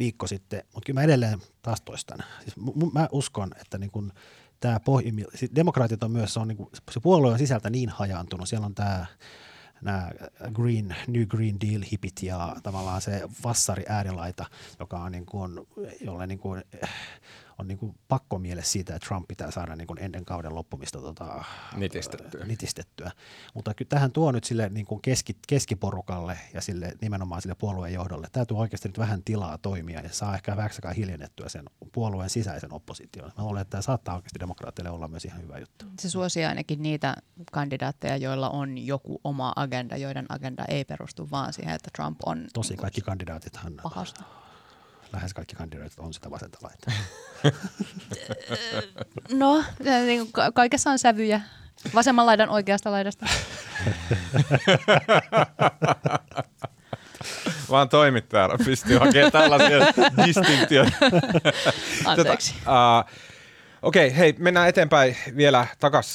viikko 0.00 0.26
sitten, 0.26 0.62
mutta 0.74 0.86
kyllä 0.86 1.00
mä 1.00 1.04
edelleen 1.04 1.38
taas 1.62 1.80
toistan. 1.80 2.18
Siis 2.42 2.56
m- 2.56 2.92
mä 2.92 3.08
uskon, 3.12 3.50
että 3.60 3.78
niin 3.78 3.90
kun 3.90 4.12
tämä 4.60 4.78
pohjimmil- 4.78 5.36
siis 5.36 5.50
demokraatit 5.54 6.02
on 6.02 6.10
myös, 6.10 6.34
se, 6.34 6.40
on 6.40 6.48
niin 6.48 6.56
kun, 6.56 6.70
se 6.90 7.00
puolue 7.00 7.32
on 7.32 7.38
sisältä 7.38 7.70
niin 7.70 7.88
hajaantunut, 7.88 8.48
siellä 8.48 8.66
on 8.66 8.74
tämä 8.74 9.06
nämä 9.82 10.10
Green, 10.52 10.96
New 11.06 11.26
Green 11.26 11.60
Deal 11.60 11.82
hipit 11.92 12.22
ja 12.22 12.56
tavallaan 12.62 13.00
se 13.00 13.22
vassari 13.44 13.84
äärilaita, 13.88 14.46
joka 14.80 14.98
on 14.98 15.12
niin 15.12 15.26
kuin, 15.26 15.60
jolle 16.00 16.26
niin 16.26 16.38
kuin, 16.38 16.64
on 17.60 17.68
niin 17.68 17.78
kuin 17.78 17.94
pakko 18.08 18.38
miele 18.38 18.62
siitä, 18.62 18.94
että 18.94 19.06
Trump 19.08 19.28
pitää 19.28 19.50
saada 19.50 19.76
niin 19.76 19.86
kuin 19.86 19.98
ennen 20.02 20.24
kauden 20.24 20.54
loppumista 20.54 21.00
tota, 21.00 21.44
nitistettyä. 21.76 22.44
nitistettyä. 22.44 23.10
Mutta 23.54 23.74
kyllä 23.74 23.88
tähän 23.88 24.12
tuo 24.12 24.32
nyt 24.32 24.44
sille 24.44 24.68
niin 24.68 24.86
kuin 24.86 25.02
keski, 25.02 25.36
keskiporukalle 25.48 26.38
ja 26.54 26.60
sille, 26.60 26.92
nimenomaan 27.00 27.42
sille 27.42 27.54
puolueen 27.54 27.94
johdolle. 27.94 28.28
Tämä 28.32 28.46
tuo 28.46 28.60
oikeasti 28.60 28.88
nyt 28.88 28.98
vähän 28.98 29.22
tilaa 29.24 29.58
toimia 29.58 30.00
ja 30.00 30.08
saa 30.12 30.34
ehkä 30.34 30.56
vähäksäkään 30.56 30.94
hiljennettyä 30.94 31.48
sen 31.48 31.64
puolueen 31.92 32.30
sisäisen 32.30 32.72
opposition. 32.72 33.32
Mä 33.38 33.44
luulen, 33.44 33.62
että 33.62 33.70
tämä 33.70 33.82
saattaa 33.82 34.14
oikeasti 34.14 34.40
demokraatteille 34.40 34.90
olla 34.90 35.08
myös 35.08 35.24
ihan 35.24 35.42
hyvä 35.42 35.58
juttu. 35.58 35.84
Se 36.00 36.10
suosii 36.10 36.44
ainakin 36.44 36.82
niitä 36.82 37.16
kandidaatteja, 37.52 38.16
joilla 38.16 38.50
on 38.50 38.78
joku 38.78 39.20
oma 39.24 39.52
agenda, 39.56 39.96
joiden 39.96 40.26
agenda 40.28 40.64
ei 40.68 40.84
perustu 40.84 41.30
vaan 41.30 41.52
siihen, 41.52 41.74
että 41.74 41.90
Trump 41.96 42.18
on 42.26 42.46
Tosi 42.54 42.76
kaikki 42.76 43.00
kandidaatithan 43.00 43.72
pahasta 43.82 44.24
lähes 45.12 45.34
kaikki 45.34 45.56
kandidaatit 45.56 45.98
on 45.98 46.14
sitä 46.14 46.30
vasenta 46.30 46.58
laita. 46.62 46.92
no, 49.32 49.64
niin 50.06 50.28
kaikessa 50.54 50.90
on 50.90 50.98
sävyjä. 50.98 51.40
Vasemman 51.94 52.26
laidan 52.26 52.48
oikeasta 52.48 52.90
laidasta. 52.90 53.26
Vaan 57.70 57.88
toimittaja 57.88 58.48
pystyy 58.64 58.98
hakemaan 58.98 59.32
tällaisia 59.32 59.78
distinktioita. 60.26 60.96
Anteeksi. 62.04 62.54
Tota, 62.54 62.98
uh, 62.98 63.10
Okei, 63.82 64.06
okay, 64.06 64.18
hei, 64.18 64.34
mennään 64.38 64.68
eteenpäin 64.68 65.16
vielä 65.36 65.66
takaisin 65.78 66.12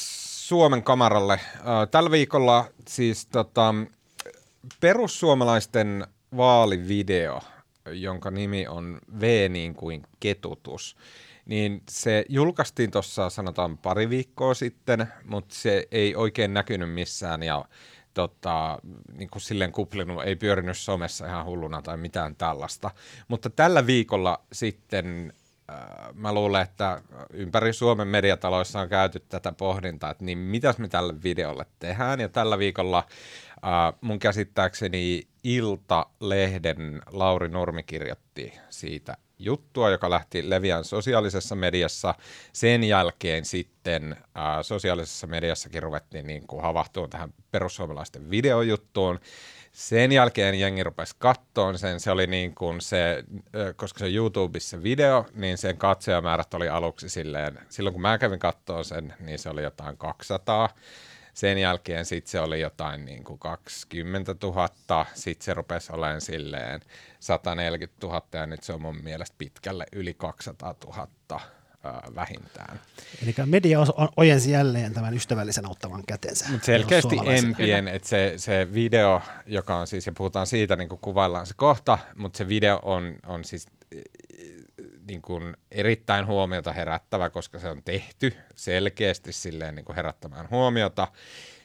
Suomen 0.48 0.84
kamaralle. 0.84 1.40
Uh, 1.56 1.90
tällä 1.92 2.12
viikolla 2.12 2.66
siis 2.88 3.26
tota, 3.26 3.76
perussuomalaisten 4.80 6.08
vaalivideo– 6.38 7.42
jonka 7.92 8.32
nimi 8.32 8.68
on 8.68 9.00
V 9.20 9.50
niin 9.50 9.76
kuin 9.76 10.04
ketutus, 10.20 10.98
niin 11.46 11.84
se 11.90 12.26
julkaistiin 12.30 12.92
tuossa 12.92 13.30
sanotaan 13.30 13.78
pari 13.78 14.10
viikkoa 14.10 14.54
sitten, 14.54 15.08
mutta 15.26 15.56
se 15.56 15.88
ei 15.92 16.16
oikein 16.16 16.54
näkynyt 16.54 16.94
missään 16.94 17.44
ja 17.44 17.66
tota, 18.14 18.80
niin 19.14 19.30
kuin 19.30 19.42
silleen 19.42 19.72
kuplinut, 19.72 20.24
ei 20.24 20.36
pyörinyt 20.36 20.78
somessa 20.78 21.28
ihan 21.28 21.46
hulluna 21.46 21.82
tai 21.82 21.98
mitään 21.98 22.36
tällaista. 22.36 22.92
Mutta 23.28 23.50
tällä 23.50 23.88
viikolla 23.88 24.42
sitten 24.52 25.34
äh, 25.70 25.78
mä 26.14 26.34
luulen, 26.34 26.62
että 26.62 27.02
ympäri 27.34 27.74
Suomen 27.74 28.08
mediataloissa 28.08 28.80
on 28.80 28.90
käyty 28.90 29.20
tätä 29.20 29.52
pohdintaa, 29.52 30.12
että 30.12 30.26
niin 30.26 30.38
mitäs 30.38 30.78
me 30.78 30.88
tälle 30.88 31.14
videolle 31.24 31.66
tehdään. 31.80 32.20
Ja 32.20 32.30
tällä 32.30 32.58
viikolla 32.58 33.04
äh, 33.64 33.94
mun 34.02 34.20
käsittääkseni 34.20 35.28
Ilta-lehden 35.44 37.02
Lauri 37.12 37.50
Nurmi 37.50 37.84
kirjoitti 37.84 38.54
siitä 38.70 39.18
juttua, 39.40 39.90
joka 39.90 40.10
lähti 40.10 40.50
leviään 40.50 40.84
sosiaalisessa 40.84 41.56
mediassa. 41.56 42.16
Sen 42.54 42.84
jälkeen 42.84 43.46
sitten 43.46 44.18
ää, 44.36 44.64
sosiaalisessa 44.64 45.28
mediassakin 45.28 45.84
ruvettiin 45.84 46.28
niin 46.28 46.48
kuin 46.48 46.62
havahtumaan 46.62 47.10
tähän 47.10 47.34
perussuomalaisten 47.52 48.30
videojuttuun. 48.30 49.20
Sen 49.72 50.12
jälkeen 50.12 50.56
jengi 50.56 50.84
rupesi 50.84 51.16
kattoon 51.20 51.80
sen, 51.80 52.00
se 52.00 52.12
oli 52.12 52.28
niin 52.28 52.56
kuin 52.56 52.82
se, 52.82 53.24
koska 53.76 54.00
se 54.00 54.14
YouTubessa 54.14 54.84
video, 54.84 55.26
niin 55.34 55.58
sen 55.58 55.78
katsojamäärät 55.78 56.54
oli 56.54 56.70
aluksi 56.70 57.10
silleen, 57.10 57.60
silloin 57.70 57.94
kun 57.94 58.02
mä 58.02 58.18
kävin 58.18 58.40
kattoon 58.40 58.86
sen, 58.86 59.14
niin 59.20 59.40
se 59.40 59.50
oli 59.50 59.64
jotain 59.64 59.98
200 59.98 60.70
sen 61.36 61.58
jälkeen 61.58 62.06
sitten 62.06 62.32
se 62.32 62.40
oli 62.40 62.62
jotain 62.62 63.06
niin 63.06 63.24
kuin 63.24 63.40
20 63.40 64.36
000, 64.44 65.06
sitten 65.14 65.46
se 65.46 65.54
rupesi 65.54 65.92
olemaan 65.92 66.22
silleen 66.22 66.82
140 67.20 68.08
000 68.08 68.22
ja 68.34 68.46
nyt 68.46 68.64
se 68.64 68.74
on 68.74 68.82
mun 68.82 69.04
mielestä 69.04 69.36
pitkälle 69.38 69.86
yli 69.92 70.14
200 70.14 70.76
000 70.86 71.08
vähintään. 72.16 72.80
Eli 73.24 73.36
media 73.46 73.80
ojensi 74.18 74.52
jälleen 74.52 74.94
tämän 74.94 75.14
ystävällisen 75.14 75.66
auttavan 75.66 76.04
kätensä. 76.08 76.50
Mutta 76.50 76.66
selkeästi 76.66 77.16
empien, 77.26 77.88
että 77.88 78.08
se, 78.08 78.34
se 78.38 78.68
video, 78.74 79.22
joka 79.46 79.76
on 79.76 79.88
siis, 79.88 80.06
ja 80.06 80.14
puhutaan 80.18 80.48
siitä, 80.48 80.76
niin 80.76 80.90
kuin 80.90 81.00
kuvaillaan 81.02 81.46
se 81.46 81.54
kohta, 81.58 81.98
mutta 82.16 82.38
se 82.38 82.48
video 82.48 82.80
on, 82.84 83.16
on 83.26 83.44
siis 83.44 83.68
niin 85.08 85.22
kuin 85.22 85.58
erittäin 85.72 86.28
huomiota 86.28 86.74
herättävä, 86.74 87.30
koska 87.30 87.60
se 87.60 87.70
on 87.70 87.84
tehty 87.84 88.34
selkeästi 88.56 89.34
silleen 89.34 89.76
niin 89.76 89.86
kuin 89.86 89.96
herättämään 89.96 90.50
huomiota. 90.50 91.08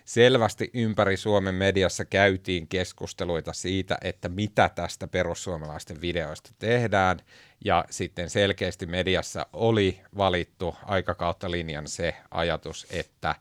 Selvästi 0.04 0.70
ympäri 0.74 1.16
Suomen 1.16 1.54
mediassa 1.54 2.04
käytiin 2.04 2.68
keskusteluita 2.68 3.52
siitä, 3.52 3.98
että 4.02 4.28
mitä 4.28 4.70
tästä 4.74 5.08
perussuomalaisten 5.08 6.00
videoista 6.00 6.50
tehdään, 6.58 7.18
ja 7.64 7.84
sitten 7.90 8.30
selkeästi 8.30 8.86
mediassa 8.86 9.46
oli 9.52 10.00
valittu 10.16 10.76
aikakautta 10.82 11.50
linjan 11.50 11.88
se 11.88 12.14
ajatus, 12.30 12.86
että 12.90 13.34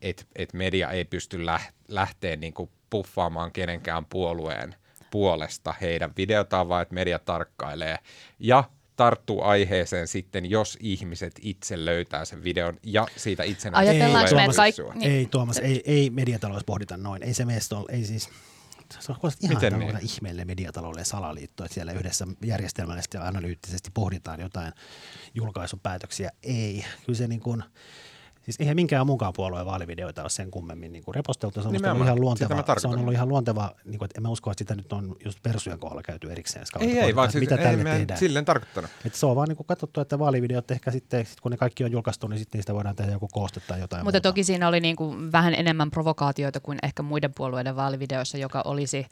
et, 0.00 0.26
et 0.36 0.52
media 0.52 0.90
ei 0.90 1.04
pysty 1.04 1.38
lähteä 1.88 2.36
niin 2.36 2.54
kuin 2.54 2.70
puffaamaan 2.90 3.52
kenenkään 3.52 4.04
puolueen 4.04 4.74
puolesta 5.10 5.74
heidän 5.80 6.12
videotaan, 6.16 6.68
vaan 6.68 6.82
että 6.82 6.94
media 6.94 7.18
tarkkailee. 7.18 7.98
Ja 8.38 8.64
tarttuu 8.96 9.42
aiheeseen 9.42 10.08
sitten, 10.08 10.50
jos 10.50 10.78
ihmiset 10.80 11.32
itse 11.42 11.84
löytää 11.84 12.24
sen 12.24 12.44
videon 12.44 12.76
ja 12.82 13.06
siitä 13.16 13.42
itsenäisesti 13.42 13.96
Ajatellaanko 13.96 14.36
me, 14.36 14.54
kaikki... 14.56 14.82
Niin. 14.94 15.10
Ei 15.12 15.26
Tuomas, 15.26 15.58
ei, 15.58 15.82
ei 15.84 16.10
mediatalous 16.10 16.64
pohdita 16.64 16.96
noin. 16.96 17.22
Ei 17.22 17.34
se 17.34 17.44
meistä 17.44 17.76
ole, 17.76 17.86
ei 17.88 18.04
siis, 18.04 18.28
se 18.98 19.12
on 19.12 19.18
ihan 19.42 19.56
Miten 19.56 19.78
niin? 19.78 19.98
ihmeellinen 20.02 20.46
mediatalouden 20.46 21.04
salaliitto, 21.04 21.64
että 21.64 21.74
siellä 21.74 21.92
yhdessä 21.92 22.26
järjestelmällisesti 22.44 23.16
ja 23.16 23.26
analyyttisesti 23.26 23.90
pohditaan 23.94 24.40
jotain 24.40 24.72
julkaisupäätöksiä. 25.34 26.30
Ei, 26.42 26.84
kyllä 27.06 27.16
se 27.16 27.28
niin 27.28 27.40
kuin, 27.40 27.62
Siis 28.46 28.60
eihän 28.60 28.76
minkään 28.76 29.06
mukaan 29.06 29.32
puolueen 29.36 29.66
vaalivideoita 29.66 30.22
ole 30.22 30.30
sen 30.30 30.50
kummemmin 30.50 30.92
niin 30.92 31.04
kuin 31.04 31.14
reposteltu. 31.14 31.62
Se 31.62 31.68
on, 31.68 31.74
ollut 31.92 32.06
ihan 32.06 32.20
luonteva, 32.20 32.64
se 32.78 32.88
on 32.88 32.98
ollut 32.98 33.12
ihan 33.12 33.28
luonteva, 33.28 33.72
niin 33.84 33.98
kuin, 33.98 34.06
että 34.06 34.18
en 34.18 34.22
mä 34.22 34.28
usko, 34.28 34.50
että 34.50 34.60
sitä 34.60 34.74
nyt 34.74 34.92
on 34.92 35.16
just 35.24 35.42
persujen 35.42 35.78
kohdalla 35.78 36.02
käyty 36.02 36.32
erikseen. 36.32 36.66
Ei, 36.80 36.98
ei, 36.98 37.16
vaan 37.16 37.32
siis, 37.32 37.40
mitä 37.40 37.54
ei, 37.54 37.62
tälle 37.62 37.84
tehdään. 37.84 38.18
silleen 38.18 38.44
tarkoittanut. 38.44 38.90
Että 39.04 39.18
se 39.18 39.26
on 39.26 39.36
vaan 39.36 39.48
niin 39.48 39.56
kuin 39.56 39.66
katsottu, 39.66 40.00
että 40.00 40.18
vaalivideot 40.18 40.70
ehkä 40.70 40.90
sitten, 40.90 41.26
kun 41.42 41.50
ne 41.50 41.56
kaikki 41.56 41.84
on 41.84 41.92
julkaistu, 41.92 42.26
niin 42.26 42.38
sitten 42.38 42.58
niistä 42.58 42.74
voidaan 42.74 42.96
tehdä 42.96 43.12
joku 43.12 43.28
kooste 43.32 43.60
tai 43.60 43.80
jotain 43.80 44.04
Mutta 44.04 44.16
muuta. 44.16 44.28
toki 44.28 44.44
siinä 44.44 44.68
oli 44.68 44.80
niin 44.80 44.96
kuin 44.96 45.32
vähän 45.32 45.54
enemmän 45.54 45.90
provokaatioita 45.90 46.60
kuin 46.60 46.78
ehkä 46.82 47.02
muiden 47.02 47.32
puolueiden 47.36 47.76
vaalivideoissa, 47.76 48.38
joka 48.38 48.62
olisi 48.64 49.06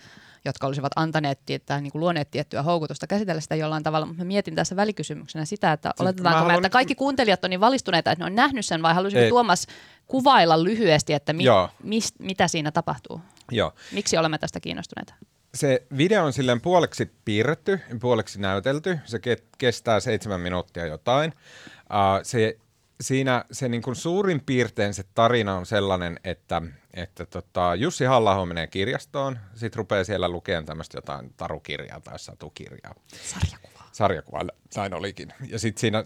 jotka 0.45 0.67
olisivat 0.67 0.93
antaneet 0.97 1.39
tai 1.67 1.83
niin 1.83 1.93
kuin 1.93 2.01
luoneet 2.01 2.31
tiettyä 2.31 2.63
houkutusta 2.63 3.07
käsitellä 3.07 3.41
sitä 3.41 3.55
jollain 3.55 3.83
tavalla. 3.83 4.07
Mutta 4.07 4.23
mä 4.23 4.27
mietin 4.27 4.55
tässä 4.55 4.77
välikysymyksenä 4.77 5.45
sitä, 5.45 5.73
että 5.73 5.89
siis 5.89 6.01
oletetaanko 6.01 6.49
me, 6.49 6.55
että 6.55 6.69
kaikki 6.69 6.95
kuuntelijat 6.95 7.45
on 7.45 7.51
niin 7.51 7.61
valistuneita, 7.61 8.13
että 8.13 8.25
ne 8.25 8.27
on 8.27 8.35
nähnyt 8.35 8.67
sen 8.67 8.83
vai 8.83 8.95
haluaisiko 8.95 9.29
Tuomas 9.29 9.67
kuvailla 10.07 10.65
lyhyesti, 10.65 11.13
että 11.13 11.33
mi, 11.33 11.45
mis, 11.83 12.15
mitä 12.19 12.49
siinä 12.49 12.71
tapahtuu? 12.71 13.21
Joo. 13.51 13.73
Miksi 13.93 14.17
olemme 14.17 14.39
tästä 14.39 14.61
kiinnostuneita? 14.61 15.15
Se 15.55 15.83
video 15.97 16.25
on 16.25 16.33
silleen 16.33 16.61
puoleksi 16.61 17.13
piirretty, 17.25 17.81
puoleksi 18.01 18.41
näytelty. 18.41 18.99
Se 19.05 19.21
kestää 19.59 20.01
seitsemän 20.01 20.41
minuuttia 20.41 20.87
jotain. 20.87 21.33
Uh, 21.81 22.21
se 22.23 22.57
siinä 23.01 23.45
se 23.53 23.69
niin 23.69 23.83
kuin 23.83 23.97
suurin 23.97 24.41
piirtein 24.41 24.95
se 24.95 25.05
tarina 25.15 25.57
on 25.57 25.67
sellainen, 25.67 26.21
että, 26.25 26.63
että 26.95 27.27
tota, 27.27 27.75
Jussi 27.75 28.05
halla 28.05 28.47
menee 28.47 28.67
kirjastoon, 28.67 29.39
sitten 29.55 29.79
rupeaa 29.79 30.05
siellä 30.05 30.29
lukemaan 30.29 30.65
tämmöistä 30.65 30.99
jotain 30.99 31.35
tarukirjaa 31.37 32.01
tai 32.01 32.19
satukirjaa. 32.19 32.95
Sarjakuvaa. 33.25 33.89
Sarjakuvaa, 33.93 34.43
näin 34.77 34.95
olikin. 34.95 35.33
Ja 35.49 35.59
sitten 35.59 35.81
siinä 35.81 36.05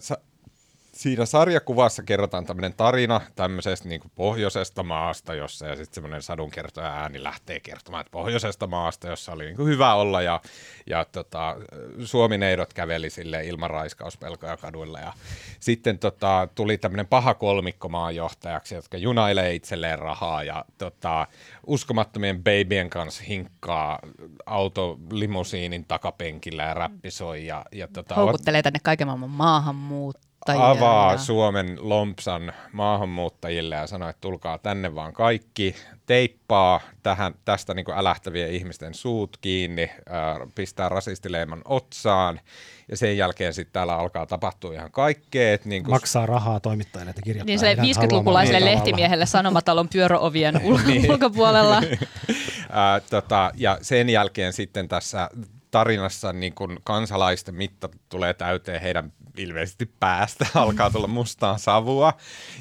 sarjakuvassa 1.25 2.03
kerrotaan 2.03 2.45
tämmöinen 2.45 2.73
tarina 2.73 3.21
tämmöisestä 3.35 3.89
niin 3.89 4.01
kuin 4.01 4.11
pohjoisesta 4.15 4.83
maasta, 4.83 5.33
jossa 5.33 5.67
ja 5.67 5.75
sitten 5.75 5.93
semmoinen 5.93 6.21
sadunkertoja 6.21 6.93
ääni 6.93 7.23
lähtee 7.23 7.59
kertomaan, 7.59 8.01
että 8.01 8.11
pohjoisesta 8.11 8.67
maasta, 8.67 9.07
jossa 9.07 9.31
oli 9.31 9.45
niin 9.45 9.55
kuin 9.55 9.67
hyvä 9.67 9.93
olla 9.93 10.21
ja, 10.21 10.41
ja 10.87 11.05
tota, 11.05 11.57
suomineidot 12.03 12.73
käveli 12.73 13.09
sille 13.09 13.45
ilman 13.45 13.69
raiskauspelkoja 13.69 14.57
kaduilla 14.57 14.99
ja 14.99 15.13
sitten 15.59 15.99
tota, 15.99 16.47
tuli 16.55 16.77
tämmöinen 16.77 17.07
paha 17.07 17.33
kolmikko 17.33 17.89
maanjohtajaksi, 17.89 18.75
jotka 18.75 18.97
junailee 18.97 19.53
itselleen 19.53 19.99
rahaa 19.99 20.43
ja 20.43 20.65
tota, 20.77 21.27
uskomattomien 21.67 22.43
babyen 22.43 22.89
kanssa 22.89 23.23
hinkkaa 23.23 23.99
autolimusiinin 24.45 25.85
takapenkillä 25.85 26.63
ja 26.63 26.73
räppisoi. 26.73 27.45
Ja, 27.45 27.65
ja 27.71 27.87
tota, 27.87 28.15
Houkuttelee 28.15 28.61
tänne 28.61 28.79
kaiken 28.83 29.07
maailman 29.07 29.29
maahanmuuttoa 29.29 30.28
avaa. 30.47 31.17
Suomen 31.17 31.77
lompsan 31.79 32.53
maahanmuuttajille 32.71 33.75
ja 33.75 33.87
sanoo, 33.87 34.09
että 34.09 34.21
tulkaa 34.21 34.57
tänne 34.57 34.95
vaan 34.95 35.13
kaikki, 35.13 35.75
teippaa 36.05 36.81
tähän, 37.03 37.33
tästä 37.45 37.73
niin 37.73 37.85
älähtävien 37.95 38.51
ihmisten 38.51 38.93
suut 38.93 39.37
kiinni, 39.41 39.91
ää, 40.09 40.39
pistää 40.55 40.89
rasistileiman 40.89 41.61
otsaan 41.65 42.39
ja 42.87 42.97
sen 42.97 43.17
jälkeen 43.17 43.53
sitten 43.53 43.73
täällä 43.73 43.95
alkaa 43.95 44.25
tapahtua 44.25 44.73
ihan 44.73 44.91
kaikkea. 44.91 45.53
Että 45.53 45.69
niin 45.69 45.83
kun... 45.83 45.93
Maksaa 45.93 46.25
rahaa 46.25 46.59
toimittajille, 46.59 47.09
että 47.09 47.21
kirjoittaa. 47.21 47.45
Niin 47.45 47.59
se 47.59 47.73
50-lukulaiselle 47.73 48.65
lehtimiehelle 48.65 49.25
sanomatalon 49.25 49.89
pyöröovien 49.89 50.55
ul- 50.65 50.87
niin. 50.87 51.09
ulkopuolella. 51.11 51.81
ää, 52.69 52.99
tota, 52.99 53.51
ja 53.55 53.77
sen 53.81 54.09
jälkeen 54.09 54.53
sitten 54.53 54.87
tässä 54.87 55.29
tarinassa 55.71 56.33
niin 56.33 56.53
kun 56.53 56.79
kansalaisten 56.83 57.55
mitta 57.55 57.89
tulee 58.09 58.33
täyteen 58.33 58.81
heidän 58.81 59.13
ilmeisesti 59.39 59.91
päästä 59.99 60.47
alkaa 60.55 60.89
tulla 60.91 61.07
mustaa 61.07 61.57
savua, 61.57 62.13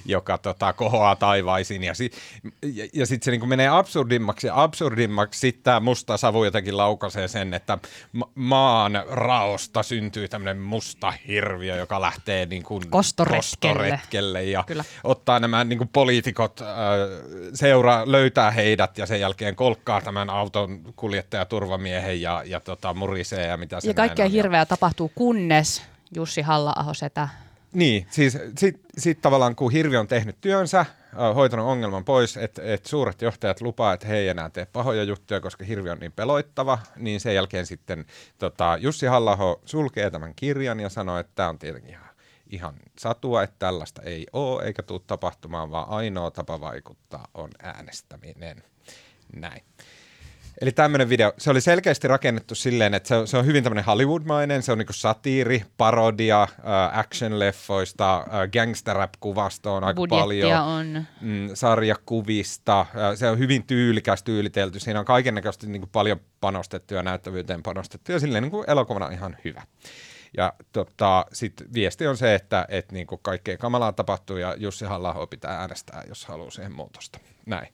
joka 0.07 0.39
tota, 0.39 0.73
kohoaa 0.73 1.17
taivaisiin 1.17 1.85
ja, 1.85 1.95
si- 1.95 2.11
ja, 2.63 2.89
ja 2.93 3.07
sitten 3.07 3.25
se 3.25 3.31
niin 3.31 3.49
menee 3.49 3.69
absurdimmaksi 3.69 4.47
ja 4.47 4.63
absurdimmaksi 4.63 5.41
sitten 5.41 5.63
tämä 5.63 5.81
musta 5.81 6.17
savu 6.17 6.45
jotenkin 6.45 6.77
laukaisee 6.77 7.29
sen, 7.29 7.55
että 7.55 7.79
ma- 8.13 8.31
maan 8.35 8.93
raosta 9.11 9.83
syntyy 9.83 10.29
tämmöinen 10.29 10.63
musta 10.63 11.11
hirviö, 11.29 11.77
joka 11.77 12.01
lähtee 12.01 12.47
niin 12.47 12.63
kuin 12.63 12.91
kostoretkelle. 12.91 13.75
kostoretkelle 13.75 14.45
ja 14.45 14.65
Kyllä. 14.67 14.85
ottaa 15.05 15.41
nämä 15.41 15.65
niin 15.65 15.79
kuin 15.79 15.89
poliitikot, 15.89 16.61
äh, 16.61 16.67
seuraa, 17.55 18.03
löytää 18.07 18.51
heidät 18.51 18.99
ja 18.99 19.07
sen 19.07 19.21
jälkeen 19.21 19.57
kolkkaa 19.57 20.01
tämän 20.01 20.31
auton 20.31 20.81
kuljettajaturvamiehen 20.97 22.21
ja, 22.23 22.43
ja 22.47 22.61
tota, 22.61 22.95
murisee 22.95 23.47
ja 23.47 23.57
mitä 23.57 23.81
se 23.81 23.89
Ja 23.89 23.95
kaikkea 23.95 24.29
hirveää 24.29 24.67
tapahtuu, 24.67 25.13
kunnes 25.15 25.83
Jussi 26.15 26.43
halla 26.43 26.95
setä. 26.95 27.29
Niin, 27.73 28.07
siis 28.11 28.39
sitten 28.59 28.85
sit 28.99 29.21
tavallaan 29.21 29.57
kun 29.57 29.73
Hirvi 29.73 29.97
on 29.97 30.09
tehnyt 30.09 30.41
työnsä, 30.41 30.87
hoitanut 31.35 31.67
ongelman 31.67 32.05
pois, 32.05 32.37
että 32.37 32.63
et 32.65 32.87
suuret 32.87 33.23
johtajat 33.23 33.61
lupaa, 33.61 33.93
että 33.93 34.07
he 34.07 34.17
ei 34.17 34.29
enää 34.29 34.51
tee 34.51 34.67
pahoja 34.67 35.03
juttuja, 35.03 35.41
koska 35.41 35.65
Hirvi 35.65 35.91
on 35.91 35.99
niin 35.99 36.13
peloittava, 36.13 36.79
niin 36.97 37.21
sen 37.21 37.35
jälkeen 37.35 37.67
sitten 37.67 38.05
tota, 38.39 38.79
Jussi 38.81 39.07
halla 39.07 39.39
sulkee 39.65 40.11
tämän 40.11 40.35
kirjan 40.37 40.81
ja 40.81 40.89
sanoo, 40.89 41.19
että 41.19 41.33
tämä 41.35 41.49
on 41.49 41.59
tietenkin 41.59 41.91
ihan, 41.91 42.09
ihan 42.51 42.75
satua, 42.99 43.43
että 43.43 43.57
tällaista 43.59 44.03
ei 44.03 44.27
ole 44.33 44.65
eikä 44.65 44.83
tule 44.83 45.01
tapahtumaan, 45.07 45.71
vaan 45.71 45.89
ainoa 45.89 46.31
tapa 46.31 46.61
vaikuttaa 46.61 47.29
on 47.35 47.51
äänestäminen. 47.63 48.63
Näin. 49.37 49.63
Eli 50.61 50.73
tämmöinen 50.73 51.09
video, 51.09 51.33
se 51.39 51.51
oli 51.51 51.61
selkeästi 51.61 52.09
rakennettu 52.09 52.55
silleen, 52.55 52.95
että 52.95 53.09
se 53.09 53.17
on, 53.17 53.29
se 53.29 53.37
on 53.37 53.47
hyvin 53.47 53.65
tämmöinen 53.65 53.85
Hollywood-mainen, 53.85 54.63
se 54.63 54.73
on 54.73 54.79
niinku 54.79 54.93
satiiri, 54.93 55.65
parodia, 55.77 56.43
äh, 56.43 56.99
action-leffoista, 56.99 58.19
äh, 58.19 58.49
gangster-rap-kuvasta 58.53 59.71
on 59.71 59.85
aika 59.85 59.97
Budjettia 59.97 60.59
paljon. 60.59 60.63
on. 60.63 61.05
Mm, 61.21 61.51
sarjakuvista, 61.55 62.81
äh, 62.81 62.87
se 63.15 63.31
on 63.31 63.39
hyvin 63.39 63.67
tyylikäs, 63.67 64.23
tyylitelty, 64.23 64.81
siinä 64.81 65.01
on 65.01 65.07
kaikennäköisesti 65.07 65.67
niinku 65.67 65.89
paljon 65.93 66.21
panostettu 66.41 66.95
ja 66.95 67.03
näyttävyyteen 67.03 67.63
panostettu 67.63 68.13
ja 68.13 68.21
silleen 68.21 68.43
niinku 68.43 68.65
elokuvana 68.67 69.09
ihan 69.09 69.37
hyvä. 69.45 69.63
Ja 70.37 70.53
tota, 70.73 71.27
sitten 71.33 71.67
viesti 71.75 72.07
on 72.07 72.17
se, 72.17 72.35
että 72.35 72.67
et 72.69 72.93
niinku 72.93 73.19
kaikkea 73.19 73.57
kamalaa 73.57 73.93
tapahtuu 73.93 74.37
ja 74.37 74.55
Jussi 74.59 74.85
halla 74.85 75.27
pitää 75.27 75.61
äänestää, 75.61 76.03
jos 76.09 76.27
haluaa 76.27 76.51
siihen 76.51 76.73
muutosta. 76.73 77.19
Näin. 77.47 77.69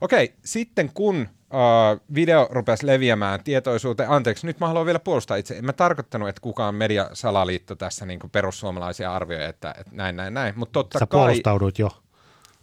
Okei, 0.00 0.34
sitten 0.44 0.90
kun 0.94 1.20
uh, 1.20 2.14
video 2.14 2.48
rupesi 2.50 2.86
leviämään 2.86 3.44
tietoisuuteen, 3.44 4.10
anteeksi, 4.10 4.46
nyt 4.46 4.60
mä 4.60 4.66
haluan 4.66 4.86
vielä 4.86 4.98
puolustaa 4.98 5.36
itse. 5.36 5.56
En 5.56 5.64
mä 5.64 5.72
tarkoittanut, 5.72 6.28
että 6.28 6.40
kukaan 6.40 6.74
mediasalaliitto 6.74 7.74
tässä 7.74 8.06
niin 8.06 8.20
perussuomalaisia 8.32 9.14
arvioi, 9.14 9.44
että, 9.44 9.74
että 9.78 9.92
näin, 9.92 10.16
näin, 10.16 10.34
näin. 10.34 10.54
Mutta 10.56 10.72
totta 10.72 10.98
Sä 10.98 11.06
kai, 11.06 11.20
puolustaudut 11.20 11.78
jo. 11.78 11.90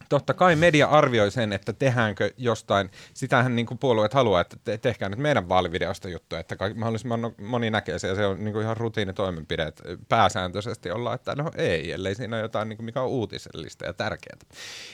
Totta 0.10 0.34
kai 0.34 0.56
media 0.56 0.88
arvioi 0.88 1.32
sen, 1.32 1.54
että 1.54 1.74
tehdäänkö 1.74 2.32
jostain, 2.38 2.90
sitähän 3.14 3.56
niin 3.56 3.68
puolueet 3.80 4.14
haluaa, 4.14 4.42
että 4.42 4.58
te, 4.64 4.78
tehkää 4.78 5.10
nyt 5.10 5.20
meidän 5.20 5.50
vaalivideosta 5.50 6.10
juttuja, 6.10 6.40
että 6.40 6.56
kaikki, 6.56 6.80
mahdollisimman 6.80 7.34
moni 7.42 7.70
näkee 7.70 8.00
se, 8.00 8.08
ja 8.08 8.16
se 8.16 8.26
on 8.26 8.44
niin 8.44 8.62
ihan 8.62 8.78
rutiinitoimenpide, 8.78 9.64
että 9.64 9.84
pääsääntöisesti 10.10 10.92
ollaan, 10.92 11.16
että 11.16 11.36
no 11.36 11.52
ei, 11.56 11.92
ellei 11.92 12.16
siinä 12.16 12.36
ole 12.36 12.42
jotain, 12.42 12.70
niin 12.70 12.86
mikä 12.86 13.02
on 13.02 13.08
uutisellista 13.08 13.86
ja 13.86 13.94
tärkeää. 13.94 14.38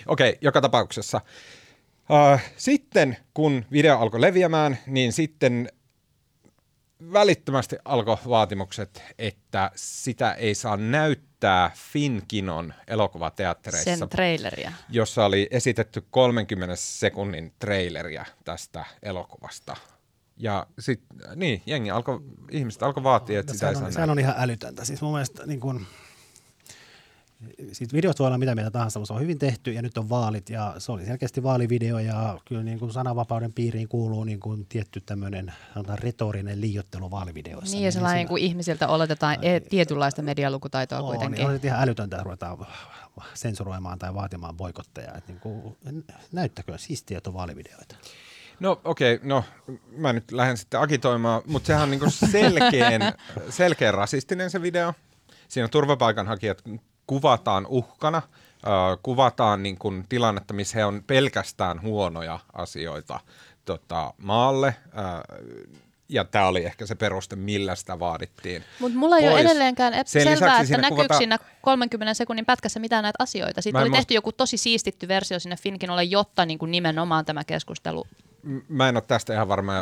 Okei, 0.07 0.37
joka 0.41 0.61
tapauksessa 0.61 1.21
Uh, 1.21 1.59
sitten 2.57 3.18
kun 3.34 3.66
video 3.72 3.97
alkoi 3.99 4.22
leviämään, 4.22 4.78
niin 4.88 5.14
sitten 5.14 5.70
välittömästi 7.14 7.76
alkoi 7.86 8.18
vaatimukset, 8.30 9.03
että 9.20 9.72
sitä 9.76 10.32
ei 10.34 10.55
saa 10.55 10.78
näyttää 10.78 11.72
Finkinon 11.76 12.74
elokuvateattereissa. 12.88 13.97
Sen 13.97 14.10
traileria. 14.10 14.72
Jossa 14.89 15.26
oli 15.26 15.47
esitetty 15.51 16.05
30 16.12 16.76
sekunnin 16.76 17.53
traileria 17.60 18.26
tästä 18.45 18.86
elokuvasta. 19.03 19.76
Ja 20.38 20.68
sit, 20.80 21.01
niin, 21.36 21.62
jengi 21.66 21.91
alkoi, 21.91 22.20
ihmiset 22.51 22.84
alkoi 22.84 23.03
vaatia, 23.03 23.39
että 23.39 23.53
sitä 23.53 23.70
ei 23.70 23.76
sehän 23.76 23.82
saa 23.82 23.88
on, 23.88 23.93
sehän 23.93 24.10
on 24.10 24.20
ihan 24.20 24.36
älytöntä. 24.38 24.86
Siis 24.86 25.01
mun 25.01 25.12
mielestä 25.12 25.45
niin 25.45 25.60
kun, 25.60 25.86
siitä 27.71 27.93
videosta 27.93 28.23
voi 28.23 28.27
olla 28.27 28.37
mitä 28.37 28.55
mieltä 28.55 28.71
tahansa, 28.71 28.99
mutta 28.99 29.07
se 29.07 29.13
on 29.13 29.21
hyvin 29.21 29.39
tehty 29.39 29.71
ja 29.71 29.81
nyt 29.81 29.97
on 29.97 30.09
vaalit 30.09 30.49
ja 30.49 30.75
se 30.77 30.91
oli 30.91 31.05
selkeästi 31.05 31.43
vaalivideo 31.43 31.99
ja 31.99 32.39
kyllä 32.45 32.63
niin 32.63 32.79
kuin 32.79 32.91
sananvapauden 32.91 33.53
piiriin 33.53 33.87
kuuluu 33.87 34.23
niin 34.23 34.39
kuin 34.39 34.65
tietty 34.65 35.01
tämmöinen 35.01 35.53
sanotaan 35.73 35.99
retorinen 35.99 36.61
liiottelu 36.61 37.11
vaalivideoissa. 37.11 37.75
Niin 37.75 37.85
ja 37.85 37.91
sellainen, 37.91 38.19
siinä- 38.19 38.29
kun 38.29 38.37
ihmisiltä 38.37 38.87
oletetaan 38.87 39.37
e- 39.41 39.59
tietynlaista 39.59 40.21
medialukutaitoa 40.21 40.99
on, 40.99 41.05
kuitenkin. 41.05 41.37
niin 41.37 41.49
on 41.49 41.59
ihan 41.63 41.81
älytöntä, 41.81 42.15
että 42.15 42.23
ruvetaan 42.23 42.67
sensuroimaan 43.33 43.99
tai 43.99 44.13
vaatimaan 44.13 44.57
boikotteja. 44.57 45.13
Että 45.17 45.31
niin 45.31 45.39
kuin, 45.39 45.77
näyttäkö 46.31 46.77
siistiä 46.77 47.19
vaalivideoita. 47.33 47.95
No 48.59 48.81
okei, 48.83 49.15
okay, 49.15 49.27
no 49.27 49.43
mä 49.97 50.13
nyt 50.13 50.31
lähden 50.31 50.57
sitten 50.57 50.79
agitoimaan, 50.79 51.41
mutta 51.45 51.67
sehän 51.67 51.83
on 51.83 51.91
niinku 51.91 52.09
selkeän, 52.31 53.01
selkeän 53.49 53.93
rasistinen 53.93 54.49
se 54.49 54.61
video. 54.61 54.93
Siinä 55.47 55.67
turvapaikanhakijat 55.67 56.63
kuvataan 57.10 57.66
uhkana, 57.70 58.22
kuvataan 59.03 59.64
niin 59.64 59.78
kuin 59.78 60.05
tilannetta, 60.10 60.53
missä 60.53 60.78
he 60.78 60.86
on 60.86 61.03
pelkästään 61.07 61.82
huonoja 61.82 62.39
asioita 62.53 63.20
tota, 63.66 64.14
maalle. 64.18 64.76
Ja 66.10 66.24
tämä 66.24 66.47
oli 66.47 66.66
ehkä 66.66 66.86
se 66.86 66.95
peruste, 66.95 67.36
millä 67.36 67.76
sitä 67.76 67.99
vaadittiin. 67.99 68.64
Mutta 68.80 68.97
mulla 68.97 69.18
ei 69.18 69.24
ole 69.28 69.32
pois. 69.32 69.45
edelleenkään 69.45 69.93
ep- 69.93 70.07
Sen 70.07 70.24
selvää, 70.24 70.60
että 70.60 70.78
näkyykö 70.78 70.95
kuvataan- 70.95 71.18
siinä 71.18 71.39
30 71.62 72.14
sekunnin 72.14 72.45
pätkässä 72.45 72.80
mitään 72.80 73.03
näitä 73.03 73.24
asioita. 73.24 73.62
Siitä 73.62 73.78
Mä 73.80 73.82
oli 73.82 73.89
muist- 73.89 73.95
tehty 73.95 74.14
joku 74.14 74.32
tosi 74.32 74.57
siistitty 74.57 75.07
versio 75.07 75.39
sinne 75.39 75.55
Finkinolle, 75.55 76.03
jotta 76.03 76.45
niin 76.45 76.60
kuin 76.60 76.72
nimenomaan 76.72 77.26
tämä 77.26 77.43
keskustelu 77.43 78.07
Mä 78.68 78.89
en 78.89 78.95
ole 78.95 79.03
tästä 79.07 79.34
ihan 79.34 79.47
varma, 79.47 79.74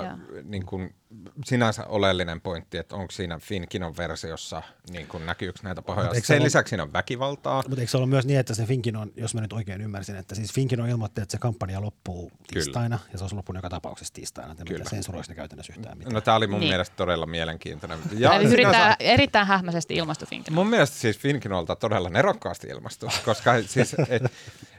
niin 0.43 0.65
kuin, 0.65 0.95
sinänsä 1.45 1.85
oleellinen 1.85 2.41
pointti, 2.41 2.77
että 2.77 2.95
onko 2.95 3.11
siinä 3.11 3.39
Finkinon 3.39 3.97
versiossa, 3.97 4.61
niin 4.89 5.07
kuin, 5.07 5.25
näkyykö 5.25 5.59
näitä 5.63 5.81
pahoja. 5.81 6.09
Sen 6.21 6.35
ollut- 6.35 6.43
lisäksi 6.45 6.69
siinä 6.69 6.83
on 6.83 6.93
väkivaltaa. 6.93 7.63
Mutta 7.67 7.81
eikö 7.81 7.91
se 7.91 7.97
ollut 7.97 8.09
myös 8.09 8.25
niin, 8.25 8.39
että 8.39 8.53
se 8.55 8.65
Finkin 8.65 8.95
on, 8.95 9.11
jos 9.15 9.35
mä 9.35 9.41
nyt 9.41 9.53
oikein 9.53 9.81
ymmärsin, 9.81 10.15
että 10.15 10.35
siis 10.35 10.53
Finkin 10.53 10.81
on 10.81 10.89
ilmoitti, 10.89 11.21
että 11.21 11.31
se 11.31 11.37
kampanja 11.37 11.81
loppuu 11.81 12.31
tiistaina 12.53 12.99
ja 13.11 13.17
se 13.17 13.23
olisi 13.23 13.35
loppunut 13.35 13.57
joka 13.57 13.69
tapauksessa 13.69 14.13
tiistaina. 14.13 14.51
Että 14.51 14.63
Kyllä. 14.65 14.77
Kyllä. 14.77 14.89
sensuroiksi 14.89 15.31
ne 15.31 15.35
käytännössä 15.35 15.73
yhtään 15.77 15.97
mitään. 15.97 16.13
No 16.13 16.21
tämä 16.21 16.37
oli 16.37 16.47
mun 16.47 16.59
Niin. 16.59 16.69
mielestä 16.69 16.95
todella 16.95 17.25
mielenkiintoinen. 17.25 17.99
ja 18.17 18.29
sinänsä- 18.29 18.53
yrittää 18.53 18.95
erittäin 18.99 19.47
hähmäisesti 19.47 19.95
ilmaista 19.95 20.25
Finkin. 20.25 20.53
Mun 20.53 20.67
mielestä 20.67 20.97
siis 20.97 21.17
Finkinolta 21.17 21.75
todella 21.75 22.09
nerokkaasti 22.09 22.67
ilmastu, 22.67 23.07
koska 23.25 23.61
siis, 23.67 23.93
et, 24.09 24.23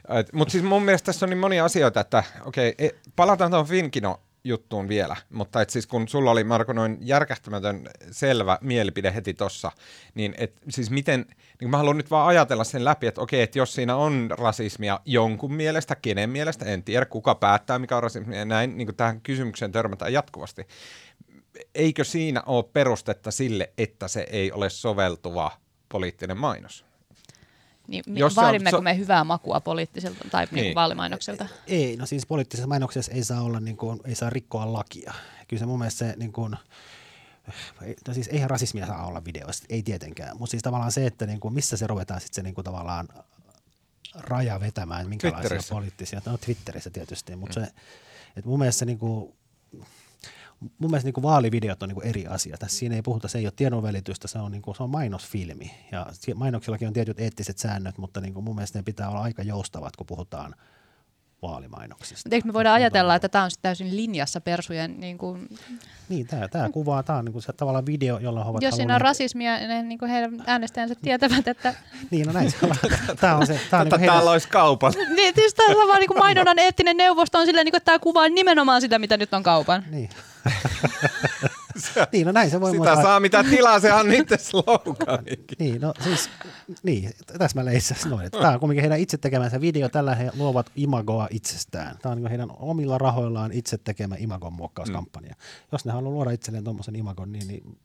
et, 0.09 0.33
mutta 0.33 0.51
siis 0.51 0.63
mun 0.63 0.83
mielestä 0.83 1.05
tässä 1.05 1.25
on 1.25 1.29
niin 1.29 1.37
monia 1.37 1.65
asioita, 1.65 1.99
että 1.99 2.23
okei, 2.45 2.69
okay, 2.69 2.89
palataan 3.15 3.51
tuohon 3.51 3.67
Finkino 3.67 4.19
juttuun 4.43 4.87
vielä, 4.87 5.15
mutta 5.29 5.61
et 5.61 5.69
siis 5.69 5.87
kun 5.87 6.07
sulla 6.07 6.31
oli 6.31 6.43
Marko 6.43 6.73
noin 6.73 6.97
järkähtämätön 7.01 7.89
selvä 8.11 8.57
mielipide 8.61 9.13
heti 9.15 9.33
tossa, 9.33 9.71
niin 10.15 10.35
et 10.37 10.53
siis 10.69 10.89
miten, 10.89 11.25
niin 11.61 11.69
mä 11.69 11.77
haluan 11.77 11.97
nyt 11.97 12.11
vaan 12.11 12.27
ajatella 12.27 12.63
sen 12.63 12.85
läpi, 12.85 13.07
että 13.07 13.21
okei, 13.21 13.41
että 13.41 13.57
jos 13.57 13.73
siinä 13.73 13.95
on 13.95 14.29
rasismia 14.31 14.99
jonkun 15.05 15.53
mielestä, 15.53 15.95
kenen 15.95 16.29
mielestä, 16.29 16.65
en 16.65 16.83
tiedä 16.83 17.05
kuka 17.05 17.35
päättää 17.35 17.79
mikä 17.79 17.97
on 17.97 18.03
rasismia 18.03 18.39
ja 18.39 18.45
näin, 18.45 18.77
niin 18.77 18.95
tähän 18.95 19.21
kysymykseen 19.21 19.71
törmätään 19.71 20.13
jatkuvasti, 20.13 20.67
eikö 21.75 22.03
siinä 22.03 22.43
ole 22.45 22.63
perustetta 22.73 23.31
sille, 23.31 23.73
että 23.77 24.07
se 24.07 24.25
ei 24.29 24.51
ole 24.51 24.69
soveltuva 24.69 25.51
poliittinen 25.89 26.37
mainos? 26.37 26.88
Niin, 27.89 28.03
Jos 28.07 28.17
jos 28.19 28.33
se 28.33 28.39
on- 28.39 28.43
vaadimmeko 28.45 28.77
se- 28.77 28.83
me 28.83 28.97
hyvää 28.97 29.23
makua 29.23 29.59
poliittisilta 29.61 30.25
tai 30.31 30.45
niin. 30.45 30.55
Niin. 30.55 30.63
Niin 30.63 30.75
vaalimainoksilta? 30.75 31.45
Ei, 31.67 31.97
no 31.97 32.05
siis 32.05 32.25
poliittisessa 32.25 32.67
mainoksessa 32.67 33.11
ei 33.11 33.23
saa 33.23 33.41
olla 33.41 33.59
niin 33.59 33.77
kuin, 33.77 33.99
ei 34.05 34.15
saa 34.15 34.29
rikkoa 34.29 34.73
lakia. 34.73 35.13
Kyllä 35.47 35.59
se 35.59 35.65
mun 35.65 35.79
mielestä 35.79 35.97
se 35.99 36.13
niin 36.17 36.31
kuin, 36.33 36.55
ei- 37.81 37.95
no 38.07 38.13
siis 38.13 38.27
eihän 38.27 38.49
rasismia 38.49 38.87
saa 38.87 39.05
olla 39.07 39.25
videoissa, 39.25 39.63
ei 39.69 39.83
tietenkään. 39.83 40.37
Mutta 40.37 40.51
siis 40.51 40.63
tavallaan 40.63 40.91
se, 40.91 41.05
että 41.05 41.25
niin 41.25 41.39
kuin, 41.39 41.53
missä 41.53 41.77
se 41.77 41.87
ruvetaan 41.87 42.21
sitten 42.21 42.35
se 42.35 42.43
niin 42.43 42.55
kuin 42.55 42.65
tavallaan 42.65 43.07
raja 44.15 44.59
vetämään, 44.59 45.09
minkälaisia 45.09 45.59
poliittisia, 45.69 46.21
no 46.25 46.37
Twitterissä 46.37 46.89
tietysti, 46.89 47.35
mutta 47.35 47.59
mm. 47.59 47.65
se, 47.65 47.71
että 48.37 48.49
mun 48.49 48.59
mielestä 48.59 48.79
se 48.79 48.85
niin 48.85 48.99
kuin, 48.99 49.33
mun 50.59 50.91
mielestä 50.91 51.11
niin 51.11 51.23
vaalivideot 51.23 51.83
on 51.83 51.89
niin 51.89 52.07
eri 52.07 52.27
asia. 52.27 52.57
Tässä 52.57 52.77
siinä 52.77 52.95
ei 52.95 53.01
puhuta, 53.01 53.27
se 53.27 53.37
ei 53.37 53.45
ole 53.45 53.53
tiedonvälitystä, 53.55 54.27
se 54.27 54.39
on, 54.39 54.51
niin 54.51 54.61
kuin, 54.61 54.75
se 54.75 54.83
on 54.83 54.89
mainosfilmi. 54.89 55.71
Ja 55.91 56.05
si- 56.11 56.33
mainoksillakin 56.33 56.87
on 56.87 56.93
tietyt 56.93 57.19
eettiset 57.19 57.57
säännöt, 57.57 57.97
mutta 57.97 58.21
niin 58.21 58.33
kuin 58.33 58.43
mun 58.43 58.55
mielestä 58.55 58.79
ne 58.79 58.83
pitää 58.83 59.09
olla 59.09 59.21
aika 59.21 59.43
joustavat, 59.43 59.95
kun 59.95 60.07
puhutaan 60.07 60.55
vaalimainoksista. 61.41 62.27
Mutta 62.27 62.35
eikö 62.35 62.47
me 62.47 62.53
voida 62.53 62.73
ajatella, 62.73 63.15
että 63.15 63.29
tämä 63.29 63.43
on 63.43 63.51
täysin 63.61 63.95
linjassa 63.95 64.41
persujen, 64.41 64.99
niin 64.99 65.17
kuin, 65.17 65.49
Niin, 66.09 66.27
tämä, 66.27 66.47
tämä 66.47 66.69
kuvaa, 66.69 67.03
tämä 67.03 67.19
on 67.19 67.25
niin 67.25 67.33
kuin 67.33 67.43
se 67.43 67.53
tavallaan 67.53 67.85
video, 67.85 68.17
jolla 68.17 68.43
he 68.43 68.49
ovat 68.49 68.61
jos 68.61 68.75
siinä 68.75 68.95
on 68.95 69.01
rasismia, 69.01 69.57
niin, 69.67 69.89
niin 69.89 69.99
kuin 69.99 70.11
heidän 70.11 70.43
äänestäjänsä 70.47 70.95
tietävät, 70.95 71.47
että 71.47 71.73
Niin, 72.11 72.27
no 72.27 72.33
näin 72.33 72.51
se 72.51 72.57
on. 72.61 72.75
Tämä 73.21 73.35
on 73.35 73.47
se, 73.47 73.59
tämä 73.69 73.81
on 73.81 73.87
niin 73.87 73.99
heidän, 73.99 74.15
täällä 74.15 74.31
olisi 74.31 74.47
kaupalla. 74.47 74.95
niin, 75.15 75.33
siis 75.35 75.53
tämä 75.53 75.81
on 75.81 75.87
vaan 75.87 75.99
niin 75.99 76.07
kuin 76.07 76.19
mainonnan 76.19 76.59
eettinen 76.59 76.97
neuvosto 76.97 77.37
on 77.37 77.45
silleen, 77.45 77.65
niin 77.65 77.71
kuin, 77.71 77.77
että 77.77 77.91
tämä 77.91 77.99
kuvaa 77.99 78.29
nimenomaan 78.29 78.81
sitä, 78.81 78.99
mitä 78.99 79.17
nyt 79.17 79.33
on 79.33 79.43
kaupan. 79.43 79.83
niin. 79.91 80.09
Niin, 82.11 82.25
no 82.25 82.31
näin 82.31 82.49
se 82.49 82.61
voi 82.61 82.71
Sitä 82.71 82.95
saa 82.95 83.19
mitä 83.19 83.43
tilaa, 83.43 83.79
sehän 83.79 83.99
on 83.99 84.07
niiden 84.07 84.39
sloganikin. 84.39 85.57
Niin, 85.59 85.81
no 85.81 85.93
siis, 86.03 86.29
niin, 86.83 87.11
täsmälleen 87.37 87.77
itse 87.77 87.93
asiassa 87.93 88.09
noin. 88.09 88.31
Tämä 88.31 88.49
on 88.49 88.59
kuitenkin 88.59 88.81
heidän 88.81 88.99
itse 88.99 89.17
tekemänsä 89.17 89.61
video, 89.61 89.89
tällä 89.89 90.15
he 90.15 90.31
luovat 90.37 90.71
imagoa 90.75 91.27
itsestään. 91.31 91.97
Tämä 92.01 92.13
on 92.13 92.17
niin 92.17 92.29
heidän 92.29 92.49
omilla 92.59 92.97
rahoillaan 92.97 93.51
itse 93.51 93.77
tekemä 93.77 94.15
imagon 94.19 94.53
muokkauskampanja. 94.53 95.33
Mm. 95.37 95.67
Jos 95.71 95.85
ne 95.85 95.91
haluaa 95.91 96.13
luoda 96.13 96.31
itselleen 96.31 96.63
tuommoisen 96.63 96.95
imagon, 96.95 97.31
niin, 97.31 97.47
niin 97.47 97.77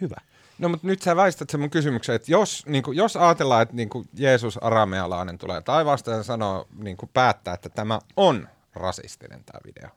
hyvä. 0.00 0.16
No 0.58 0.68
mutta 0.68 0.86
nyt 0.86 1.02
sä 1.02 1.16
väistät 1.16 1.50
sen 1.50 1.60
mun 1.60 1.70
kysymyksen, 1.70 2.14
että 2.14 2.32
jos, 2.32 2.66
niin 2.66 2.82
kuin, 2.82 2.96
jos 2.96 3.16
ajatellaan, 3.16 3.62
että 3.62 3.76
niin 3.76 3.88
kuin 3.88 4.08
Jeesus 4.14 4.56
aramealainen 4.56 5.38
tulee 5.38 5.60
taivaasta 5.60 6.10
ja 6.10 6.22
sanoo, 6.22 6.68
niin 6.76 6.96
kuin 6.96 7.10
päättää, 7.14 7.54
että 7.54 7.68
tämä 7.68 7.98
on 8.16 8.48
rasistinen 8.74 9.44
tämä 9.44 9.60
video. 9.66 9.90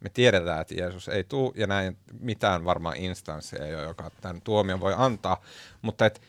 Me 0.00 0.08
tiedetään, 0.08 0.60
että 0.60 0.74
Jeesus 0.74 1.08
ei 1.08 1.24
tule 1.24 1.52
ja 1.54 1.66
näin 1.66 1.96
mitään 2.20 2.64
varmaan 2.64 2.96
instansseja, 2.96 3.66
ei 3.66 3.74
ole, 3.74 3.82
joka 3.82 4.10
tämän 4.20 4.42
tuomion 4.42 4.80
voi 4.80 4.94
antaa, 4.96 5.42
mutta 5.82 6.06
et 6.06 6.22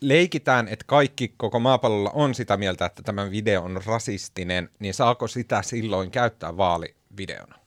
leikitään, 0.00 0.68
että 0.68 0.84
kaikki 0.88 1.34
koko 1.36 1.60
maapallolla 1.60 2.10
on 2.10 2.34
sitä 2.34 2.56
mieltä, 2.56 2.86
että 2.86 3.02
tämä 3.02 3.30
video 3.30 3.62
on 3.62 3.82
rasistinen, 3.86 4.70
niin 4.78 4.94
saako 4.94 5.28
sitä 5.28 5.62
silloin 5.62 6.10
käyttää 6.10 6.56
vaalivideona? 6.56 7.58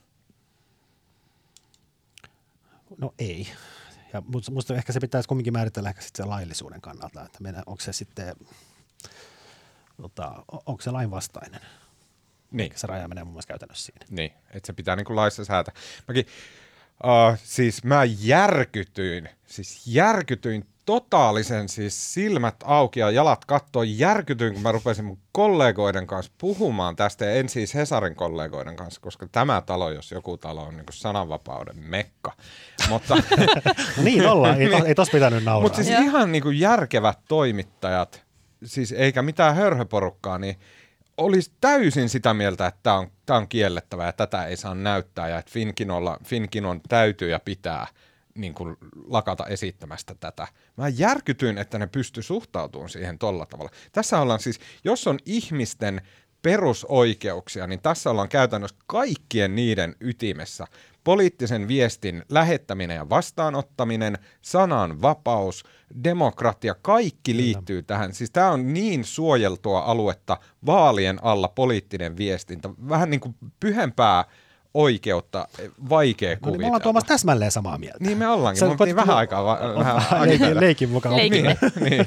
No 2.97 3.13
ei. 3.19 3.47
Ja 4.13 4.23
musta, 4.49 4.75
ehkä 4.75 4.93
se 4.93 4.99
pitäisi 4.99 5.29
kumminkin 5.29 5.53
määritellä 5.53 5.89
ehkä 5.89 6.01
sitten 6.01 6.29
laillisuuden 6.29 6.81
kannalta, 6.81 7.25
että 7.25 7.37
meidän, 7.41 7.63
onko 7.65 7.81
se 7.81 7.93
sitten, 7.93 8.35
tota, 10.01 10.43
onko 10.65 10.81
se 10.81 10.91
lainvastainen. 10.91 11.61
Niin. 12.51 12.71
Se 12.75 12.87
raja 12.87 13.07
menee 13.07 13.23
mun 13.23 13.33
mielestä 13.33 13.51
käytännössä 13.51 13.85
siinä. 13.85 14.05
Niin, 14.09 14.31
että 14.53 14.67
se 14.67 14.73
pitää 14.73 14.95
niinku 14.95 15.15
laissa 15.15 15.45
säätää. 15.45 15.73
Mäkin, 16.07 16.25
uh, 17.03 17.39
siis 17.43 17.83
mä 17.83 18.03
järkytyin, 18.03 19.29
siis 19.45 19.87
järkytyin 19.87 20.65
totaalisen 20.89 21.69
siis 21.69 22.13
silmät 22.13 22.55
auki 22.63 22.99
ja 22.99 23.11
jalat 23.11 23.45
kattoi, 23.45 23.99
järkytyin, 23.99 24.53
kun 24.53 24.61
mä 24.61 24.71
rupesin 24.71 25.05
mun 25.05 25.17
kollegoiden 25.31 26.07
kanssa 26.07 26.31
puhumaan 26.37 26.95
tästä, 26.95 27.25
ja 27.25 27.31
en 27.31 27.49
siis 27.49 27.75
Hesarin 27.75 28.15
kollegoiden 28.15 28.75
kanssa, 28.75 29.01
koska 29.01 29.27
tämä 29.31 29.61
talo, 29.61 29.91
jos 29.91 30.11
joku 30.11 30.37
talo 30.37 30.63
on 30.63 30.77
niinku 30.77 30.91
sananvapauden 30.91 31.77
mekka. 31.77 32.33
Mutta, 32.89 33.17
niin 34.03 34.27
ollaan, 34.27 34.61
ei, 34.61 34.69
to, 34.69 34.85
ei 34.85 34.95
tos 34.95 35.09
pitänyt 35.09 35.43
nauraa. 35.43 35.61
mutta 35.61 35.83
siis 35.83 35.99
ihan 35.99 36.31
niinku 36.31 36.49
järkevät 36.49 37.19
toimittajat, 37.27 38.23
siis 38.63 38.91
eikä 38.91 39.21
mitään 39.21 39.55
hörhöporukkaa, 39.55 40.37
niin 40.37 40.59
olisi 41.19 41.51
täysin 41.61 42.09
sitä 42.09 42.33
mieltä, 42.33 42.67
että 42.67 42.79
tämä 42.83 42.95
on, 42.95 43.11
tää 43.25 43.37
on 43.37 43.47
kiellettävä 43.47 44.05
ja 44.05 44.13
tätä 44.13 44.45
ei 44.45 44.57
saa 44.57 44.75
näyttää 44.75 45.29
ja 45.29 45.39
että 45.39 45.51
Finkinolla, 45.51 46.17
Finkinon 46.25 46.81
täytyy 46.89 47.29
ja 47.29 47.39
pitää 47.39 47.87
niin 48.35 48.53
kuin 48.53 48.77
lakata 49.07 49.45
esittämästä 49.45 50.15
tätä. 50.19 50.47
Mä 50.77 50.87
järkytyin, 50.87 51.57
että 51.57 51.79
ne 51.79 51.87
pysty 51.87 52.21
suhtautumaan 52.21 52.89
siihen 52.89 53.19
tolla 53.19 53.45
tavalla. 53.45 53.71
Tässä 53.91 54.19
ollaan 54.19 54.39
siis, 54.39 54.59
jos 54.83 55.07
on 55.07 55.19
ihmisten 55.25 56.01
perusoikeuksia, 56.41 57.67
niin 57.67 57.81
tässä 57.81 58.09
ollaan 58.09 58.29
käytännössä 58.29 58.77
kaikkien 58.87 59.55
niiden 59.55 59.95
ytimessä. 59.99 60.67
Poliittisen 61.09 61.67
viestin 61.67 62.23
lähettäminen 62.29 62.95
ja 62.95 63.09
vastaanottaminen, 63.09 64.17
sanan 64.41 65.01
vapaus, 65.01 65.63
demokratia, 66.03 66.75
kaikki 66.81 67.37
liittyy 67.37 67.83
tähän. 67.83 68.13
Siis 68.13 68.31
tämä 68.31 68.51
on 68.51 68.73
niin 68.73 69.03
suojeltua 69.03 69.79
aluetta 69.79 70.37
vaalien 70.65 71.23
alla 71.23 71.47
poliittinen 71.47 72.17
viestintä. 72.17 72.69
Vähän 72.89 73.09
niin 73.09 73.19
kuin 73.19 73.35
pyhempää 73.59 74.25
oikeutta, 74.73 75.47
vaikea 75.89 76.29
no, 76.29 76.33
niin 76.33 76.39
me 76.41 76.45
kuvitella. 76.45 76.67
ollaan 76.67 76.81
Tuomas 76.81 77.03
täsmälleen 77.03 77.51
samaa 77.51 77.77
mieltä. 77.77 77.97
Niin 78.03 78.17
me 78.17 78.27
ollaankin. 78.27 78.63
Me 78.63 78.71
oltiin 78.71 78.95
koet- 78.95 78.95
vähän 78.95 79.17
aikaa 79.17 79.43
va- 79.43 79.59
vähän 79.79 80.29
leikin, 80.29 80.59
leikin 80.59 80.89
mukaan. 80.89 81.15
Leikin. 81.17 81.43
Niin, 81.43 81.57
niin. 81.89 82.05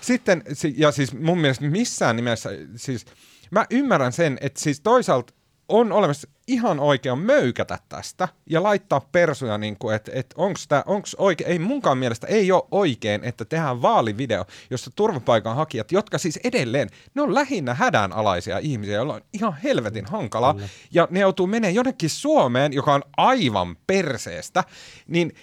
Sitten, 0.00 0.42
si- 0.52 0.74
ja 0.76 0.92
siis 0.92 1.12
mun 1.18 1.38
mielestä 1.38 1.64
missään 1.64 2.16
nimessä, 2.16 2.50
siis 2.76 3.06
mä 3.50 3.66
ymmärrän 3.70 4.12
sen, 4.12 4.38
että 4.40 4.60
siis 4.60 4.80
toisaalta 4.80 5.32
on 5.68 5.92
olemassa 5.92 6.28
ihan 6.46 6.80
oikein 6.80 7.18
möykätä 7.18 7.78
tästä 7.88 8.28
ja 8.50 8.62
laittaa 8.62 9.00
persuja, 9.12 9.58
niin 9.58 9.76
kuin, 9.78 9.96
että, 9.96 10.12
että 10.14 10.34
onko 10.38 10.60
tämä 10.68 10.82
onks 10.86 11.14
oikein. 11.14 11.50
Ei 11.50 11.58
munkaan 11.58 11.98
mielestä 11.98 12.26
ei 12.26 12.52
ole 12.52 12.62
oikein, 12.70 13.24
että 13.24 13.44
tehdään 13.44 13.82
vaalivideo, 13.82 14.44
jossa 14.70 14.90
turvapaikanhakijat, 14.96 15.92
jotka 15.92 16.18
siis 16.18 16.40
edelleen, 16.44 16.88
ne 17.14 17.22
on 17.22 17.34
lähinnä 17.34 17.74
hädänalaisia 17.74 18.58
ihmisiä, 18.58 18.94
joilla 18.94 19.14
on 19.14 19.22
ihan 19.32 19.56
helvetin 19.62 20.06
hankala, 20.06 20.56
ja 20.90 21.08
ne 21.10 21.20
joutuu 21.20 21.46
menemään 21.46 21.74
jonnekin 21.74 22.10
Suomeen, 22.10 22.72
joka 22.72 22.94
on 22.94 23.02
aivan 23.16 23.76
perseestä, 23.86 24.64
niin– 25.08 25.32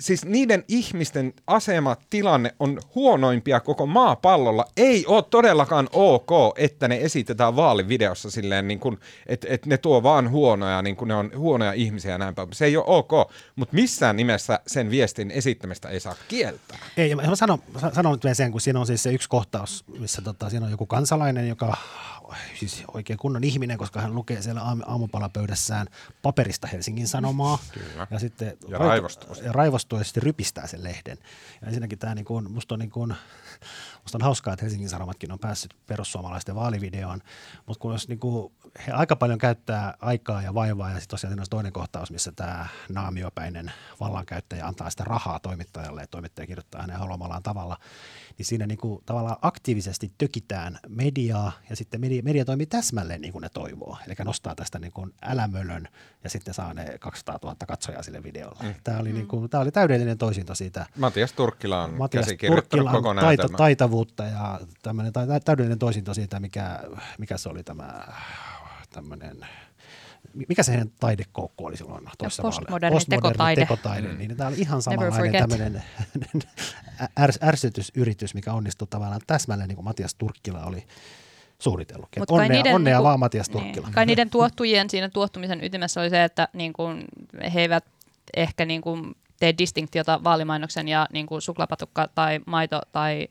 siis 0.00 0.24
niiden 0.24 0.64
ihmisten 0.68 1.32
asema, 1.46 1.96
tilanne 2.10 2.54
on 2.58 2.80
huonoimpia 2.94 3.60
koko 3.60 3.86
maapallolla. 3.86 4.64
Ei 4.76 5.06
ole 5.06 5.24
todellakaan 5.30 5.88
ok, 5.92 6.30
että 6.56 6.88
ne 6.88 6.96
esitetään 6.96 7.56
vaalivideossa 7.56 8.30
silleen, 8.30 8.68
niin 8.68 8.80
kuin, 8.80 8.98
että, 9.26 9.46
että 9.50 9.68
ne 9.68 9.78
tuo 9.78 10.02
vaan 10.02 10.30
huonoja, 10.30 10.82
niin 10.82 10.96
kuin 10.96 11.08
ne 11.08 11.14
on 11.14 11.30
huonoja 11.36 11.72
ihmisiä 11.72 12.12
ja 12.12 12.18
näin 12.18 12.34
päin. 12.34 12.48
Se 12.52 12.64
ei 12.64 12.76
ole 12.76 12.84
ok, 12.86 13.12
mutta 13.56 13.74
missään 13.74 14.16
nimessä 14.16 14.60
sen 14.66 14.90
viestin 14.90 15.30
esittämistä 15.30 15.88
ei 15.88 16.00
saa 16.00 16.14
kieltää. 16.28 16.78
Ei, 16.96 17.14
mä 17.14 17.36
sanon, 17.36 17.58
sanon 17.92 18.12
nyt 18.12 18.24
vielä 18.24 18.34
sen, 18.34 18.52
kun 18.52 18.60
siinä 18.60 18.80
on 18.80 18.86
siis 18.86 19.02
se 19.02 19.12
yksi 19.12 19.28
kohtaus, 19.28 19.84
missä 19.98 20.22
tota, 20.22 20.50
siinä 20.50 20.66
on 20.66 20.72
joku 20.72 20.86
kansalainen, 20.86 21.48
joka 21.48 21.76
siis 22.54 22.84
oikein 22.94 23.18
kunnon 23.18 23.44
ihminen, 23.44 23.78
koska 23.78 24.00
hän 24.00 24.14
lukee 24.14 24.42
siellä 24.42 24.62
aamupalapöydässään 24.86 25.86
paperista 26.22 26.66
Helsingin 26.66 27.08
Sanomaa. 27.08 27.58
Kyllä. 27.72 28.06
Ja 28.10 28.18
sitten 28.18 28.56
ja 28.68 28.78
raivostuu. 28.78 29.34
Ja 29.42 29.52
raivostuu 29.52 29.98
ja 29.98 30.04
sitten 30.04 30.22
rypistää 30.22 30.66
sen 30.66 30.84
lehden. 30.84 31.18
Ja 31.60 31.68
ensinnäkin 31.68 31.98
tämä 31.98 32.14
niin 32.14 32.24
kuin, 32.24 32.52
musta 32.52 32.74
on 32.74 32.78
niin 32.78 32.90
kuin, 32.90 33.14
Musta 34.02 34.18
on 34.18 34.22
hauskaa, 34.22 34.54
että 34.54 34.64
Helsingin 34.64 34.88
Sanomatkin 34.88 35.32
on 35.32 35.38
päässyt 35.38 35.74
perussuomalaisten 35.86 36.54
vaalivideoon, 36.54 37.20
mutta 37.66 37.80
kun 37.80 37.92
jos 37.92 38.08
niin 38.08 38.18
kuin, 38.18 38.52
he 38.86 38.92
aika 38.92 39.16
paljon 39.16 39.38
käyttää 39.38 39.94
aikaa 40.00 40.42
ja 40.42 40.54
vaivaa 40.54 40.90
ja 40.90 40.94
sitten 40.94 41.10
tosiaan 41.10 41.30
siinä 41.30 41.42
on 41.42 41.46
toinen 41.50 41.72
kohtaus, 41.72 42.10
missä 42.10 42.32
tämä 42.32 42.66
naamiopäinen 42.88 43.72
vallankäyttäjä 44.00 44.66
antaa 44.66 44.90
sitä 44.90 45.04
rahaa 45.04 45.40
toimittajalle 45.40 46.00
ja 46.00 46.06
toimittaja 46.06 46.46
kirjoittaa 46.46 46.80
hänen 46.80 46.96
haluamallaan 46.96 47.42
tavalla, 47.42 47.78
niin 48.38 48.46
siinä 48.46 48.66
niin 48.66 48.78
kuin, 48.78 49.02
tavallaan 49.06 49.36
aktiivisesti 49.42 50.12
tökitään 50.18 50.78
mediaa 50.88 51.52
ja 51.70 51.76
sitten 51.76 52.00
media, 52.00 52.22
media 52.22 52.44
toimii 52.44 52.66
täsmälleen 52.66 53.20
niin 53.20 53.32
kuin 53.32 53.42
ne 53.42 53.48
toivoo. 53.48 53.98
Eli 54.06 54.14
nostaa 54.24 54.54
tästä 54.54 54.78
niin 54.78 54.92
kuin 54.92 55.14
älämölön 55.22 55.88
ja 56.24 56.30
sitten 56.30 56.54
saa 56.54 56.74
ne 56.74 56.98
200 56.98 57.38
000 57.42 57.56
katsojaa 57.66 58.02
sille 58.02 58.22
videolle. 58.22 58.62
Mm. 58.62 58.74
Tämä, 58.84 58.98
oli 58.98 59.12
niin 59.12 59.28
kuin, 59.28 59.50
tämä 59.50 59.60
oli 59.62 59.72
täydellinen 59.72 60.18
toisinto 60.18 60.54
siitä. 60.54 60.86
Matias 60.96 61.32
Turkkila 61.32 61.84
on 61.84 61.94
Matias 61.94 62.24
käsikirjoittanut 62.24 62.90
koko 62.90 63.14
taita, 63.14 63.48
taitavuutta 63.48 64.24
ja 64.24 64.60
tämmöinen 64.82 65.12
täydellinen 65.44 65.78
toisinto 65.78 66.14
siitä, 66.14 66.40
mikä, 66.40 66.80
mikä 67.18 67.38
se 67.38 67.48
oli 67.48 67.64
tämä 67.64 68.04
tämmöinen 68.90 69.46
mikä 70.48 70.62
se 70.62 70.72
heidän 70.72 70.90
taidekoukku 71.00 71.66
oli 71.66 71.76
silloin 71.76 72.04
toisessa 72.18 72.42
Postmoderni, 72.42 72.94
postmoderni 72.94 73.30
tekotaide. 73.30 73.60
tekotaide. 73.60 74.08
Mm. 74.08 74.18
Niin 74.18 74.36
tämä 74.36 74.48
oli 74.48 74.56
ihan 74.58 74.82
samanlainen 74.82 75.32
tämmöinen 75.32 75.82
ärs, 77.22 77.38
ärsytysyritys, 77.42 78.34
mikä 78.34 78.52
onnistui 78.52 78.88
tavallaan 78.90 79.20
täsmälleen 79.26 79.68
niin 79.68 79.76
kuin 79.76 79.84
Matias 79.84 80.14
Turkkila 80.14 80.64
oli 80.64 80.86
suunnitellut. 81.58 82.08
onnea, 82.28 82.48
niiden, 82.48 82.74
onnea 82.74 82.98
niin, 82.98 83.04
vaan 83.04 83.20
Matias 83.20 83.48
niin. 83.48 83.52
Turkkila. 83.52 83.86
Niin, 83.86 83.94
kai 83.94 84.06
niiden 84.06 84.30
tuottujien 84.30 84.90
siinä 84.90 85.08
tuottumisen 85.08 85.64
ytimessä 85.64 86.00
oli 86.00 86.10
se, 86.10 86.24
että 86.24 86.48
niin 86.52 86.72
kuin 86.72 87.04
he 87.54 87.60
eivät 87.60 87.84
ehkä 88.36 88.64
niin 88.64 88.80
kuin 88.80 89.16
tee 89.40 89.54
distinktiota 89.58 90.24
vaalimainoksen 90.24 90.88
ja 90.88 91.06
niin 91.12 91.26
kuin 91.26 91.42
suklapatukka 91.42 92.08
tai 92.14 92.40
maito 92.46 92.80
tai 92.92 93.28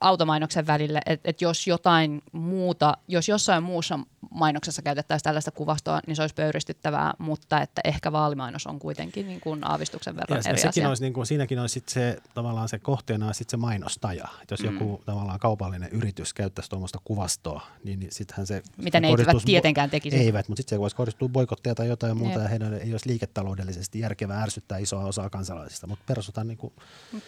automainoksen 0.00 0.66
välille, 0.66 1.00
että 1.06 1.30
et 1.30 1.40
jos 1.40 1.66
jotain 1.66 2.22
muuta, 2.32 2.96
jos 3.08 3.28
jossain 3.28 3.62
muussa 3.62 3.98
mainoksessa 4.30 4.82
käytettäisiin 4.82 5.24
tällaista 5.24 5.50
kuvastoa, 5.50 6.00
niin 6.06 6.16
se 6.16 6.22
olisi 6.22 6.34
pöyristyttävää, 6.34 7.14
mutta 7.18 7.60
että 7.60 7.80
ehkä 7.84 8.12
vaalimainos 8.12 8.66
on 8.66 8.78
kuitenkin 8.78 9.26
niin 9.26 9.40
kuin 9.40 9.66
aavistuksen 9.70 10.16
verran 10.16 10.42
ja, 10.44 10.50
eri 10.50 10.58
sekin 10.58 10.68
asia. 10.68 10.88
Olisi, 10.88 11.02
niin 11.02 11.12
kuin, 11.12 11.26
siinäkin 11.26 11.58
olisi 11.58 11.72
sit 11.72 11.88
se, 11.88 12.18
tavallaan 12.34 12.68
se 12.68 12.78
kohteena 12.78 13.26
on 13.26 13.34
sit 13.34 13.50
se 13.50 13.56
mainostaja. 13.56 14.28
Et 14.42 14.50
jos 14.50 14.60
mm. 14.60 14.72
joku 14.72 15.02
tavallaan 15.06 15.38
kaupallinen 15.38 15.88
yritys 15.92 16.34
käyttäisi 16.34 16.70
tuommoista 16.70 16.98
kuvastoa, 17.04 17.66
niin, 17.84 18.00
niin 18.00 18.12
sittenhän 18.12 18.46
se... 18.46 18.62
Mitä 18.76 19.00
ne 19.00 19.08
eivät 19.08 19.26
tietenkään 19.44 19.90
tekisi. 19.90 20.16
Eivät, 20.16 20.48
mutta 20.48 20.60
sitten 20.60 20.76
se 20.76 20.80
voisi 20.80 20.96
kohdistua 20.96 21.28
boikotteja 21.28 21.74
tai 21.74 21.88
jotain 21.88 22.16
muuta, 22.16 22.38
ja 22.38 22.48
heidän 22.48 22.74
ei 22.74 22.92
olisi 22.92 23.08
liiketaloudellisesti 23.08 23.98
järkevää 23.98 24.42
ärsyttää 24.42 24.78
isoa 24.78 25.04
osaa 25.04 25.30
kansalaisista, 25.30 25.86
mutta 25.86 26.04
perustutaan 26.06 26.48
niin 26.48 26.58
kuin... 26.58 26.72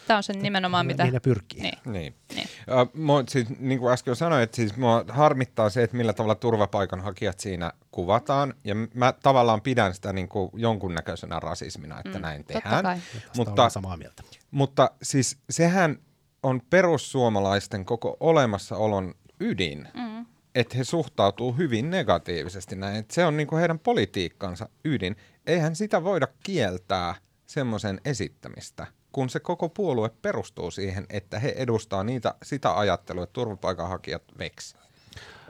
Tämä 0.06 0.16
on 0.16 0.22
se 0.22 0.32
nimenomaan, 0.32 0.86
mitä... 0.86 1.02
Niin 1.02 1.14
ne 1.14 1.20
pyrkii. 1.20 1.60
Niin. 1.60 1.78
Niin. 1.94 2.14
niin. 2.34 2.48
Mua, 2.94 3.24
siis, 3.28 3.46
niin 3.58 3.78
kuin 3.78 3.92
äsken 3.92 4.16
sanoin, 4.16 4.42
että 4.42 4.56
siis 4.56 4.76
mua 4.76 5.04
harmittaa 5.08 5.70
se, 5.70 5.82
että 5.82 5.96
millä 5.96 6.12
tavalla 6.12 6.34
turvapaikanhakijat 6.34 7.40
siinä 7.40 7.72
kuvataan, 7.90 8.54
ja 8.64 8.74
mä 8.94 9.14
tavallaan 9.22 9.60
pidän 9.60 9.94
sitä 9.94 10.12
niin 10.12 10.28
kuin 10.28 10.50
jonkunnäköisenä 10.54 11.40
rasismina, 11.40 12.00
että 12.04 12.18
mm, 12.18 12.22
näin 12.22 12.44
tehdään. 12.44 13.02
Mutta, 13.36 13.68
samaa 13.68 13.96
mieltä. 13.96 14.22
mutta 14.50 14.90
siis 15.02 15.38
sehän 15.50 15.98
on 16.42 16.60
perussuomalaisten 16.70 17.84
koko 17.84 18.16
olemassaolon 18.20 19.14
ydin, 19.40 19.88
mm. 19.94 20.26
että 20.54 20.76
he 20.76 20.84
suhtautuu 20.84 21.52
hyvin 21.52 21.90
negatiivisesti 21.90 22.76
näin. 22.76 22.96
Että 22.96 23.14
se 23.14 23.26
on 23.26 23.36
niin 23.36 23.46
kuin 23.46 23.58
heidän 23.58 23.78
politiikkansa 23.78 24.68
ydin. 24.84 25.16
Eihän 25.46 25.76
sitä 25.76 26.04
voida 26.04 26.28
kieltää 26.42 27.14
semmoisen 27.46 28.00
esittämistä 28.04 28.86
kun 29.14 29.30
se 29.30 29.40
koko 29.40 29.68
puolue 29.68 30.10
perustuu 30.22 30.70
siihen, 30.70 31.06
että 31.10 31.38
he 31.38 31.54
edustaa 31.56 32.04
niitä, 32.04 32.34
sitä 32.42 32.78
ajattelua, 32.78 33.24
että 33.24 33.32
turvapaikanhakijat 33.32 34.22
veksi. 34.38 34.76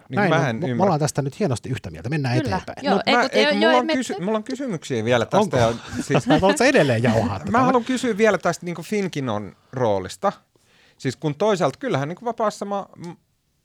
Niin 0.09 0.17
Näin, 0.17 0.31
mä 0.31 0.49
en 0.51 0.57
me, 0.57 0.75
me 0.75 0.83
ollaan 0.83 1.01
tästä 1.01 1.23
nyt 1.23 1.41
hienosti 1.41 1.69
yhtä 1.69 1.91
mieltä, 1.91 2.09
mennään 2.09 2.39
Kyllä. 2.43 2.57
eteenpäin. 2.57 2.87
Joo, 2.87 3.01
ei, 3.07 3.17
mä, 3.17 3.23
ei, 3.33 3.45
ei, 3.45 3.59
mulla, 3.59 3.79
on 3.79 3.87
kysy, 3.87 4.21
mulla 4.21 4.39
on 4.39 4.45
kysymyksiä 4.45 5.05
vielä 5.05 5.27
tästä. 5.27 5.39
Onko? 5.39 5.57
Ja, 5.57 5.75
siis, 6.01 6.29
Oletko 6.43 6.65
edelleen 6.65 7.03
jauhaa? 7.03 7.41
mä 7.51 7.63
haluan 7.63 7.85
kysyä 7.85 8.17
vielä 8.17 8.39
tästä 8.39 8.67
niin 8.67 8.77
Finkinon 8.83 9.57
roolista. 9.73 10.33
Siis 10.99 11.17
kun 11.17 11.35
toisaalta 11.35 11.79
kyllähän 11.79 12.09
niin 12.09 12.19
vapaassa 12.25 12.65
ma- 12.65 12.89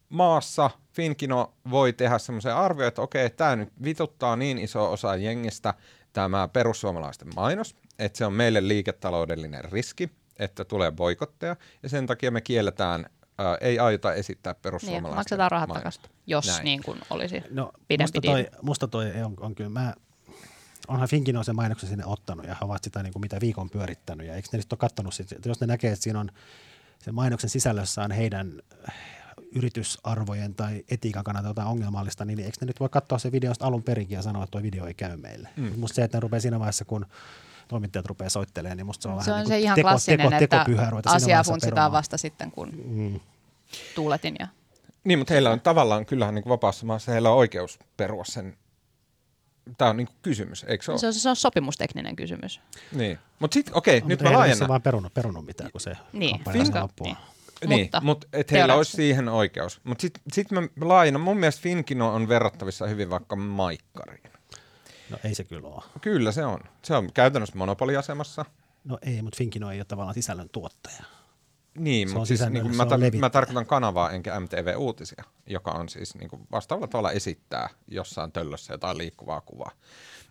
maassa 0.09 0.69
Finkino 0.93 1.53
voi 1.71 1.93
tehdä 1.93 2.17
semmoisen 2.17 2.55
arvio, 2.55 2.87
että 2.87 3.01
okei, 3.01 3.29
tämä 3.29 3.55
nyt 3.55 3.69
vituttaa 3.83 4.35
niin 4.35 4.57
iso 4.57 4.91
osa 4.91 5.15
jengistä, 5.15 5.73
tämä 6.21 6.47
perussuomalaisten 6.47 7.27
mainos, 7.35 7.75
että 7.99 8.17
se 8.17 8.25
on 8.25 8.33
meille 8.33 8.67
liiketaloudellinen 8.67 9.65
riski, 9.65 10.09
että 10.39 10.65
tulee 10.65 10.91
boikotteja, 10.91 11.55
ja 11.83 11.89
sen 11.89 12.07
takia 12.07 12.31
me 12.31 12.41
kielletään 12.41 13.05
ää, 13.37 13.57
ei 13.61 13.79
aiota 13.79 14.13
esittää 14.13 14.53
perussuomalaisten 14.53 15.09
niin, 15.11 15.15
maksetaan 15.15 15.51
rahat 15.51 15.69
takaisin, 15.69 16.03
jos 16.27 16.47
Näin. 16.47 16.63
niin 16.63 16.83
kuin 16.83 16.99
olisi 17.09 17.43
no, 17.49 17.71
pidempi 17.87 18.17
musta 18.17 18.21
toi, 18.21 18.47
musta 18.61 18.87
toi 18.87 19.11
on, 19.23 19.33
on 19.39 19.55
kyllä, 19.55 19.69
mä, 19.69 19.93
onhan 20.87 21.07
Finkin 21.07 21.37
on 21.37 21.45
sen 21.45 21.55
mainoksen 21.55 21.89
sinne 21.89 22.05
ottanut 22.05 22.45
ja 22.45 22.53
he 22.53 22.65
ovat 22.65 22.83
sitä 22.83 23.03
niin 23.03 23.13
kuin 23.13 23.21
mitä 23.21 23.37
viikon 23.41 23.69
pyörittänyt 23.69 24.27
ja 24.27 24.35
eikö 24.35 24.47
ne 24.51 24.57
nyt 24.57 24.73
ole 24.73 24.77
katsonut, 24.77 25.13
sit, 25.13 25.31
että 25.31 25.49
jos 25.49 25.61
ne 25.61 25.67
näkee, 25.67 25.91
että 25.91 26.03
siinä 26.03 26.19
on 26.19 26.31
sen 26.99 27.15
mainoksen 27.15 27.49
sisällössä 27.49 28.01
on 28.01 28.11
heidän 28.11 28.61
yritysarvojen 29.55 30.55
tai 30.55 30.83
etiikan 30.89 31.23
kannalta 31.23 31.49
jotain 31.49 31.67
ongelmallista, 31.67 32.25
niin 32.25 32.39
eikö 32.39 32.57
ne 32.61 32.67
nyt 32.67 32.79
voi 32.79 32.89
katsoa 32.89 33.19
se 33.19 33.31
videosta 33.31 33.65
alun 33.65 33.83
perinkin 33.83 34.15
ja 34.15 34.21
sanoa, 34.21 34.43
että 34.43 34.51
tuo 34.51 34.61
video 34.61 34.85
ei 34.85 34.93
käy 34.93 35.17
meille. 35.17 35.49
Mm. 35.55 35.79
Musta 35.79 35.95
se, 35.95 36.03
että 36.03 36.17
ne 36.17 36.19
rupeaa 36.19 36.39
siinä 36.39 36.59
vaiheessa, 36.59 36.85
kun 36.85 37.05
toimittajat 37.67 38.05
rupeaa 38.05 38.29
soittelemaan, 38.29 38.77
niin 38.77 38.85
musta 38.85 39.03
se 39.03 39.09
on 39.09 39.23
se 39.23 39.31
vähän 39.31 39.41
on 39.41 39.49
niin 39.49 39.57
se 39.57 39.59
ihan 39.59 39.75
teko, 39.75 39.89
klassinen, 39.89 40.29
teko, 40.29 40.55
teko, 40.65 40.97
että 40.97 41.11
asiaa 41.11 41.43
funtsitaan 41.43 41.91
vasta 41.91 42.17
sitten, 42.17 42.51
kun 42.51 42.69
mm. 42.85 43.19
tuuletin. 43.95 44.35
Ja... 44.39 44.47
Niin, 45.03 45.19
mutta 45.19 45.33
heillä 45.33 45.51
on 45.51 45.61
tavallaan 45.61 46.05
kyllähän 46.05 46.35
niin 46.35 46.49
vapaassa 46.49 46.85
maassa 46.85 47.11
heillä 47.11 47.29
on 47.29 47.37
oikeus 47.37 47.79
perua 47.97 48.25
sen 48.25 48.57
Tämä 49.77 49.89
on 49.89 49.97
niin 49.97 50.07
kysymys, 50.21 50.65
eikö 50.67 50.83
se 50.83 50.91
ole? 50.91 50.99
Se 50.99 51.07
on, 51.07 51.13
se 51.13 51.29
on 51.29 51.35
sopimustekninen 51.35 52.15
kysymys. 52.15 52.61
Niin, 52.91 53.19
mutta 53.39 53.53
sitten 53.53 53.77
okei, 53.77 54.01
no, 54.01 54.07
nyt 54.07 54.21
mä 54.21 54.31
laajennan. 54.31 54.57
Se 54.57 54.67
vaan 54.67 54.81
perunut, 54.81 55.13
perunut 55.13 55.45
mitään, 55.45 55.71
kun 55.71 55.81
se 55.81 55.97
niin, 56.13 56.43
koska, 56.43 56.89
niin. 57.03 57.17
Niin, 57.67 57.81
mutta, 57.81 58.01
mut, 58.01 58.25
et 58.33 58.51
heillä 58.51 58.75
olisi 58.75 58.91
siihen 58.91 59.29
oikeus. 59.29 59.81
Mutta 59.83 60.01
sitten 60.01 60.23
sit 60.33 60.51
mä 60.51 60.61
laajennan. 60.81 61.21
Mun 61.21 61.37
mielestä 61.37 61.61
Finkino 61.61 62.13
on 62.13 62.27
verrattavissa 62.27 62.87
hyvin 62.87 63.09
vaikka 63.09 63.35
Maikkariin. 63.35 64.31
No 65.09 65.17
ei 65.23 65.35
se 65.35 65.43
kyllä 65.43 65.67
ole. 65.67 65.83
Kyllä 66.01 66.31
se 66.31 66.45
on. 66.45 66.59
Se 66.81 66.95
on 66.95 67.13
käytännössä 67.13 67.57
monopoliasemassa. 67.57 68.45
No 68.83 68.97
ei, 69.01 69.21
mutta 69.21 69.37
Finkino 69.37 69.71
ei 69.71 69.79
ole 69.79 69.85
tavallaan 69.85 70.13
sisällön 70.13 70.49
tuottaja. 70.51 71.03
Niin, 71.77 72.13
mutta 72.13 72.25
siis 72.25 72.41
niin 72.49 72.63
kuin 72.63 72.75
mä, 72.75 72.83
tar- 72.83 73.17
mä 73.17 73.29
tarkoitan 73.29 73.65
kanavaa 73.65 74.11
enkä 74.11 74.39
MTV-uutisia, 74.39 75.23
joka 75.47 75.71
on 75.71 75.89
siis 75.89 76.15
niin 76.15 76.29
kuin 76.29 76.47
vastaavalla 76.51 76.87
tavalla 76.87 77.11
esittää 77.11 77.69
jossain 77.87 78.31
töllössä 78.31 78.73
jotain 78.73 78.97
liikkuvaa 78.97 79.41
kuvaa. 79.41 79.71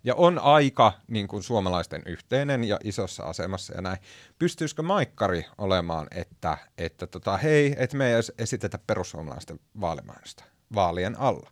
Ja 0.04 0.14
on 0.14 0.38
aika 0.38 0.92
niin 1.08 1.28
kuin 1.28 1.42
suomalaisten 1.42 2.02
yhteinen 2.06 2.64
ja 2.64 2.78
isossa 2.84 3.22
asemassa 3.22 3.74
ja 3.74 3.80
näin. 3.80 3.98
Pystyisikö 4.38 4.82
Maikkari 4.82 5.46
olemaan, 5.58 6.06
että, 6.10 6.58
että 6.78 7.06
tota, 7.06 7.36
hei, 7.36 7.74
että 7.78 7.96
me 7.96 8.14
ei 8.14 8.22
esitetä 8.38 8.78
perussuomalaisten 8.86 9.60
vaalimainosta 9.80 10.44
vaalien 10.74 11.20
alla? 11.20 11.50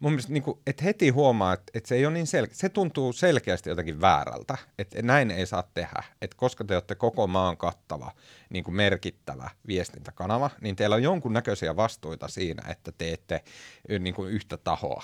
mun 0.00 0.12
mielestä 0.12 0.32
niin 0.32 0.42
kuin, 0.42 0.58
että 0.66 0.84
heti 0.84 1.08
huomaa, 1.08 1.52
että, 1.52 1.72
että 1.74 1.88
se 1.88 1.94
ei 1.94 2.06
ole 2.06 2.14
niin 2.14 2.26
selkeä. 2.26 2.54
Se 2.54 2.68
tuntuu 2.68 3.12
selkeästi 3.12 3.70
jotenkin 3.70 4.00
väärältä, 4.00 4.58
että 4.78 5.02
näin 5.02 5.30
ei 5.30 5.46
saa 5.46 5.62
tehdä. 5.74 6.02
Että 6.22 6.36
koska 6.36 6.64
te 6.64 6.74
olette 6.74 6.94
koko 6.94 7.26
maan 7.26 7.56
kattava, 7.56 8.12
niin 8.50 8.64
kuin 8.64 8.74
merkittävä 8.74 9.50
viestintäkanava, 9.66 10.50
niin 10.60 10.76
teillä 10.76 10.96
on 10.96 11.02
jonkunnäköisiä 11.02 11.76
vastuita 11.76 12.28
siinä, 12.28 12.70
että 12.70 12.92
teette 12.98 13.44
niin 13.98 14.14
kuin 14.14 14.30
yhtä 14.30 14.56
tahoa 14.56 15.02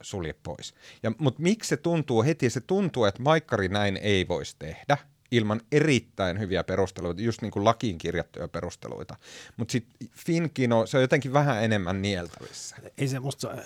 sulje 0.00 0.34
pois. 0.42 0.74
Ja, 1.02 1.12
mutta 1.18 1.42
miksi 1.42 1.68
se 1.68 1.76
tuntuu 1.76 2.22
heti? 2.22 2.50
Se 2.50 2.60
tuntuu, 2.60 3.04
että 3.04 3.22
Maikkari 3.22 3.68
näin 3.68 3.96
ei 3.96 4.28
voisi 4.28 4.56
tehdä 4.58 4.98
ilman 5.30 5.60
erittäin 5.72 6.38
hyviä 6.38 6.64
perusteluita, 6.64 7.22
just 7.22 7.42
niin 7.42 7.50
kuin 7.50 7.64
lakiin 7.64 7.98
kirjattuja 7.98 8.48
perusteluita. 8.48 9.16
Mutta 9.56 9.72
sitten 9.72 10.08
Finkino, 10.10 10.86
se 10.86 10.96
on 10.96 11.02
jotenkin 11.02 11.32
vähän 11.32 11.64
enemmän 11.64 12.02
nieltävissä. 12.02 12.76
Ei 12.98 13.08
se 13.08 13.20
musta, 13.20 13.56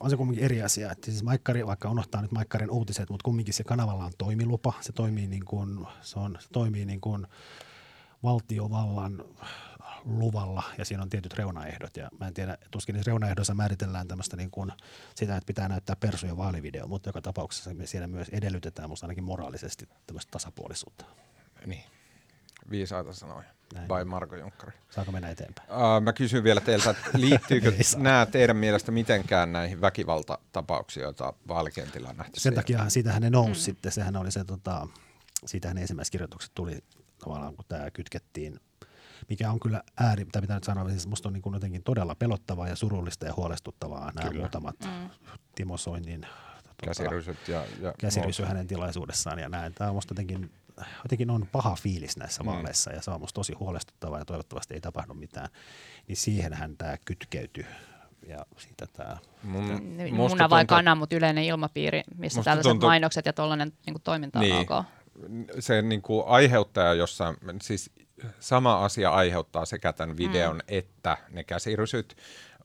on 0.00 0.10
se 0.10 0.16
kumminkin 0.16 0.44
eri 0.44 0.62
asia. 0.62 0.92
Että 0.92 1.10
siis 1.10 1.22
Maikkari, 1.22 1.66
vaikka 1.66 1.90
unohtaa 1.90 2.22
nyt 2.22 2.32
Maikkarin 2.32 2.70
uutiset, 2.70 3.10
mutta 3.10 3.24
kumminkin 3.24 3.54
se 3.54 3.64
kanavalla 3.64 4.04
on 4.04 4.12
toimilupa. 4.18 4.72
Se 4.80 4.92
toimii 4.92 5.26
niin 5.26 5.44
kuin, 5.44 5.86
se 6.00 6.18
on, 6.18 6.38
se 6.40 6.48
toimii 6.52 6.84
niin 6.84 7.00
kuin 7.00 7.26
valtiovallan 8.22 9.24
luvalla 10.08 10.62
ja 10.78 10.84
siinä 10.84 11.02
on 11.02 11.10
tietyt 11.10 11.34
reunaehdot 11.34 11.96
ja 11.96 12.08
mä 12.20 12.26
en 12.26 12.34
tiedä, 12.34 12.58
tuskin 12.70 12.92
niissä 12.92 13.08
reunaehdoissa 13.08 13.54
määritellään 13.54 14.08
tämmöistä 14.08 14.36
niin 14.36 14.50
kuin 14.50 14.72
sitä, 15.14 15.36
että 15.36 15.46
pitää 15.46 15.68
näyttää 15.68 15.96
persuja 15.96 16.36
vaalivideo, 16.36 16.86
mutta 16.86 17.08
joka 17.08 17.22
tapauksessa 17.22 17.74
me 17.74 17.86
siinä 17.86 18.06
myös 18.06 18.28
edellytetään 18.28 18.88
musta 18.88 19.06
ainakin 19.06 19.24
moraalisesti 19.24 19.88
tämmöistä 20.06 20.30
tasapuolisuutta. 20.30 21.04
Niin, 21.66 21.84
viisaita 22.70 23.12
sanoja. 23.12 23.48
Näin. 23.74 23.88
By 23.88 24.04
Marko 24.04 24.36
Junkkari. 24.36 24.72
Saako 24.90 25.12
mennä 25.12 25.30
eteenpäin? 25.30 25.68
Uh, 25.70 26.02
mä 26.02 26.12
kysyn 26.12 26.44
vielä 26.44 26.60
teiltä, 26.60 26.90
että 26.90 27.10
liittyykö 27.14 27.72
nämä 27.96 28.26
teidän 28.26 28.56
mielestä 28.56 28.92
mitenkään 28.92 29.52
näihin 29.52 29.80
väkivaltatapauksiin, 29.80 31.04
joita 31.04 31.32
vaalikentillä 31.48 32.08
on 32.08 32.16
nähty? 32.16 32.40
Sen 32.40 32.54
takia 32.54 32.88
siitähän 32.88 33.22
ne 33.22 33.30
nousi 33.30 33.60
mm. 33.60 33.64
sitten, 33.64 33.92
sehän 33.92 34.16
oli 34.16 34.30
se, 34.30 34.44
tota, 34.44 34.88
siitähän 35.46 35.74
ne 35.74 35.80
ensimmäiset 35.80 36.12
kirjoitukset 36.12 36.50
tuli 36.54 36.78
tavallaan, 37.24 37.56
kun 37.56 37.64
tämä 37.68 37.90
kytkettiin 37.90 38.60
mikä 39.28 39.50
on 39.50 39.60
kyllä 39.60 39.82
ääri, 40.00 40.24
mitä 40.24 40.40
pitää 40.40 40.56
nyt 40.56 40.64
sanoa, 40.64 40.88
siis 40.88 41.06
musta 41.06 41.28
on 41.28 41.32
niin 41.32 41.42
kuin 41.42 41.54
jotenkin 41.54 41.82
todella 41.82 42.14
pelottavaa 42.14 42.68
ja 42.68 42.76
surullista 42.76 43.26
ja 43.26 43.34
huolestuttavaa 43.36 44.12
nämä 44.14 44.28
kyllä. 44.28 44.42
muutamat 44.42 44.76
mm. 44.84 45.10
Timo 45.54 45.76
Soinin 45.76 46.20
tota, 46.20 46.74
käsirysyt 46.84 47.48
ja, 47.48 47.64
ja 47.80 47.94
käsirysy 47.98 48.44
hänen 48.44 48.66
tilaisuudessaan 48.66 49.38
ja 49.38 49.48
näin. 49.48 49.74
Tämä 49.74 49.90
on 49.90 49.96
musta 49.96 50.12
jotenkin, 50.12 50.50
jotenkin 51.04 51.30
on 51.30 51.48
paha 51.52 51.76
fiilis 51.76 52.16
näissä 52.16 52.42
mm. 52.42 52.46
vaaleissa 52.46 52.92
ja 52.92 53.02
se 53.02 53.10
on 53.10 53.20
musta 53.20 53.34
tosi 53.34 53.52
huolestuttavaa 53.52 54.18
ja 54.18 54.24
toivottavasti 54.24 54.74
ei 54.74 54.80
tapahdu 54.80 55.14
mitään. 55.14 55.48
Niin 56.08 56.16
siihenhän 56.16 56.76
tämä 56.76 56.96
kytkeytyy 57.04 57.66
ja 58.28 58.46
siitä 58.56 58.86
tämä... 58.92 59.16
Mun, 59.42 59.82
Muna 60.12 60.50
vai 60.50 60.66
kana, 60.66 60.94
mutta 60.94 61.16
yleinen 61.16 61.44
ilmapiiri, 61.44 62.02
missä 62.16 62.42
tällaiset 62.42 62.70
tuntuu, 62.70 62.88
mainokset 62.88 63.26
ja 63.26 63.32
tuollainen 63.32 63.72
niin 63.86 63.96
toiminta 64.04 64.40
niin, 64.40 64.54
alkaa. 64.54 64.84
Se 65.58 65.82
niin 65.82 66.02
kuin 66.02 66.24
aiheuttaja 66.26 66.94
jossain, 66.94 67.36
siis 67.62 67.90
sama 68.40 68.84
asia 68.84 69.10
aiheuttaa 69.10 69.64
sekä 69.64 69.92
tämän 69.92 70.16
videon 70.16 70.56
mm. 70.56 70.62
että 70.68 71.16
ne 71.30 71.44
käsirysyt, 71.44 72.16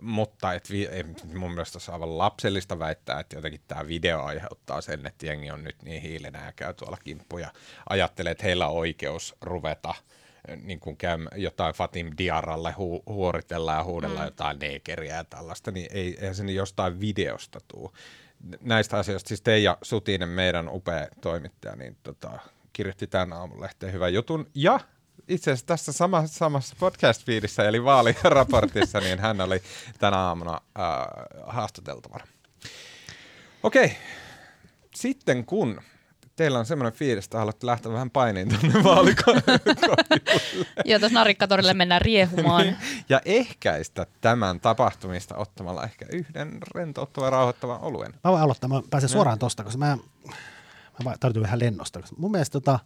mutta 0.01 0.53
et 0.53 0.71
vi, 0.71 0.85
ei, 0.85 1.03
mun 1.33 1.51
mielestä 1.51 1.79
se 1.79 1.91
on 1.91 1.93
aivan 1.93 2.17
lapsellista 2.17 2.79
väittää, 2.79 3.19
että 3.19 3.35
jotenkin 3.35 3.61
tämä 3.67 3.87
video 3.87 4.21
aiheuttaa 4.21 4.81
sen, 4.81 5.05
että 5.05 5.25
jengi 5.25 5.51
on 5.51 5.63
nyt 5.63 5.83
niin 5.83 6.01
hiilenä 6.01 6.45
ja 6.45 6.51
käy 6.55 6.73
tuolla 6.73 6.97
kimppuja. 7.03 7.53
Ajattelee, 7.89 8.31
että 8.31 8.43
heillä 8.43 8.67
on 8.67 8.77
oikeus 8.77 9.35
ruveta 9.41 9.95
niin 10.63 10.79
kuin 10.79 10.97
käy 10.97 11.17
jotain 11.35 11.75
Fatim 11.75 12.11
Diaralle 12.17 12.71
hu- 12.71 13.03
huoritella 13.13 13.73
ja 13.73 13.83
huudella 13.83 14.19
mm. 14.19 14.25
jotain 14.25 14.59
neekeriä 14.59 15.15
ja 15.15 15.23
tällaista, 15.23 15.71
niin 15.71 15.87
ei, 15.91 16.17
eihän 16.19 16.35
se 16.35 16.43
niin 16.43 16.55
jostain 16.55 16.99
videosta 16.99 17.59
tule. 17.67 17.89
Näistä 18.61 18.97
asioista, 18.97 19.27
siis 19.27 19.41
Teija 19.41 19.77
Sutinen, 19.81 20.29
meidän 20.29 20.69
upea 20.69 21.07
toimittaja, 21.21 21.75
niin 21.75 21.97
tota, 22.03 22.39
kirjoitti 22.73 23.07
tämän 23.07 23.33
aamun 23.33 23.61
lehteen 23.61 23.93
hyvän 23.93 24.13
jutun. 24.13 24.49
Ja 24.55 24.79
itse 25.27 25.51
asiassa 25.51 25.65
tässä 25.65 25.91
samassa, 25.91 26.37
samassa 26.37 26.75
podcast-fiidissä, 26.79 27.63
eli 27.63 27.83
vaaliraportissa, 27.83 28.99
niin 28.99 29.19
hän 29.19 29.41
oli 29.41 29.61
tänä 29.99 30.17
aamuna 30.17 30.53
äh, 30.53 30.83
haastateltavana. 31.47 32.27
Okei, 33.63 33.97
sitten 34.95 35.45
kun 35.45 35.81
teillä 36.35 36.59
on 36.59 36.65
semmoinen 36.65 36.93
fiilis, 36.93 37.25
että 37.25 37.37
haluatte 37.37 37.67
lähteä 37.67 37.91
vähän 37.91 38.09
painiin 38.09 38.49
tuonne 38.49 38.83
vaalikojulle. 38.89 39.59
Joo, 40.85 40.99
tuossa 40.99 41.19
narikkatorille 41.19 41.73
mennään 41.73 42.01
riehumaan. 42.01 42.77
ja 43.09 43.21
ehkäistä 43.25 44.05
tämän 44.21 44.59
tapahtumista 44.59 45.35
ottamalla 45.37 45.83
ehkä 45.83 46.05
yhden 46.11 46.57
rentouttavan 46.75 47.31
rauhoittavan 47.31 47.81
oluen. 47.81 48.13
Mä 48.23 48.31
voin 48.31 48.43
aloittaa, 48.43 48.67
mä 48.69 48.81
pääsen 48.89 49.09
suoraan 49.09 49.39
tosta, 49.39 49.63
koska 49.63 49.77
mä, 49.77 49.97
mä 51.03 51.15
tarvitsen 51.19 51.43
vähän 51.43 51.59
lennosta. 51.59 51.99
Mun 52.17 52.31
mielestä 52.31 52.53
tota, 52.53 52.79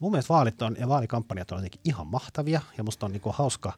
Mun 0.00 0.12
mielestä 0.12 0.34
vaalit 0.34 0.62
on, 0.62 0.76
ja 0.78 0.88
vaalikampanjat 0.88 1.52
on 1.52 1.58
jotenkin 1.58 1.80
ihan 1.84 2.06
mahtavia 2.06 2.60
ja 2.78 2.84
musta 2.84 3.06
on 3.06 3.12
niinku 3.12 3.32
hauska, 3.32 3.72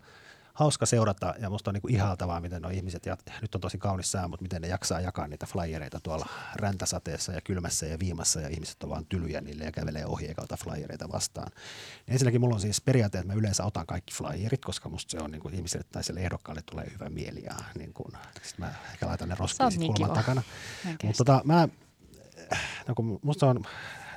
hauska 0.54 0.86
seurata 0.86 1.34
ja 1.38 1.50
musta 1.50 1.70
on 1.70 1.74
niinku 1.74 1.88
ihaltavaa, 1.88 2.40
miten 2.40 2.62
nuo 2.62 2.70
ihmiset, 2.70 3.06
ja 3.06 3.16
nyt 3.42 3.54
on 3.54 3.60
tosi 3.60 3.78
kaunis 3.78 4.12
sää, 4.12 4.28
mutta 4.28 4.42
miten 4.42 4.62
ne 4.62 4.68
jaksaa 4.68 5.00
jakaa 5.00 5.28
niitä 5.28 5.46
flyereita 5.46 6.00
tuolla 6.00 6.26
räntäsateessa 6.54 7.32
ja 7.32 7.40
kylmässä 7.40 7.86
ja 7.86 7.98
viimassa 7.98 8.40
ja 8.40 8.48
ihmiset 8.48 8.82
on 8.82 8.90
vaan 8.90 9.06
tylyjä 9.06 9.40
niille 9.40 9.64
ja 9.64 9.72
kävelee 9.72 10.06
ohi 10.06 10.26
eikä 10.26 10.42
ota 10.42 10.56
flyereita 10.56 11.08
vastaan. 11.12 11.52
Ja 12.06 12.12
ensinnäkin 12.12 12.40
mulla 12.40 12.54
on 12.54 12.60
siis 12.60 12.80
periaate, 12.80 13.18
että 13.18 13.32
mä 13.32 13.38
yleensä 13.38 13.64
otan 13.64 13.86
kaikki 13.86 14.14
flyerit, 14.14 14.64
koska 14.64 14.88
musta 14.88 15.10
se 15.10 15.18
on 15.24 15.30
niinku 15.30 15.48
ihmiselle 15.48 15.86
tai 15.92 16.04
sille 16.04 16.20
ehdokkaalle 16.20 16.62
tulee 16.70 16.92
hyvä 16.94 17.08
mieli 17.08 17.42
ja 17.44 17.54
niin 17.78 17.92
kun, 17.92 18.12
sit 18.42 18.58
mä 18.58 18.74
ehkä 18.92 19.06
laitan 19.06 19.28
ne 19.28 19.34
roskiin 19.38 19.68
niin 19.68 19.94
kulman 19.94 20.16
takana. 20.16 20.42
Mutta 21.04 21.24
tota, 21.24 21.42
mä, 21.44 21.68
no 22.88 22.94
kun 22.94 23.20
musta 23.22 23.46
on 23.46 23.64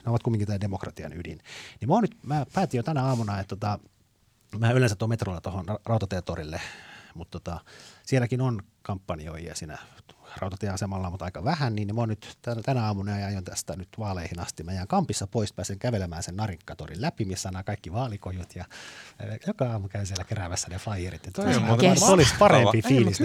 ne 0.05 0.09
ovat 0.09 0.23
kumminkin 0.23 0.47
tämä 0.47 0.61
demokratian 0.61 1.13
ydin. 1.13 1.41
Niin 1.81 1.89
mä, 1.89 2.01
nyt, 2.01 2.15
mä 2.23 2.45
päätin 2.53 2.77
jo 2.77 2.83
tänä 2.83 3.03
aamuna, 3.03 3.39
että 3.39 3.55
tota, 3.55 3.79
mä 4.59 4.71
yleensä 4.71 4.95
tuon 4.95 5.09
metrolla 5.09 5.41
tuohon 5.41 5.65
rautatietorille, 5.85 6.61
mutta 7.15 7.39
tota, 7.39 7.59
sielläkin 8.05 8.41
on 8.41 8.61
kampanjoijia 8.81 9.55
siinä 9.55 9.77
rautatieasemalla, 10.37 11.09
mutta 11.09 11.25
aika 11.25 11.43
vähän, 11.43 11.75
niin 11.75 11.95
mä 11.95 12.01
oon 12.01 12.09
nyt 12.09 12.37
tänä 12.65 12.85
aamuna 12.85 13.19
ja 13.19 13.25
aion 13.25 13.43
tästä 13.43 13.75
nyt 13.75 13.89
vaaleihin 13.99 14.39
asti. 14.39 14.63
Mä 14.63 14.73
jään 14.73 14.87
kampissa 14.87 15.27
pois, 15.27 15.53
pääsen 15.53 15.79
kävelemään 15.79 16.23
sen 16.23 16.35
narinkatorin 16.35 17.01
läpi, 17.01 17.25
missä 17.25 17.49
on 17.55 17.63
kaikki 17.65 17.93
vaalikojut 17.93 18.55
ja 18.55 18.65
joka 19.47 19.71
aamu 19.71 19.87
käyn 19.87 20.05
siellä 20.05 20.23
keräämässä 20.23 20.67
ne 20.69 20.77
flyerit. 20.77 21.27
Että 21.27 21.41
se 21.95 22.05
olisi 22.05 22.35
parempi 22.39 22.81
fiilis. 22.81 23.19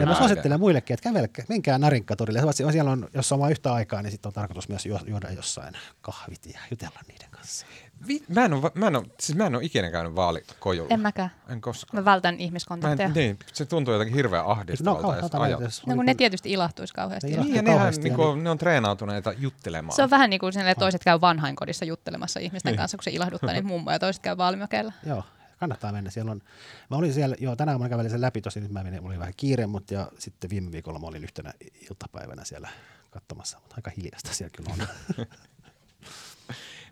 Ja 0.00 0.06
mä 0.06 0.14
suosittelen 0.14 0.60
muillekin, 0.60 0.94
että 0.94 1.10
kävelkää, 1.10 1.44
menkää 1.48 1.78
narinkatorille. 1.78 2.52
Siellä 2.52 2.90
on, 2.90 3.08
jos 3.14 3.32
on 3.32 3.38
vain 3.38 3.50
yhtä 3.50 3.72
aikaa, 3.72 4.02
niin 4.02 4.10
sitten 4.10 4.28
on 4.28 4.32
tarkoitus 4.32 4.68
myös 4.68 4.86
juoda 4.86 5.30
jossain 5.30 5.74
kahvit 6.00 6.46
ja 6.46 6.60
jutella 6.70 7.00
niiden 7.08 7.30
kanssa. 7.30 7.66
Vi, 8.06 8.22
mä, 8.28 8.44
en 8.44 8.52
ole, 8.52 8.70
mä, 8.74 8.86
en 8.86 8.96
ole, 8.96 9.06
siis 9.20 9.38
mä 9.38 9.46
en 9.46 9.54
ole 9.54 9.64
ikinä 9.64 9.90
käynyt 9.90 10.14
vaalikojulla. 10.14 10.94
En 10.94 11.00
mäkään. 11.00 11.30
En 11.48 11.60
koskaan. 11.60 12.00
Mä 12.00 12.04
vältän 12.04 12.40
ihmiskontakteja. 12.40 13.08
Mä 13.08 13.14
en, 13.14 13.20
niin, 13.20 13.38
se 13.52 13.66
tuntuu 13.66 13.94
jotenkin 13.94 14.16
hirveän 14.16 14.46
ahdistavalta. 14.46 15.38
No, 15.38 15.44
edes 15.44 15.86
no 15.86 15.94
kun 15.94 16.06
ne 16.06 16.14
tietysti 16.14 16.52
ilahtuisi 16.52 16.94
kauheasti. 16.94 17.36
Niin, 17.36 17.54
ja 17.54 17.62
nehän, 17.62 17.94
niin 18.02 18.14
kuin, 18.14 18.44
ne 18.44 18.50
on 18.50 18.58
treenautuneita 18.58 19.32
juttelemaan. 19.32 19.96
Se 19.96 20.02
on 20.02 20.10
vähän 20.10 20.30
niin 20.30 20.40
kuin 20.40 20.52
sinne, 20.52 20.74
toiset 20.74 21.04
käy 21.04 21.20
vanhainkodissa 21.20 21.84
juttelemassa 21.84 22.40
ihmisten 22.40 22.72
niin. 22.72 22.78
kanssa, 22.78 22.96
kun 22.96 23.04
se 23.04 23.10
ilahduttaa 23.10 23.52
niitä 23.52 23.68
mummoja, 23.68 23.94
ja 23.94 23.98
toiset 23.98 24.22
käy 24.22 24.36
vaalimökeillä. 24.36 24.92
Joo, 25.06 25.24
kannattaa 25.60 25.92
mennä. 25.92 26.10
Siellä 26.10 26.30
on, 26.30 26.42
mä 26.90 26.96
olin 26.96 27.12
siellä, 27.12 27.36
joo, 27.40 27.56
tänään 27.56 27.80
mä 27.80 27.88
kävelin 27.88 28.10
sen 28.10 28.20
läpi, 28.20 28.40
tosi 28.40 28.60
nyt 28.60 28.72
mä 28.72 28.82
menin, 28.82 29.02
mulla 29.02 29.12
oli 29.12 29.20
vähän 29.20 29.34
kiire, 29.36 29.66
mutta 29.66 29.94
ja 29.94 30.08
sitten 30.18 30.50
viime 30.50 30.72
viikolla 30.72 30.98
mä 30.98 31.06
olin 31.06 31.24
yhtenä 31.24 31.52
iltapäivänä 31.90 32.44
siellä 32.44 32.68
katsomassa, 33.10 33.58
mutta 33.58 33.76
aika 33.76 33.90
hiljasta 33.90 34.34
siellä 34.34 34.56
kyllä 34.56 34.70
on. 34.72 34.86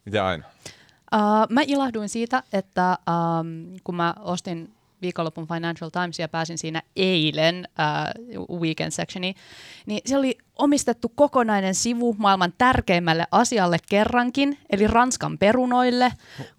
Mitä 0.04 0.26
aina? 0.26 0.44
Uh, 1.14 1.46
mä 1.50 1.62
ilahduin 1.66 2.08
siitä, 2.08 2.42
että 2.52 2.98
um, 3.08 3.76
kun 3.84 3.94
mä 3.94 4.14
ostin 4.20 4.74
viikonlopun 5.02 5.48
Financial 5.48 5.90
Times 5.90 6.18
ja 6.18 6.28
pääsin 6.28 6.58
siinä 6.58 6.82
eilen 6.96 7.68
uh, 8.38 8.60
weekend 8.60 8.90
sectioniin, 8.90 9.34
niin 9.86 10.00
se 10.06 10.16
oli 10.16 10.38
omistettu 10.58 11.12
kokonainen 11.14 11.74
sivu 11.74 12.16
maailman 12.18 12.52
tärkeimmälle 12.58 13.26
asialle 13.30 13.76
kerrankin, 13.88 14.58
eli 14.70 14.86
Ranskan 14.86 15.38
perunoille. 15.38 16.12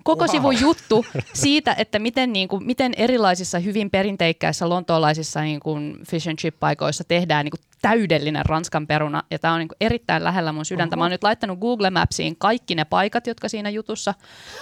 Koko 0.04 0.26
wow. 0.26 0.32
sivun 0.32 0.62
juttu 0.62 1.06
siitä, 1.34 1.76
että 1.78 2.00
miten, 2.00 2.34
niin 2.34 2.48
kuin, 2.48 2.66
miten 2.66 2.94
erilaisissa 2.98 3.60
hyvin 3.60 3.90
perinteikkäissä 3.90 4.70
lontoolaisissa 4.70 5.42
niin 5.42 5.60
kuin 5.60 5.98
fish 6.10 6.30
and 6.30 6.38
chip-paikoissa 6.38 7.04
tehdään 7.08 7.46
niin 7.46 7.52
kuin 7.52 7.62
täydellinen 7.82 8.46
Ranskan 8.46 8.88
peruna, 8.88 9.24
ja 9.32 9.40
tämä 9.40 9.54
on 9.54 9.60
niin 9.60 9.68
kuin 9.68 9.78
erittäin 9.82 10.24
lähellä 10.24 10.52
mun 10.52 10.66
sydäntä. 10.66 10.96
Oho. 10.96 11.00
Mä 11.00 11.04
oon 11.04 11.12
nyt 11.12 11.24
laittanut 11.24 11.60
Google 11.60 11.90
Mapsiin 11.90 12.36
kaikki 12.38 12.76
ne 12.76 12.86
paikat, 12.86 13.28
jotka 13.28 13.50
siinä 13.50 13.70
jutussa 13.70 14.14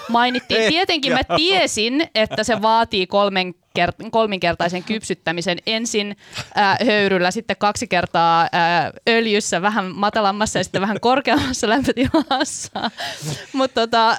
mainittiin. 0.09 0.69
Tietenkin 0.69 1.13
mä 1.13 1.35
tiesin, 1.37 2.07
että 2.15 2.43
se 2.43 2.61
vaatii 2.61 3.07
kolmen 3.07 3.53
kert- 3.79 4.09
kolminkertaisen 4.11 4.83
kypsyttämisen 4.83 5.57
ensin 5.65 6.17
ää, 6.55 6.77
höyryllä, 6.85 7.31
sitten 7.31 7.55
kaksi 7.59 7.87
kertaa 7.87 8.49
ää, 8.51 8.91
öljyssä, 9.25 9.61
vähän 9.61 9.95
matalammassa 9.95 10.59
ja 10.59 10.63
sitten 10.63 10.81
vähän 10.81 10.99
korkeammassa 10.99 11.69
lämpötilassa. 11.69 12.91
Mutta 13.53 13.81
tota, 13.81 14.17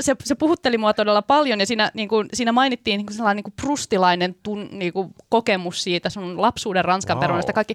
se, 0.00 0.16
se 0.24 0.34
puhutteli 0.34 0.78
mua 0.78 0.94
todella 0.94 1.22
paljon 1.22 1.60
ja 1.60 1.66
siinä, 1.66 1.90
niin 1.94 2.08
kuin, 2.08 2.28
siinä 2.32 2.52
mainittiin 2.52 2.98
niin 2.98 3.06
kuin 3.06 3.16
sellainen 3.16 3.36
niin 3.36 3.44
kuin 3.44 3.54
prustilainen 3.62 4.34
tun, 4.42 4.68
niin 4.72 4.92
kuin 4.92 5.14
kokemus 5.28 5.82
siitä 5.82 6.10
sun 6.10 6.42
lapsuuden 6.42 6.84
Ranskan 6.84 7.16
wow. 7.16 7.20
perunasta. 7.20 7.52
Kaikki 7.52 7.74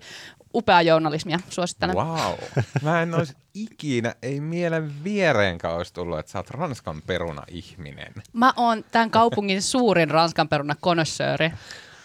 upeaa 0.53 0.82
journalismia, 0.82 1.39
suosittelen. 1.49 1.95
Wow. 1.95 2.34
Mä 2.82 3.01
en 3.01 3.13
olisi 3.13 3.34
ikinä, 3.53 4.15
ei 4.21 4.39
mielen 4.39 5.03
viereenkaan 5.03 5.76
olisi 5.76 5.93
tullut, 5.93 6.19
että 6.19 6.32
sä 6.32 6.39
oot 6.39 6.49
Ranskan 6.49 7.01
peruna-ihminen. 7.07 8.13
Mä 8.34 8.53
oon 8.55 8.86
tämän 8.91 9.09
kaupungin 9.09 9.61
suurin 9.61 10.11
Ranskan 10.11 10.49
peruna 10.49 10.76
konnoissööri. 10.82 11.51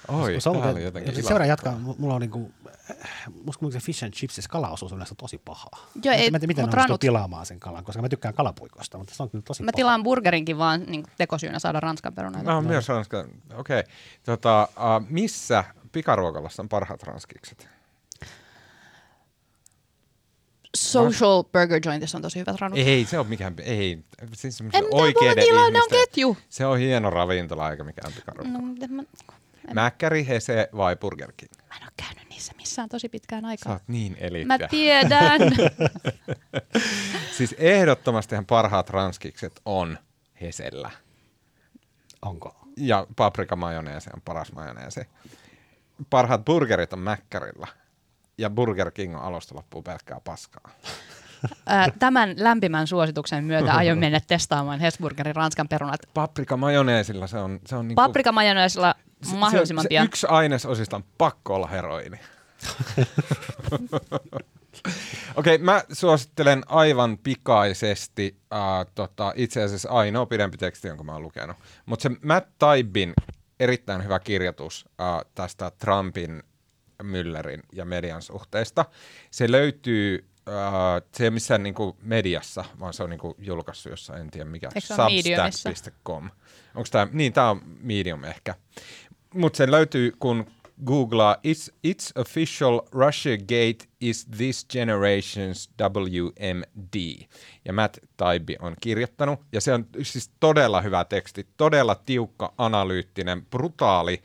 Oi, 0.09 0.39
tää 0.43 0.71
oli 0.71 0.83
jotenkin 0.83 1.23
Seuraava 1.23 1.47
jatkaa. 1.47 1.79
Mulla 1.99 2.15
on 2.15 2.21
niinku 2.21 2.53
musta 3.45 3.61
kun 3.61 3.73
se 3.73 3.79
fish 3.81 4.05
and 4.05 4.13
chips, 4.13 4.49
kalaosuus 4.49 4.93
on 4.93 4.97
yleensä 4.97 5.15
tosi 5.15 5.39
pahaa. 5.45 5.87
Joo, 6.05 6.15
Mä 6.15 6.15
ei, 6.15 6.27
en 6.27 6.33
tiedä, 6.33 6.47
miten 6.47 6.65
ne 6.65 6.73
ranut- 6.73 7.01
tilaamaan 7.01 7.47
sen 7.47 7.61
kalan, 7.61 7.85
koska 7.85 8.03
mä 8.03 8.09
tykkään 8.09 8.35
kalapuikosta, 8.35 8.99
mutta 8.99 9.15
se 9.15 9.23
on 9.23 9.31
kyllä 9.31 9.43
tosi 9.43 9.63
Mä 9.63 9.67
paha. 9.73 9.77
tilaan 9.77 10.03
burgerinkin 10.03 10.59
vaan 10.59 10.83
niin 10.87 11.05
tekosyynä 11.19 11.59
saada 11.59 11.81
ranskan 11.81 12.15
perunoita. 12.15 12.45
Mä 12.51 12.55
oon 12.55 12.67
myös 12.67 12.89
ranska. 12.89 13.19
Okei. 13.57 13.81
Okay. 13.81 13.93
Tota, 14.25 14.69
uh, 14.77 15.07
missä 15.09 15.65
pikaruokalassa 15.93 16.63
on 16.63 16.69
parhaat 16.69 17.03
ranskikset? 17.03 17.69
Social 20.77 21.45
Burger 21.45 21.81
Jointissa 21.85 22.19
on 22.19 22.23
tosi 22.23 22.39
hyvät 22.39 22.61
ranut. 22.61 22.79
Ei, 22.79 23.05
se 23.05 23.19
on 23.19 23.27
mikään, 23.27 23.55
ei, 23.63 24.05
siis 24.33 24.61
En 24.61 24.67
mä 24.67 24.71
tiedä, 24.71 24.87
oikeiden 24.91 25.29
mulla 25.29 25.45
tilaa, 25.45 25.71
ne 25.71 25.83
on 25.83 25.89
ketju. 25.91 26.37
Se 26.49 26.67
on 26.67 26.79
hieno 26.79 27.11
ravintola 27.11 27.71
eikä 27.71 27.85
mikään 27.85 28.13
pikaruokala. 28.13 28.59
No, 28.59 28.87
mä, 28.89 29.03
Mäkkäri, 29.75 30.27
Hese 30.29 30.69
vai 30.77 30.97
Burger 30.97 31.33
King? 31.37 31.53
mä 31.69 31.77
en 31.77 31.83
ole 31.83 31.93
käynyt 31.97 32.28
niissä 32.39 32.53
missään 32.57 32.89
tosi 32.89 33.09
pitkään 33.09 33.43
Sä 33.43 33.49
aikaa. 33.49 33.73
oot 33.73 33.83
niin 33.89 34.13
Mä 34.13 34.19
eliittiä. 34.21 34.69
tiedän. 34.69 35.41
Siis 37.37 37.55
ehdottomastihan 37.59 38.47
parhaat 38.47 38.91
ranskikset 38.91 39.61
on 39.65 39.99
Hesellä. 40.41 40.91
Onko? 42.23 42.57
Ja 42.77 43.07
paprikamajoneesi 43.17 44.11
on 44.15 44.23
paras 44.23 44.53
majoneesi. 44.53 45.01
Parhaat 46.11 46.45
burgerit 46.45 46.93
on 46.93 46.99
Mäkkärillä. 46.99 47.67
Ja 48.39 48.51
Burger 48.51 48.91
King 48.91 49.17
on 49.17 49.23
alusta 49.23 49.55
loppuun 49.55 49.85
pelkkää 49.85 50.21
paskaa. 50.25 50.71
Tämän 51.99 52.35
lämpimän 52.37 52.87
suosituksen 52.87 53.45
myötä 53.45 53.75
aion 53.75 53.99
mennä 54.05 54.21
testaamaan 54.27 54.81
Hesburgerin 54.81 55.37
ranskan 55.37 55.69
perunat. 55.69 56.01
Paprikamajoneesilla 56.15 57.27
se 57.27 57.39
on... 57.39 57.61
Se 57.67 57.77
on 57.77 57.89
niinku, 57.89 58.03
Paprikamajoneesilla 58.03 58.95
se- 59.23 59.37
mahdollisimman 59.37 59.83
se, 59.83 59.89
pian. 59.89 60.05
Se 60.05 60.09
yksi 60.09 60.27
ainesosista 60.31 60.97
on 60.97 61.05
pakko 61.19 61.55
olla 61.55 61.67
heroini. 61.67 62.21
Okei, 65.37 65.55
okay, 65.55 65.59
mä 65.59 65.83
suosittelen 65.93 66.63
aivan 66.67 67.19
pikaisesti 67.19 68.37
uh, 68.53 68.93
tota, 68.95 69.33
itse 69.37 69.63
asiassa 69.63 69.91
ainoa 69.91 70.27
pidempi 70.27 70.57
teksti, 70.57 70.89
jonka 70.89 71.05
mä 71.05 71.13
oon 71.13 71.23
lukenut. 71.23 71.57
Mutta 71.87 72.03
se 72.03 72.11
Matt 72.23 72.49
Taibin 72.59 73.13
erittäin 73.61 74.05
hyvä 74.05 74.19
kirjoitus 74.19 74.85
uh, 74.89 75.31
tästä 75.35 75.71
Trumpin, 75.71 76.43
Müllerin 77.03 77.63
ja 77.73 77.85
median 77.85 78.23
suhteesta. 78.23 78.85
Se 79.31 79.53
löytyy, 79.53 80.29
uh, 80.49 81.09
se 81.13 81.25
ei 81.25 81.29
ole 81.29 81.35
missään 81.35 81.63
niinku 81.63 81.97
mediassa, 82.03 82.65
vaan 82.81 82.93
se 82.93 83.03
on 83.03 83.11
niinku 83.11 83.35
julkaissut 83.39 83.91
jossain, 83.91 84.21
en 84.21 84.31
tiedä 84.31 84.51
mikä, 84.51 84.69
substack.com. 84.79 86.31
Onko 86.75 86.89
tämä, 86.91 87.09
niin 87.13 87.33
tämä 87.33 87.51
on 87.51 87.63
Medium 87.81 88.25
ehkä. 88.25 88.55
Mutta 89.35 89.57
se 89.57 89.71
löytyy, 89.71 90.13
kun 90.19 90.47
googlaa 90.85 91.37
It's, 91.37 91.75
it's 91.87 92.21
official 92.21 92.81
Russia 92.93 93.37
Gate 93.39 93.89
is 94.01 94.27
this 94.37 94.67
generation's 94.73 95.71
WMD. 95.81 97.27
Ja 97.65 97.73
Matt 97.73 97.99
Taibbi 98.17 98.57
on 98.61 98.75
kirjoittanut. 98.81 99.41
Ja 99.53 99.61
se 99.61 99.73
on 99.73 99.87
siis 100.03 100.31
todella 100.41 100.81
hyvä 100.81 101.05
teksti, 101.05 101.47
todella 101.57 101.95
tiukka, 101.95 102.53
analyyttinen, 102.59 103.47
brutaali, 103.47 104.23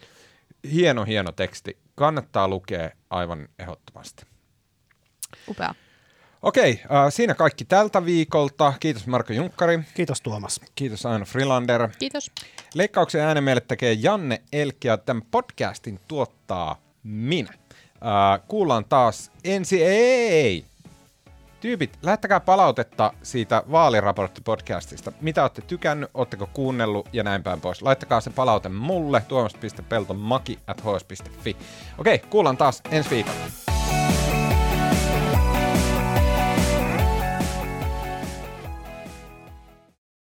hieno, 0.72 1.04
hieno 1.04 1.32
teksti. 1.32 1.78
Kannattaa 1.96 2.48
lukea 2.48 2.90
aivan 3.10 3.48
ehdottomasti. 3.60 4.26
Upea. 5.48 5.76
Okei, 6.44 6.82
äh, 6.84 7.06
siinä 7.10 7.36
kaikki 7.36 7.66
tältä 7.66 8.06
viikolta. 8.06 8.74
Kiitos 8.80 9.08
Marko 9.08 9.34
Junkkari. 9.34 9.80
Kiitos 9.94 10.22
Tuomas. 10.22 10.62
Kiitos 10.76 11.06
Aino 11.06 11.26
Frilander. 11.26 11.90
Kiitos. 12.00 12.32
Leikkauksen 12.74 13.22
äänen 13.22 13.44
meille 13.44 13.62
tekee 13.62 13.94
Janne 13.94 14.42
Elkki 14.54 14.88
ja 14.88 14.98
tämän 14.98 15.24
podcastin 15.32 16.00
tuottaa 16.08 16.82
minä. 17.04 17.50
Äh, 17.50 18.48
kuullaan 18.48 18.86
taas 18.86 19.32
ensi... 19.44 19.84
Ei! 19.84 20.66
Tyypit, 21.62 21.98
lähettäkää 22.02 22.40
palautetta 22.40 23.14
siitä 23.24 23.64
vaaliraporttipodcastista. 23.72 25.12
Mitä 25.22 25.42
olette 25.42 25.62
tykännyt, 25.62 26.10
ootteko 26.14 26.50
kuunnellut 26.54 27.10
ja 27.14 27.24
näin 27.24 27.44
päin 27.44 27.62
pois. 27.62 27.82
Laittakaa 27.82 28.22
se 28.22 28.30
palaute 28.30 28.70
mulle 28.70 29.24
tuomas.peltomaki 29.28 30.60
at. 30.68 30.84
Okei, 31.98 32.20
kuullaan 32.20 32.58
taas 32.58 32.82
ensi 32.92 33.10
viikolla. 33.10 33.83